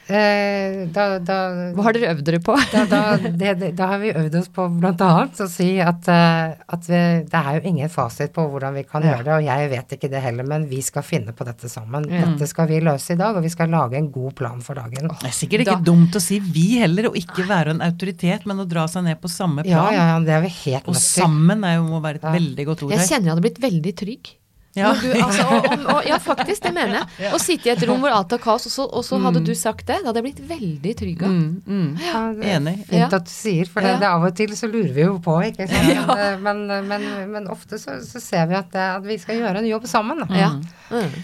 Eh, 0.07 0.85
da, 0.91 1.03
da, 1.23 1.35
Hva 1.75 1.83
har 1.85 1.95
dere 1.95 2.09
øvd 2.13 2.23
dere 2.27 2.39
på? 2.43 2.55
da, 2.71 2.81
da, 2.91 3.01
det, 3.23 3.51
det, 3.61 3.69
da 3.77 3.87
har 3.93 3.99
vi 4.01 4.09
øvd 4.11 4.35
oss 4.39 4.49
på 4.51 4.65
bl.a. 4.79 5.09
å 5.27 5.47
si 5.51 5.67
at, 5.83 6.07
eh, 6.11 6.55
at 6.75 6.87
vi, 6.89 6.99
det 7.31 7.39
er 7.39 7.57
jo 7.59 7.61
ingen 7.71 7.91
fasit 7.91 8.33
på 8.35 8.43
hvordan 8.51 8.75
vi 8.79 8.83
kan 8.87 9.03
Ja. 9.03 9.13
gjøre 9.15 9.23
det, 9.27 9.33
og 9.37 9.45
jeg 9.47 9.69
vet 9.71 9.95
ikke 9.97 10.09
det 10.11 10.21
heller, 10.23 10.47
men 10.49 10.67
vi 10.71 10.81
skal 10.83 11.03
finne 11.07 11.31
på 11.35 11.47
dette 11.47 11.71
sammen. 11.71 12.07
Dette 12.09 12.47
skal 12.51 12.67
vi 12.71 12.81
løse 12.83 13.15
i 13.15 13.19
dag, 13.19 13.35
og 13.39 13.43
vi 13.47 13.51
skal 13.53 13.71
lage 13.71 13.99
en 13.99 14.11
god 14.11 14.35
plan 14.39 14.59
for 14.63 14.75
dagen. 14.79 15.07
Det 15.21 15.31
er 15.31 15.35
sikkert 15.35 15.65
ikke 15.67 15.79
Da- 15.79 15.87
dumt 15.91 16.15
å 16.19 16.23
si 16.23 16.39
vi 16.39 16.79
heller, 16.83 17.07
og 17.11 17.15
ikke 17.19 17.47
være 17.47 17.75
en 17.77 17.81
autoritet, 17.81 18.45
men 18.49 18.59
å 18.63 18.67
dra 18.67 18.87
seg 18.91 19.03
ned 19.07 19.21
på 19.23 19.31
samme 19.31 19.63
plan. 19.63 19.91
ja, 19.93 20.15
ja, 20.15 20.19
det 20.19 20.35
er 20.35 20.41
vi 20.47 20.53
helt 20.63 20.87
Og 20.87 20.95
nødt 20.95 21.03
til. 21.03 21.23
sammen 21.23 21.63
er 21.63 21.75
jo, 21.75 21.83
må 21.91 22.01
være 22.03 22.15
et 22.15 22.27
Ja. 22.27 22.31
veldig 22.39 22.65
godt 22.71 22.83
ord 22.83 22.91
Jeg 22.91 22.99
her. 22.99 23.07
kjenner 23.07 23.23
jeg 23.27 23.35
hadde 23.35 23.45
blitt 23.47 23.61
veldig 23.71 23.95
trygg. 23.95 24.33
Ja. 24.73 24.89
Du, 24.97 25.05
altså, 25.21 25.43
og, 25.53 25.65
og, 25.69 25.83
og, 25.93 25.99
ja, 26.09 26.17
faktisk, 26.17 26.63
det 26.65 26.71
mener 26.73 26.99
jeg. 27.01 27.31
Å 27.35 27.39
sitte 27.41 27.69
i 27.69 27.73
et 27.75 27.83
rom 27.85 28.01
hvor 28.01 28.15
alt 28.15 28.33
er 28.33 28.41
kaos, 28.41 28.65
og 28.69 28.73
så, 28.73 28.85
og 28.89 29.03
så 29.05 29.19
hadde 29.21 29.43
du 29.45 29.51
sagt 29.57 29.85
det. 29.85 29.99
Da 30.01 30.09
hadde 30.09 30.23
jeg 30.23 30.27
blitt 30.31 30.41
veldig 30.49 30.93
trygg. 31.03 31.21
Mm, 31.29 31.43
mm. 31.67 31.91
Ja, 32.01 32.23
Enig. 32.55 32.75
Fint 32.87 32.97
Ja. 33.03 33.09
at 33.13 33.27
du 33.29 33.33
sier, 33.33 33.69
for 33.69 33.85
det, 33.85 33.93
Ja. 33.95 33.99
det 34.01 34.09
av 34.09 34.25
og 34.29 34.33
til 34.39 34.55
så 34.57 34.69
lurer 34.71 34.93
vi 34.95 35.05
jo 35.05 35.19
på, 35.23 35.37
ikke 35.51 35.67
sant. 35.69 36.15
Men, 36.41 36.65
men, 36.89 37.05
men 37.35 37.47
ofte 37.53 37.77
så, 37.81 37.99
så 38.01 38.21
ser 38.23 38.49
vi 38.49 38.57
at, 38.57 38.71
det, 38.73 38.87
at 38.97 39.05
vi 39.05 39.19
skal 39.21 39.39
gjøre 39.43 39.61
en 39.61 39.69
jobb 39.69 39.85
sammen. 39.89 40.25
Da. 40.25 40.41
Ja. 40.41 40.49
Mm. 40.89 41.21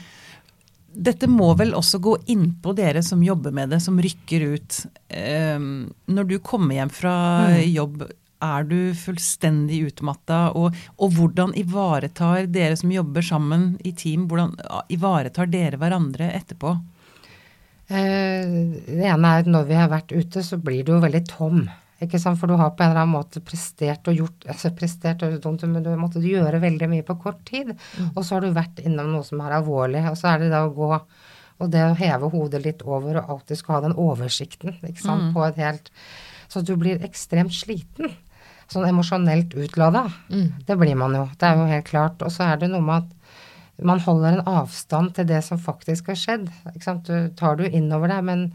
Dette 1.10 1.28
må 1.30 1.52
vel 1.58 1.76
også 1.78 2.00
gå 2.02 2.16
innpå 2.34 2.74
dere 2.78 3.02
som 3.06 3.22
jobber 3.24 3.54
med 3.56 3.70
det, 3.74 3.78
som 3.86 3.98
rykker 4.02 4.46
ut. 4.56 4.80
Um, 5.14 5.68
når 6.10 6.30
du 6.32 6.38
kommer 6.44 6.80
hjem 6.80 6.90
fra 6.94 7.14
jobb, 7.62 8.08
er 8.44 8.64
du 8.70 8.78
fullstendig 8.96 9.82
utmatta? 9.90 10.40
Og, 10.58 10.78
og 10.98 11.18
hvordan 11.18 11.56
ivaretar 11.60 12.48
dere 12.52 12.78
som 12.80 12.94
jobber 12.94 13.26
sammen 13.26 13.74
i 13.86 13.92
team, 13.92 14.28
hvordan 14.30 14.56
ivaretar 14.94 15.52
dere 15.52 15.80
hverandre 15.82 16.32
etterpå? 16.40 16.78
Eh, 17.90 18.56
Det 18.86 19.06
ene 19.12 19.36
er 19.36 19.44
at 19.44 19.50
når 19.50 19.70
vi 19.70 19.78
har 19.80 19.92
vært 19.92 20.14
ute, 20.16 20.44
så 20.46 20.60
blir 20.62 20.86
du 20.86 20.96
jo 20.96 21.04
veldig 21.04 21.24
tom. 21.30 21.64
Ikke 22.00 22.20
sant? 22.22 22.40
For 22.40 22.48
du 22.48 22.56
har 22.56 22.72
på 22.72 22.86
en 22.86 22.94
eller 22.94 23.04
annen 23.04 23.18
måte 23.18 23.42
prestert 23.44 24.08
og 24.08 24.16
gjort 24.16 24.46
altså 24.48 24.72
prestert 24.72 25.26
og 25.26 25.36
dumt, 25.44 25.66
men 25.68 25.84
du 25.84 25.90
måtte 26.00 26.22
gjøre 26.24 26.62
veldig 26.64 26.88
mye 26.94 27.04
på 27.08 27.18
kort 27.20 27.42
tid. 27.50 27.74
Og 28.14 28.22
så 28.24 28.38
har 28.38 28.46
du 28.46 28.56
vært 28.56 28.80
innom 28.86 29.12
noe 29.12 29.26
som 29.28 29.42
er 29.44 29.58
alvorlig, 29.58 30.06
og 30.08 30.16
så 30.20 30.32
er 30.32 30.46
det 30.46 30.54
da 30.54 30.64
å 30.68 30.72
gå 30.76 30.94
og 31.60 31.72
det 31.74 31.82
å 31.84 31.96
heve 32.00 32.30
hodet 32.32 32.62
litt 32.64 32.84
over 32.88 33.18
og 33.20 33.34
alltid 33.34 33.60
skal 33.60 33.76
ha 33.76 33.82
den 33.90 33.98
oversikten 34.00 34.78
ikke 34.80 35.02
sant, 35.04 35.34
på 35.36 35.44
et 35.44 35.58
helt 35.60 35.90
Så 36.48 36.62
du 36.64 36.72
blir 36.80 37.04
ekstremt 37.04 37.52
sliten. 37.54 38.14
Sånn 38.70 38.86
emosjonelt 38.86 39.56
utlada. 39.58 40.06
Det 40.66 40.78
blir 40.78 40.98
man 41.00 41.16
jo. 41.18 41.24
Det 41.40 41.48
er 41.48 41.58
jo 41.58 41.70
helt 41.70 41.88
klart. 41.88 42.22
Og 42.22 42.34
så 42.34 42.52
er 42.52 42.62
det 42.62 42.70
noe 42.70 42.86
med 42.86 43.08
at 43.08 43.16
man 43.86 44.02
holder 44.04 44.36
en 44.36 44.48
avstand 44.60 45.14
til 45.16 45.28
det 45.30 45.40
som 45.46 45.60
faktisk 45.62 46.12
har 46.12 46.20
skjedd. 46.20 46.48
Du 47.08 47.16
tar 47.40 47.60
du 47.60 47.66
innover 47.66 48.12
deg, 48.12 48.26
men 48.28 48.46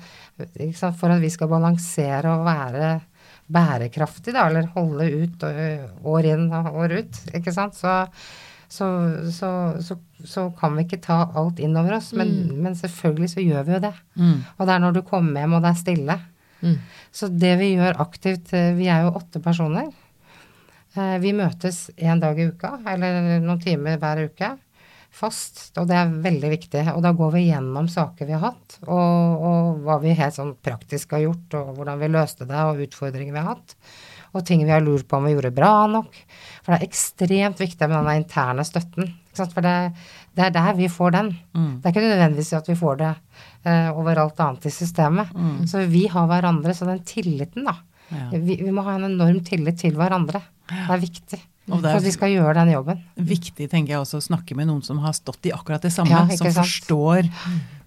for 0.76 1.10
at 1.10 1.22
vi 1.22 1.32
skal 1.32 1.50
balansere 1.50 2.32
og 2.34 2.46
være 2.46 2.94
bærekraftig, 3.54 4.32
da, 4.34 4.46
eller 4.48 4.70
holde 4.74 5.06
ut 5.24 5.44
år 5.44 6.28
inn 6.30 6.48
og 6.54 6.78
år 6.80 6.98
ut, 7.00 7.18
ikke 7.36 7.52
sant, 7.52 7.76
så, 7.76 8.04
så, 8.72 8.88
så, 9.28 9.50
så, 10.24 10.46
kan 10.58 10.78
vi 10.78 10.86
ikke 10.86 11.02
ta 11.04 11.18
alt 11.36 11.60
innover 11.62 11.98
oss. 11.98 12.12
Men, 12.16 12.54
men 12.64 12.78
selvfølgelig 12.78 13.34
så 13.34 13.44
gjør 13.44 13.66
vi 13.66 13.76
jo 13.76 13.82
det. 13.84 13.94
Mm. 14.16 14.38
Og 14.56 14.64
det 14.64 14.76
er 14.76 14.86
når 14.86 14.96
du 14.96 15.02
kommer 15.08 15.44
hjem 15.44 15.58
og 15.58 15.64
det 15.64 15.72
er 15.72 15.82
stille. 15.82 16.18
Mm. 16.64 16.78
Så 17.12 17.28
det 17.28 17.52
vi 17.60 17.74
gjør 17.74 17.98
aktivt 18.00 18.54
eh, 18.56 18.70
Vi 18.78 18.86
er 18.88 19.04
jo 19.04 19.16
åtte 19.18 19.42
personer. 19.44 19.90
Eh, 20.96 21.16
Vi 21.22 21.32
møtes 21.34 21.88
én 21.96 22.20
dag 22.22 22.38
i 22.38 22.48
uka, 22.50 22.76
eller 22.86 23.40
noen 23.42 23.60
timer 23.62 23.98
hver 23.98 24.24
uke. 24.28 24.52
Fast, 25.14 25.68
og 25.78 25.86
det 25.86 25.94
er 25.94 26.08
veldig 26.24 26.48
viktig. 26.50 26.80
Og 26.96 27.02
da 27.04 27.12
går 27.14 27.30
vi 27.36 27.44
gjennom 27.46 27.86
saker 27.90 28.26
vi 28.26 28.34
har 28.34 28.48
hatt, 28.48 28.80
og, 28.82 29.44
og 29.46 29.84
hva 29.86 30.00
vi 30.02 30.14
helt 30.18 30.34
sånn 30.34 30.56
praktisk 30.58 31.14
har 31.14 31.22
gjort, 31.28 31.54
og 31.54 31.76
hvordan 31.76 32.00
vi 32.00 32.08
løste 32.10 32.48
det, 32.48 32.58
og 32.66 32.82
utfordringer 32.82 33.30
vi 33.36 33.38
har 33.38 33.52
hatt. 33.52 33.76
Og 34.34 34.42
ting 34.42 34.64
vi 34.66 34.72
har 34.74 34.82
lurt 34.82 35.06
på 35.06 35.14
om 35.20 35.28
vi 35.28 35.36
gjorde 35.36 35.52
bra 35.54 35.86
nok. 35.86 36.16
For 36.64 36.72
det 36.74 36.80
er 36.80 36.88
ekstremt 36.88 37.60
viktig 37.62 37.86
med 37.86 37.94
denne 38.00 38.16
interne 38.18 38.64
støtten. 38.66 39.12
For 39.38 39.62
det, 39.62 39.74
det 40.34 40.48
er 40.48 40.56
der 40.56 40.74
vi 40.74 40.88
får 40.90 41.14
den. 41.14 41.28
Det 41.78 41.86
er 41.86 41.94
ikke 41.94 42.02
nødvendigvis 42.08 42.50
at 42.58 42.66
vi 42.72 42.74
får 42.80 42.98
det 42.98 43.12
eh, 43.70 43.90
overalt 43.94 44.40
annet 44.42 44.66
i 44.66 44.74
systemet. 44.74 45.30
Så 45.70 45.84
vi 45.86 46.08
har 46.10 46.26
hverandre. 46.26 46.74
Så 46.74 46.90
den 46.90 47.04
tilliten, 47.06 47.62
da. 47.70 47.76
Ja. 48.10 48.26
Vi, 48.34 48.58
vi 48.66 48.74
må 48.74 48.82
ha 48.82 48.96
en 48.98 49.06
enorm 49.12 49.38
tillit 49.46 49.78
til 49.84 49.94
hverandre. 49.94 50.42
Det 50.68 50.90
er 50.90 51.02
viktig. 51.02 51.40
Og 51.70 51.80
det 51.80 51.88
er- 51.88 51.92
For 51.94 51.96
at 51.96 52.04
vi 52.04 52.10
skal 52.12 52.28
gjøre 52.34 52.54
den 52.54 52.72
jobben. 52.74 52.98
Viktig, 53.16 53.70
tenker 53.70 53.94
jeg 53.94 54.00
også, 54.00 54.18
å 54.20 54.26
snakke 54.28 54.56
med 54.56 54.66
noen 54.68 54.82
som 54.84 54.98
har 54.98 55.12
stått 55.16 55.46
i 55.48 55.52
akkurat 55.52 55.80
det 55.80 55.92
samme. 55.92 56.10
Ja, 56.10 56.26
som 56.36 56.50
sant? 56.50 56.66
forstår 56.66 57.30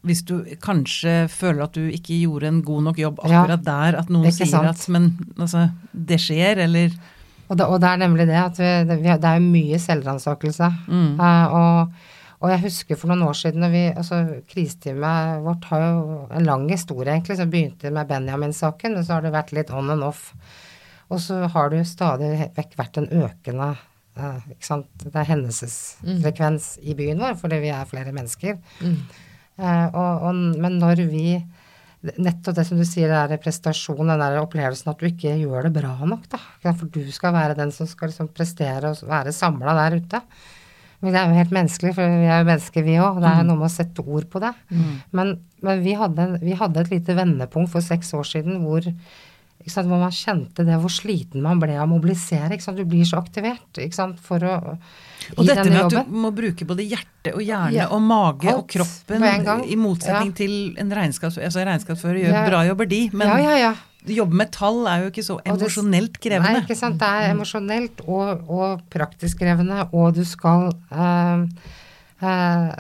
Hvis 0.07 0.23
du 0.25 0.45
kanskje 0.61 1.27
føler 1.29 1.63
at 1.63 1.73
du 1.73 1.89
ikke 1.91 2.15
gjorde 2.21 2.47
en 2.47 2.61
god 2.63 2.83
nok 2.83 2.97
jobb 2.97 3.19
Ja, 3.25 3.43
akkurat 3.43 3.63
der, 3.65 3.97
at 3.99 4.07
noen 4.09 4.31
sier 4.31 4.47
sant? 4.47 4.67
at 4.69 4.87
Men 4.89 5.17
altså, 5.37 5.71
det 5.93 6.19
skjer, 6.19 6.57
eller 6.63 6.91
Og 7.49 7.57
det, 7.57 7.65
og 7.67 7.79
det 7.81 7.89
er 7.89 7.97
nemlig 7.97 8.25
det 8.27 8.35
at 8.35 8.57
vi, 8.57 8.83
det, 8.87 8.97
vi, 9.01 9.07
det 9.17 9.23
er 9.25 9.39
jo 9.39 9.51
mye 9.51 9.77
selvransakelse. 9.79 10.67
Mm. 10.87 11.19
Uh, 11.19 11.47
og, 11.53 11.93
og 12.41 12.49
jeg 12.49 12.59
husker 12.61 12.95
for 12.97 13.07
noen 13.07 13.23
år 13.27 13.33
siden 13.39 13.61
når 13.61 13.71
vi, 13.71 13.83
altså 13.95 14.41
Kriseteamet 14.51 15.43
vårt 15.45 15.63
har 15.71 15.79
jo 15.81 16.27
en 16.31 16.43
lang 16.45 16.69
historie, 16.69 17.07
egentlig, 17.13 17.37
som 17.37 17.49
begynte 17.49 17.91
med 17.91 18.07
Benjamin-saken, 18.07 18.97
og 18.97 19.05
så 19.05 19.13
har 19.17 19.21
det 19.21 19.31
vært 19.33 19.53
litt 19.53 19.71
on 19.71 19.89
and 19.89 20.03
off. 20.03 20.33
Og 21.07 21.21
så 21.23 21.43
har 21.53 21.69
det 21.71 21.83
jo 21.83 21.87
stadig 21.87 22.31
vekk 22.57 22.73
vært 22.79 22.99
en 23.01 23.07
økende 23.23 23.69
eh, 24.17 24.49
ikke 24.55 24.67
sant? 24.67 24.89
Det 25.03 25.13
er 25.15 25.29
hendelsesfrekvens 25.29 26.73
i 26.83 26.97
byen 26.97 27.21
vår, 27.23 27.37
fordi 27.39 27.61
vi 27.63 27.71
er 27.71 27.87
flere 27.89 28.15
mennesker. 28.15 28.59
Eh, 29.57 29.85
og, 29.87 30.27
og, 30.27 30.43
men 30.61 30.81
når 30.81 31.07
vi 31.11 31.29
Nettopp 32.07 32.53
det 32.55 32.63
som 32.67 32.77
du 32.77 32.85
sier, 32.85 33.09
det 33.09 33.35
er 33.35 33.41
prestasjon, 33.41 34.05
den 34.05 34.21
der 34.21 34.37
opplevelsen 34.39 34.91
at 34.91 34.99
du 35.01 35.07
ikke 35.09 35.31
gjør 35.41 35.65
det 35.65 35.71
bra 35.79 35.95
nok, 36.07 36.27
da. 36.29 36.37
For 36.61 36.85
du 36.93 37.01
skal 37.11 37.33
være 37.33 37.55
den 37.57 37.73
som 37.73 37.89
skal 37.89 38.11
liksom 38.11 38.29
prestere 38.37 38.91
og 38.93 39.01
være 39.09 39.33
samla 39.35 39.73
der 39.75 39.97
ute. 39.97 40.21
Men 41.01 41.13
det 41.13 41.19
er 41.19 41.29
jo 41.29 41.39
helt 41.41 41.55
menneskelig, 41.57 41.95
for 41.97 42.13
vi 42.21 42.29
er 42.29 42.43
jo 42.43 42.47
mennesker, 42.51 42.85
vi 42.85 42.99
òg. 43.01 43.17
Det 43.21 43.31
er 43.31 43.47
noe 43.49 43.59
med 43.59 43.67
å 43.67 43.73
sette 43.73 44.05
ord 44.05 44.29
på 44.29 44.41
det. 44.45 44.53
Men, 45.17 45.33
men 45.65 45.81
vi, 45.83 45.97
hadde, 45.97 46.27
vi 46.45 46.55
hadde 46.57 46.85
et 46.85 46.93
lite 46.93 47.17
vendepunkt 47.17 47.73
for 47.73 47.85
seks 47.85 48.13
år 48.17 48.29
siden 48.29 48.61
hvor, 48.63 48.87
hvor 49.65 49.99
man 49.99 50.13
kjente 50.15 50.63
det, 50.63 50.77
hvor 50.79 50.91
sliten 50.91 51.41
man 51.43 51.59
ble 51.59 51.75
av 51.75 51.87
å 51.87 51.91
mobilisere. 51.91 52.55
Du 52.77 52.85
blir 52.85 53.05
så 53.05 53.19
aktivert 53.19 53.79
for 54.23 54.43
å 54.43 54.77
Og 55.35 55.43
dette 55.45 55.63
denne 55.65 55.83
med 55.89 55.97
at 55.97 56.07
du 56.07 56.13
må 56.13 56.31
bruke 56.31 56.65
både 56.67 56.85
hjerte 56.87 57.33
og 57.33 57.41
hjerne 57.43 57.73
Ja, 57.75 57.89
og 57.91 58.01
mage 58.01 58.53
og 58.53 58.67
kroppen, 58.69 59.23
i 59.67 59.75
motsetning 59.75 60.31
Ja. 60.31 60.37
til 60.37 60.75
en 60.79 60.89
regnskaps, 60.89 61.37
altså 61.37 61.65
regnskapsfører 61.65 62.21
gjør 62.23 62.33
Ja. 62.33 62.45
bra 62.49 62.63
jobber 62.67 62.85
de, 62.87 63.09
men 63.11 63.27
ja, 63.27 63.37
ja, 63.39 63.57
ja. 63.57 63.73
jobbe 64.07 64.35
med 64.39 64.51
tall 64.51 64.87
er 64.87 65.03
jo 65.03 65.09
ikke 65.11 65.25
så 65.25 65.39
emosjonelt 65.43 66.19
krevende. 66.21 66.61
Nei, 66.61 66.63
ikke 66.63 66.77
sant. 66.77 66.99
Det 66.99 67.07
er 67.07 67.33
emosjonelt 67.33 68.05
og, 68.07 68.47
og 68.47 68.85
praktisk 68.93 69.39
krevende, 69.39 69.89
og 69.91 70.13
du 70.15 70.23
skal 70.23 70.71
øh, 70.91 71.47
øh, 72.23 72.71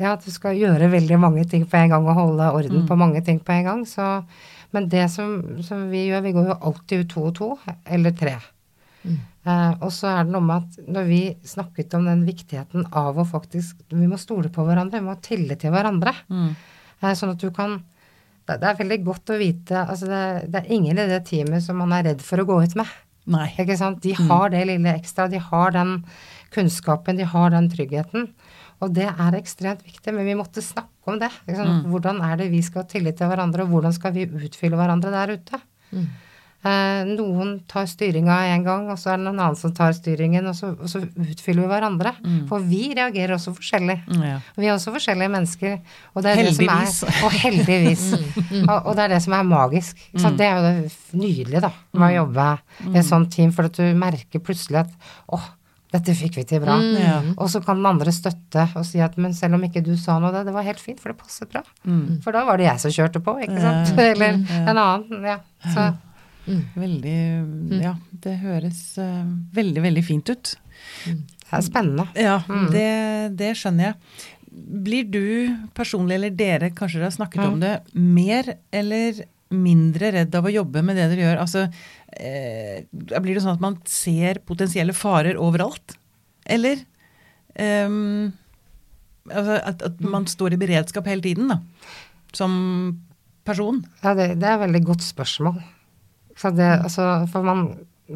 Ja, 0.00 0.16
du 0.16 0.30
skal 0.30 0.56
gjøre 0.56 0.88
veldig 0.90 1.18
mange 1.20 1.44
ting 1.44 1.66
på 1.68 1.76
en 1.76 1.90
gang 1.90 2.06
og 2.08 2.14
holde 2.14 2.48
orden 2.52 2.86
på 2.88 2.96
mange 2.96 3.20
ting 3.20 3.40
på 3.44 3.52
en 3.52 3.64
gang. 3.64 3.84
Så, 3.86 4.22
men 4.74 4.88
det 4.92 5.08
som, 5.12 5.36
som 5.66 5.88
vi 5.90 6.06
gjør, 6.08 6.24
vi 6.26 6.34
går 6.36 6.48
jo 6.52 6.58
alltid 6.70 7.04
ut 7.04 7.12
to 7.14 7.26
og 7.28 7.36
to, 7.38 7.50
eller 7.84 8.14
tre. 8.16 8.38
Eh, 9.48 9.72
og 9.80 9.88
så 9.94 10.10
er 10.12 10.26
det 10.26 10.34
noe 10.34 10.44
med 10.44 10.66
at 10.66 10.90
når 10.92 11.06
vi 11.08 11.20
snakket 11.48 11.94
om 11.96 12.04
den 12.08 12.26
viktigheten 12.26 12.90
av 12.92 13.16
å 13.16 13.24
faktisk 13.24 13.78
Vi 13.88 14.08
må 14.08 14.18
stole 14.20 14.50
på 14.52 14.66
hverandre, 14.66 15.00
vi 15.00 15.06
må 15.06 15.14
ha 15.14 15.22
tillit 15.24 15.62
til 15.62 15.72
hverandre. 15.72 16.12
Mm. 16.28 16.50
Eh, 17.00 17.14
sånn 17.16 17.32
at 17.32 17.40
du 17.40 17.48
kan 17.54 17.78
det, 18.48 18.58
det 18.60 18.68
er 18.68 18.80
veldig 18.80 18.98
godt 19.06 19.32
å 19.32 19.38
vite 19.40 19.84
altså 19.84 20.10
det, 20.10 20.24
det 20.52 20.62
er 20.62 20.74
ingen 20.74 20.98
i 20.98 21.08
det 21.08 21.22
teamet 21.28 21.64
som 21.64 21.80
man 21.80 21.94
er 21.96 22.10
redd 22.10 22.24
for 22.24 22.42
å 22.42 22.48
gå 22.48 22.58
ut 22.64 22.76
med. 22.80 22.98
Nei. 23.30 23.46
Ikke 23.62 23.78
sant? 23.78 24.02
De 24.04 24.12
har 24.16 24.50
det 24.52 24.64
lille 24.68 24.94
ekstra, 24.96 25.28
de 25.30 25.40
har 25.40 25.74
den 25.76 26.00
kunnskapen, 26.54 27.20
de 27.20 27.28
har 27.30 27.52
den 27.54 27.68
tryggheten. 27.70 28.30
Og 28.80 28.94
det 28.96 29.08
er 29.10 29.36
ekstremt 29.36 29.82
viktig, 29.84 30.14
men 30.16 30.24
vi 30.24 30.34
måtte 30.38 30.62
snakke 30.64 31.12
om 31.12 31.18
det. 31.20 31.28
Sant? 31.52 31.86
Hvordan 31.92 32.22
er 32.24 32.36
det 32.40 32.50
vi 32.52 32.62
skal 32.64 32.82
ha 32.84 32.88
tillit 32.88 33.16
til 33.20 33.28
hverandre, 33.28 33.66
og 33.66 33.74
hvordan 33.74 33.92
skal 33.92 34.12
vi 34.16 34.24
utfylle 34.26 34.76
hverandre 34.80 35.10
der 35.12 35.36
ute? 35.36 35.60
Eh, 36.60 37.06
noen 37.08 37.54
tar 37.64 37.86
styringa 37.88 38.34
en 38.52 38.64
gang, 38.66 38.82
og 38.92 38.98
så 39.00 39.14
er 39.14 39.16
det 39.16 39.24
noen 39.30 39.38
annen 39.40 39.56
som 39.56 39.72
tar 39.72 39.94
styringen, 39.96 40.44
og 40.50 40.52
så, 40.58 40.74
og 40.76 40.90
så 40.92 41.00
utfyller 41.08 41.64
vi 41.64 41.70
hverandre. 41.70 42.12
For 42.50 42.60
vi 42.68 42.90
reagerer 42.98 43.32
også 43.38 43.54
forskjellig. 43.56 43.96
Mm, 44.10 44.24
Ja. 44.28 44.34
Vi 44.58 44.66
er 44.68 44.74
også 44.74 44.92
forskjellige 44.92 45.32
mennesker. 45.32 45.78
Og 46.12 46.22
det 46.26 46.34
er 46.34 46.42
det 46.42 46.52
som 46.58 46.68
Heldigvis. 46.68 46.98
er, 47.08 47.22
og 47.24 47.30
heldigvis. 47.32 48.04
og, 48.70 48.76
og 48.90 48.92
det 48.98 49.06
er 49.06 49.14
det 49.14 49.22
som 49.24 49.32
er 49.38 49.48
magisk. 49.48 50.04
Så? 50.20 50.34
Det 50.36 50.46
er 50.50 50.58
jo 50.58 50.66
det 50.68 50.92
nydelige 51.22 51.64
da, 51.64 51.72
med 51.96 52.06
å 52.10 52.12
jobbe 52.18 52.50
i 52.92 52.98
et 53.00 53.08
sånt 53.08 53.32
team, 53.32 53.52
for 53.56 53.70
at 53.70 53.80
du 53.80 53.96
merker 53.96 54.44
plutselig 54.44 54.82
at 54.84 54.92
åh, 55.32 55.48
Dette 55.90 56.14
fikk 56.14 56.36
vi 56.38 56.44
til 56.46 56.60
bra. 56.62 56.76
Mm. 56.78 56.98
Ja. 57.00 57.16
Og 57.34 57.48
så 57.50 57.62
kan 57.64 57.80
den 57.80 57.88
andre 57.90 58.12
støtte 58.14 58.68
og 58.78 58.84
si 58.86 59.00
at 59.02 59.16
men 59.18 59.34
selv 59.34 59.58
om 59.58 59.64
ikke 59.66 59.82
du 59.82 59.96
sa 59.98 60.20
noe, 60.22 60.30
det, 60.34 60.44
det 60.46 60.54
var 60.54 60.66
helt 60.66 60.82
fint, 60.82 61.00
for 61.02 61.10
det 61.10 61.18
passet 61.18 61.50
bra. 61.50 61.64
Mm. 61.82 62.20
For 62.24 62.36
da 62.36 62.44
var 62.46 62.60
det 62.60 62.68
jeg 62.68 62.82
som 62.84 62.94
kjørte 62.94 63.22
på, 63.26 63.34
ikke 63.42 63.58
sant. 63.58 63.90
Ja. 63.96 64.06
Eller 64.12 64.38
en 64.38 64.70
annen. 64.76 65.26
Ja. 65.26 65.40
Så 65.66 65.90
Veldig 66.50 67.18
Ja, 67.82 67.94
det 68.24 68.32
høres 68.40 68.80
uh, 68.98 69.26
veldig, 69.54 69.82
veldig 69.84 70.02
fint 70.02 70.30
ut. 70.32 70.54
det 71.04 71.58
er 71.58 71.64
spennende. 71.66 72.06
Ja, 72.18 72.40
det, 72.72 72.86
det 73.38 73.52
skjønner 73.60 73.90
jeg. 73.90 74.24
Blir 74.50 75.10
du 75.12 75.26
personlig, 75.76 76.16
eller 76.16 76.34
dere, 76.34 76.72
kanskje 76.74 76.98
dere 76.98 77.10
har 77.10 77.18
snakket 77.18 77.44
om 77.44 77.60
det, 77.62 77.74
mer 77.94 78.54
eller 78.74 79.20
mindre 79.50 80.12
redd 80.14 80.34
av 80.38 80.46
å 80.46 80.52
jobbe 80.54 80.82
med 80.86 80.98
det 80.98 81.08
dere 81.12 81.26
gjør? 81.26 81.40
Altså, 81.44 81.66
eh, 82.16 82.86
blir 82.90 83.36
det 83.36 83.44
sånn 83.44 83.58
at 83.58 83.64
man 83.64 83.78
ser 83.88 84.42
potensielle 84.48 84.94
farer 84.96 85.38
overalt? 85.40 85.96
Eller 86.50 86.82
ehm, 87.54 88.30
altså 89.30 89.58
at, 89.60 89.84
at 89.90 90.00
man 90.02 90.26
står 90.30 90.56
i 90.56 90.60
beredskap 90.60 91.08
hele 91.10 91.24
tiden, 91.24 91.52
da? 91.52 91.60
Som 92.36 92.54
person? 93.46 93.82
Ja, 94.02 94.14
det, 94.14 94.34
det 94.40 94.48
er 94.48 94.58
et 94.58 94.66
veldig 94.66 94.82
godt 94.92 95.04
spørsmål. 95.04 95.60
Så 96.38 96.52
det, 96.56 96.68
altså, 96.84 97.06
for 97.30 97.44
man, 97.44 97.64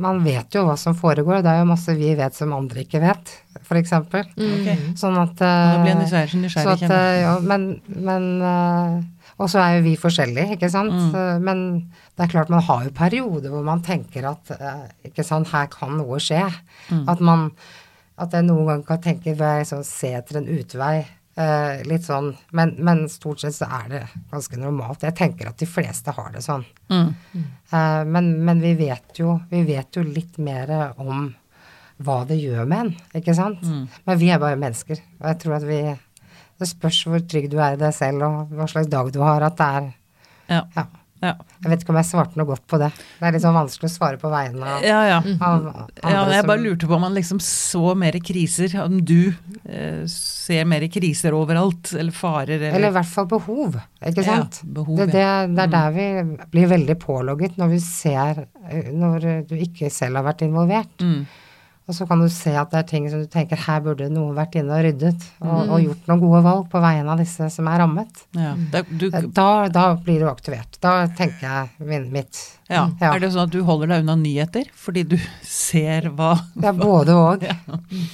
man 0.00 0.22
vet 0.24 0.54
jo 0.54 0.64
hva 0.68 0.76
som 0.80 0.96
foregår, 0.96 1.42
det 1.44 1.52
er 1.52 1.62
jo 1.62 1.70
masse 1.70 1.94
vi 1.98 2.14
vet 2.18 2.36
som 2.36 2.54
andre 2.56 2.84
ikke 2.84 3.02
vet, 3.02 3.34
f.eks. 3.60 3.92
Ok. 3.98 4.70
Sånn 5.00 5.18
at 5.20 5.42
Nå 5.42 5.82
blir 5.82 5.92
jeg 5.92 5.96
eh, 5.96 6.00
nysgjerrig, 6.02 6.30
så 6.32 6.40
nysgjerrig 6.44 6.88
at, 6.88 6.94
eh, 6.96 7.18
ja, 7.24 7.34
men, 7.44 7.68
men 7.88 8.30
eh, 8.48 8.96
Og 9.38 9.48
så 9.50 9.58
er 9.58 9.76
jo 9.78 9.84
vi 9.88 9.96
forskjellige, 9.98 10.54
ikke 10.56 10.70
sant. 10.70 10.92
Mm. 10.94 11.14
Eh, 11.18 11.38
Men 11.42 11.64
det 12.16 12.26
er 12.26 12.30
klart 12.36 12.52
man 12.52 12.62
har 12.62 12.84
jo 12.84 12.90
perioder 12.94 13.50
hvor 13.50 13.64
man 13.66 13.82
tenker 13.82 14.28
at 14.30 14.50
eh, 14.58 14.84
ikke 15.10 15.24
sant, 15.26 15.50
her 15.50 15.66
kan 15.72 15.96
noe 15.98 16.20
skje. 16.22 16.44
Mm. 16.90 17.04
At 17.08 17.20
man 17.20 17.50
At 18.16 18.30
jeg 18.30 18.44
noen 18.46 18.66
ganger 18.68 18.84
kan 18.86 19.00
tenke 19.02 19.32
ved 19.34 19.64
liksom 19.64 19.80
se 19.82 20.12
etter 20.14 20.36
en 20.38 20.46
utvei. 20.46 21.04
eh, 21.36 21.80
litt 21.82 22.04
sånn, 22.06 22.28
men, 22.54 22.76
men 22.78 23.08
stort 23.10 23.40
sett 23.42 23.56
så 23.56 23.66
er 23.66 23.88
det 23.90 24.02
ganske 24.30 24.56
normalt. 24.56 25.02
Jeg 25.02 25.16
tenker 25.18 25.48
at 25.50 25.58
de 25.58 25.66
fleste 25.66 26.12
har 26.14 26.28
det 26.30 26.44
sånn. 26.46 26.62
Mm. 26.94 27.08
Eh, 27.74 28.04
men, 28.06 28.28
men 28.46 28.60
vi 28.62 28.74
vet 28.78 29.18
jo 29.18 29.40
vi 29.50 29.64
vet 29.66 29.96
jo 29.98 30.04
litt 30.06 30.38
mer 30.38 30.70
om 30.96 31.32
hva 32.06 32.20
det 32.26 32.38
gjør 32.38 32.66
med 32.70 32.78
en, 32.84 32.94
ikke 33.18 33.34
sant? 33.34 33.62
Mm. 33.66 33.88
Men 34.06 34.18
vi 34.22 34.30
er 34.30 34.38
bare 34.42 34.58
mennesker, 34.62 35.02
og 35.20 35.26
jeg 35.32 35.40
tror 35.42 35.56
at 35.58 35.66
vi 35.66 35.80
Det 36.60 36.68
spørs 36.70 37.04
hvor 37.08 37.22
trygg 37.28 37.48
du 37.52 37.56
er 37.58 37.74
i 37.74 37.80
deg 37.80 37.94
selv, 37.96 38.22
og 38.26 38.52
hva 38.54 38.68
slags 38.70 38.90
dag 38.92 39.10
du 39.14 39.20
har, 39.24 39.42
at 39.42 39.56
det 39.58 39.70
er 39.78 39.88
Ja. 40.50 40.60
Ja. 40.76 40.86
Ja. 41.24 41.30
Jeg 41.62 41.70
vet 41.70 41.82
ikke 41.84 41.92
om 41.94 41.96
jeg 41.96 42.04
svarte 42.10 42.36
noe 42.36 42.44
godt 42.50 42.66
på 42.68 42.76
det. 42.76 42.90
Det 43.16 43.24
er 43.24 43.32
litt 43.32 43.40
sånn 43.40 43.54
vanskelig 43.56 43.88
å 43.88 43.92
svare 43.94 44.18
på 44.20 44.28
vegne 44.28 44.66
av, 44.74 44.82
ja, 44.84 44.98
ja. 45.08 45.20
av 45.38 45.54
andre 45.54 45.84
Ja, 46.02 46.24
jeg 46.34 46.44
bare 46.50 46.60
lurte 46.60 46.88
på 46.90 46.96
om 46.98 47.00
man 47.06 47.14
liksom 47.16 47.38
så 47.40 47.94
mer 47.96 48.18
kriser, 48.20 48.74
om 48.82 48.98
du 49.08 49.32
eh, 49.64 50.02
ser 50.10 50.66
mer 50.68 50.84
kriser 50.92 51.32
overalt, 51.32 51.94
eller 51.96 52.12
farer, 52.12 52.58
eller, 52.58 52.74
Eller 52.76 52.92
i 52.92 52.96
hvert 52.98 53.08
fall 53.14 53.30
behov, 53.30 53.78
ikke 54.04 54.20
Ja, 54.20 54.34
sant? 54.42 54.60
behov, 54.66 54.98
det, 55.00 55.06
det, 55.14 55.24
det 55.56 55.64
er 55.64 55.72
der 55.72 55.96
vi 55.96 56.10
blir 56.52 56.68
veldig 56.74 56.98
pålogget 57.06 57.56
når 57.62 57.72
vi 57.72 57.80
ser 57.86 58.44
eh, 58.68 58.92
Når 58.92 59.24
du 59.48 59.56
ikke 59.64 59.88
selv 59.94 60.20
har 60.20 60.28
vært 60.28 60.44
involvert. 60.44 60.92
mm. 61.00 61.24
Og 61.84 61.92
så 61.92 62.06
kan 62.08 62.16
du 62.22 62.30
se 62.32 62.48
at 62.56 62.70
det 62.72 62.78
er 62.80 62.86
ting 62.88 63.04
som 63.12 63.20
du 63.20 63.26
tenker 63.28 63.60
her 63.60 63.82
burde 63.84 64.06
noen 64.08 64.32
vært 64.38 64.54
inne 64.56 64.72
og 64.72 64.86
ryddet, 64.86 65.26
og, 65.44 65.68
og 65.68 65.82
gjort 65.84 66.06
noen 66.08 66.22
gode 66.22 66.38
valg 66.46 66.62
på 66.72 66.80
vegne 66.80 67.12
av 67.12 67.20
disse 67.20 67.48
som 67.52 67.68
er 67.68 67.82
rammet. 67.82 68.22
ja. 68.38 68.54
Da, 68.72 68.80
du, 68.88 69.10
Da, 69.12 69.48
da 69.68 69.82
blir 70.00 70.22
du 70.24 70.28
aktivert. 70.30 70.78
Da 70.80 70.94
tenker 71.12 71.44
jeg 71.44 71.84
min, 71.90 72.06
mitt. 72.14 72.40
ja. 72.72 72.86
Ja. 73.02 73.10
Er 73.12 73.20
det 73.20 73.34
sånn 73.34 73.44
at 73.44 73.52
du 73.52 73.60
holder 73.68 73.90
deg 73.92 74.06
unna 74.06 74.14
nyheter 74.16 74.70
fordi 74.80 75.02
du 75.12 75.18
ser 75.44 76.08
hva 76.16 76.30
Ja, 76.62 76.72
både 76.72 77.12
både 77.12 77.18
og. 77.20 77.44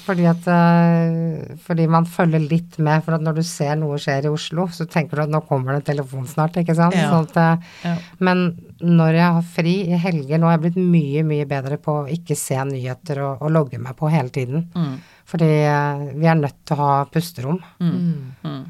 Fordi 0.07 0.27
at 0.33 0.51
eh, 0.51 1.55
Fordi 1.62 1.87
man 1.95 2.09
følger 2.11 2.43
litt 2.51 2.79
med. 2.83 3.05
For 3.07 3.14
at 3.16 3.23
når 3.23 3.39
du 3.39 3.45
ser 3.47 3.77
noe 3.79 3.99
skjer 4.03 4.27
i 4.27 4.33
Oslo, 4.35 4.66
så 4.75 4.87
tenker 4.91 5.21
du 5.21 5.25
at 5.29 5.33
nå 5.33 5.45
kommer 5.47 5.77
det 5.77 5.85
en 5.85 5.89
telefon 5.95 6.27
snart, 6.31 6.59
ikke 6.61 6.75
sant. 6.79 6.99
Ja. 6.99 7.07
Sånn 7.12 7.31
at, 7.31 7.39
eh, 7.39 7.73
ja. 7.87 7.95
Men 8.18 8.45
når 8.81 9.16
jeg 9.18 9.37
har 9.37 9.47
fri 9.55 9.74
i 9.93 9.99
helger 10.01 10.41
Nå 10.41 10.49
har 10.49 10.57
jeg 10.57 10.64
blitt 10.64 10.81
mye, 10.81 11.22
mye 11.26 11.47
bedre 11.49 11.76
på 11.83 12.01
å 12.03 12.09
ikke 12.11 12.37
se 12.39 12.59
nyheter 12.64 13.20
og, 13.24 13.45
og 13.45 13.53
logge 13.53 13.81
meg 13.83 13.97
på 13.99 14.11
hele 14.12 14.33
tiden. 14.33 14.66
Mm. 14.74 14.99
Fordi 15.31 15.49
eh, 15.68 16.05
vi 16.16 16.28
er 16.31 16.39
nødt 16.39 16.61
til 16.66 16.76
å 16.76 16.83
ha 16.89 16.99
pusterom. 17.12 17.61
Mm. 17.78 17.97
Mm. 18.45 18.61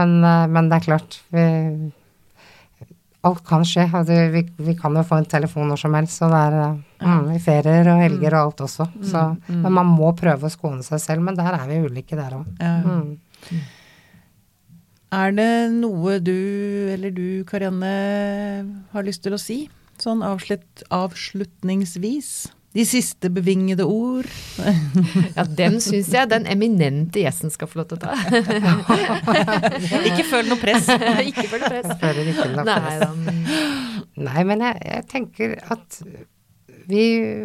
Men, 0.00 0.16
eh, 0.24 0.46
men 0.52 0.70
det 0.70 0.78
er 0.78 0.88
klart 0.88 1.20
vi, 1.34 1.44
Alt 3.24 3.40
kan 3.48 3.62
skje. 3.64 3.86
Altså, 3.88 4.18
vi, 4.34 4.42
vi 4.66 4.74
kan 4.76 4.96
jo 4.98 5.04
få 5.08 5.22
en 5.22 5.30
telefon 5.32 5.70
når 5.72 5.80
som 5.80 5.94
helst. 5.96 6.20
Og 6.26 6.34
det 6.34 6.42
er 6.50 6.58
eh, 6.60 7.06
mm, 7.08 7.30
i 7.32 7.40
ferier 7.40 7.88
og 7.94 8.02
helger 8.04 8.36
og 8.36 8.40
alt 8.42 8.66
også. 8.66 8.88
Så, 9.00 9.22
Men 9.48 9.78
man 9.80 9.94
må 9.96 10.12
prøve 10.18 10.50
å 10.50 10.52
skåne 10.52 10.84
seg 10.84 11.00
selv. 11.00 11.24
Men 11.24 11.40
der 11.40 11.56
er 11.56 11.64
vi 11.70 11.80
ulike 11.86 12.20
der 12.20 12.36
òg. 12.36 12.52
Mm. 15.14 15.20
Er 15.20 15.34
det 15.36 15.52
noe 15.78 16.18
du, 16.22 16.34
eller 16.94 17.14
du 17.14 17.44
Karianne, 17.46 17.94
har 18.92 19.06
lyst 19.06 19.22
til 19.24 19.36
å 19.36 19.40
si? 19.40 19.64
Sånn 20.02 20.24
avslutt, 20.26 20.82
avslutningsvis? 20.90 22.30
De 22.74 22.82
siste 22.82 23.30
bevingede 23.30 23.86
ord? 23.86 24.26
Ja, 25.36 25.44
den 25.46 25.80
syns 25.82 26.10
jeg 26.14 26.30
den 26.30 26.46
eminente 26.50 27.22
gjesten 27.22 27.52
skal 27.54 27.70
få 27.70 27.80
lov 27.80 27.92
til 27.92 27.98
å 27.98 28.02
ta. 28.02 28.14
Ikke 30.08 30.26
føl 30.26 30.50
noe 30.50 30.58
press. 30.58 30.90
ikke 31.28 31.46
føl 31.50 31.64
press. 31.66 31.88
Føler 32.00 32.30
ikke 32.32 32.46
noe 32.52 32.64
press. 32.66 33.16
Nei, 33.24 34.28
Nei, 34.28 34.44
men 34.46 34.62
jeg, 34.62 34.78
jeg 34.90 35.06
tenker 35.10 35.56
at 35.74 35.98
vi 36.90 37.04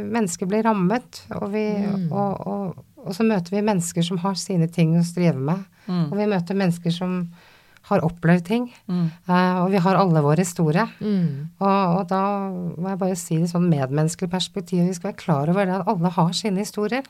mennesker 0.10 0.50
blir 0.50 0.66
rammet, 0.66 1.24
og, 1.38 1.48
vi, 1.54 1.66
og, 2.10 2.50
og, 2.50 2.82
og 3.06 3.16
så 3.16 3.26
møter 3.26 3.56
vi 3.56 3.66
mennesker 3.66 4.06
som 4.06 4.20
har 4.22 4.38
sine 4.38 4.70
ting 4.70 4.98
å 5.00 5.06
strive 5.06 5.38
med. 5.38 5.66
Og 5.90 6.18
vi 6.20 6.28
møter 6.30 6.58
mennesker 6.58 6.94
som 6.94 7.22
har 7.90 8.06
opplevd 8.06 8.46
ting. 8.48 8.70
Eh, 8.90 9.60
og 9.60 9.70
vi 9.74 9.82
har 9.84 10.00
alle 10.00 10.24
vår 10.26 10.44
historie. 10.44 10.86
Mm. 11.02 11.52
Og, 11.60 12.00
og 12.00 12.02
da 12.12 12.24
må 12.54 12.94
jeg 12.94 13.02
bare 13.04 13.20
si 13.20 13.40
det 13.42 13.52
sånn 13.52 13.70
medmenneskelig 13.72 14.32
perspektiv. 14.32 14.86
Vi 14.88 14.98
skal 14.98 15.12
være 15.12 15.22
klar 15.24 15.52
over 15.52 15.70
det 15.70 15.78
at 15.80 15.90
alle 15.90 16.14
har 16.18 16.34
sine 16.38 16.66
historier. 16.66 17.06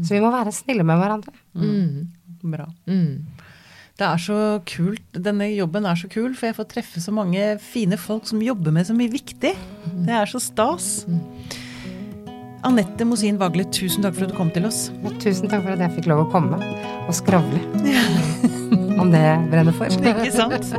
Så 0.00 0.14
vi 0.14 0.22
må 0.22 0.32
være 0.34 0.54
snille 0.54 0.86
med 0.86 1.00
hverandre. 1.02 1.34
Mm. 1.58 2.12
Bra. 2.42 2.68
Mm. 2.90 3.42
Det 3.98 4.06
er 4.08 4.22
så 4.24 4.38
kult. 4.66 5.04
Denne 5.12 5.50
jobben 5.52 5.84
er 5.86 5.98
så 6.00 6.08
kul, 6.10 6.32
for 6.34 6.48
jeg 6.48 6.56
får 6.56 6.68
treffe 6.70 7.02
så 7.02 7.12
mange 7.14 7.52
fine 7.62 7.98
folk 8.00 8.26
som 8.30 8.42
jobber 8.42 8.74
med 8.74 8.88
så 8.88 8.96
mye 8.96 9.12
viktig. 9.12 9.52
Det 9.52 10.16
er 10.16 10.30
så 10.30 10.40
stas. 10.42 11.04
Anette 12.66 13.04
Mosin 13.06 13.38
Vagle, 13.40 13.66
tusen 13.74 14.04
takk 14.06 14.16
for 14.16 14.26
at 14.26 14.32
du 14.32 14.38
kom 14.38 14.50
til 14.54 14.66
oss. 14.68 14.86
Og 15.02 15.18
tusen 15.22 15.50
takk 15.50 15.64
for 15.66 15.74
at 15.74 15.82
jeg 15.82 15.96
fikk 15.98 16.10
lov 16.10 16.24
å 16.24 16.30
komme 16.32 16.60
og 17.02 17.14
skravle 17.18 17.60
om 19.02 19.10
det 19.10 19.48
brenner 19.50 19.72
for. 19.72 19.84
Ikke 20.12 20.32
sant? 20.32 20.72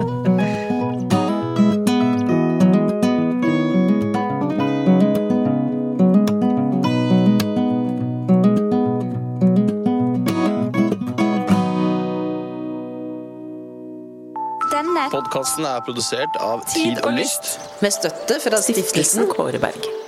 Podkasten 15.14 15.66
er 15.68 15.82
produsert 15.86 16.38
av 16.42 16.64
Tid 16.72 16.98
og 17.04 17.14
Lyst. 17.14 17.60
med 17.84 17.94
støtte 17.94 18.40
fra 18.42 18.62
stiftelsen 18.64 19.30
Kåre 19.30 19.62
Berg. 19.62 20.03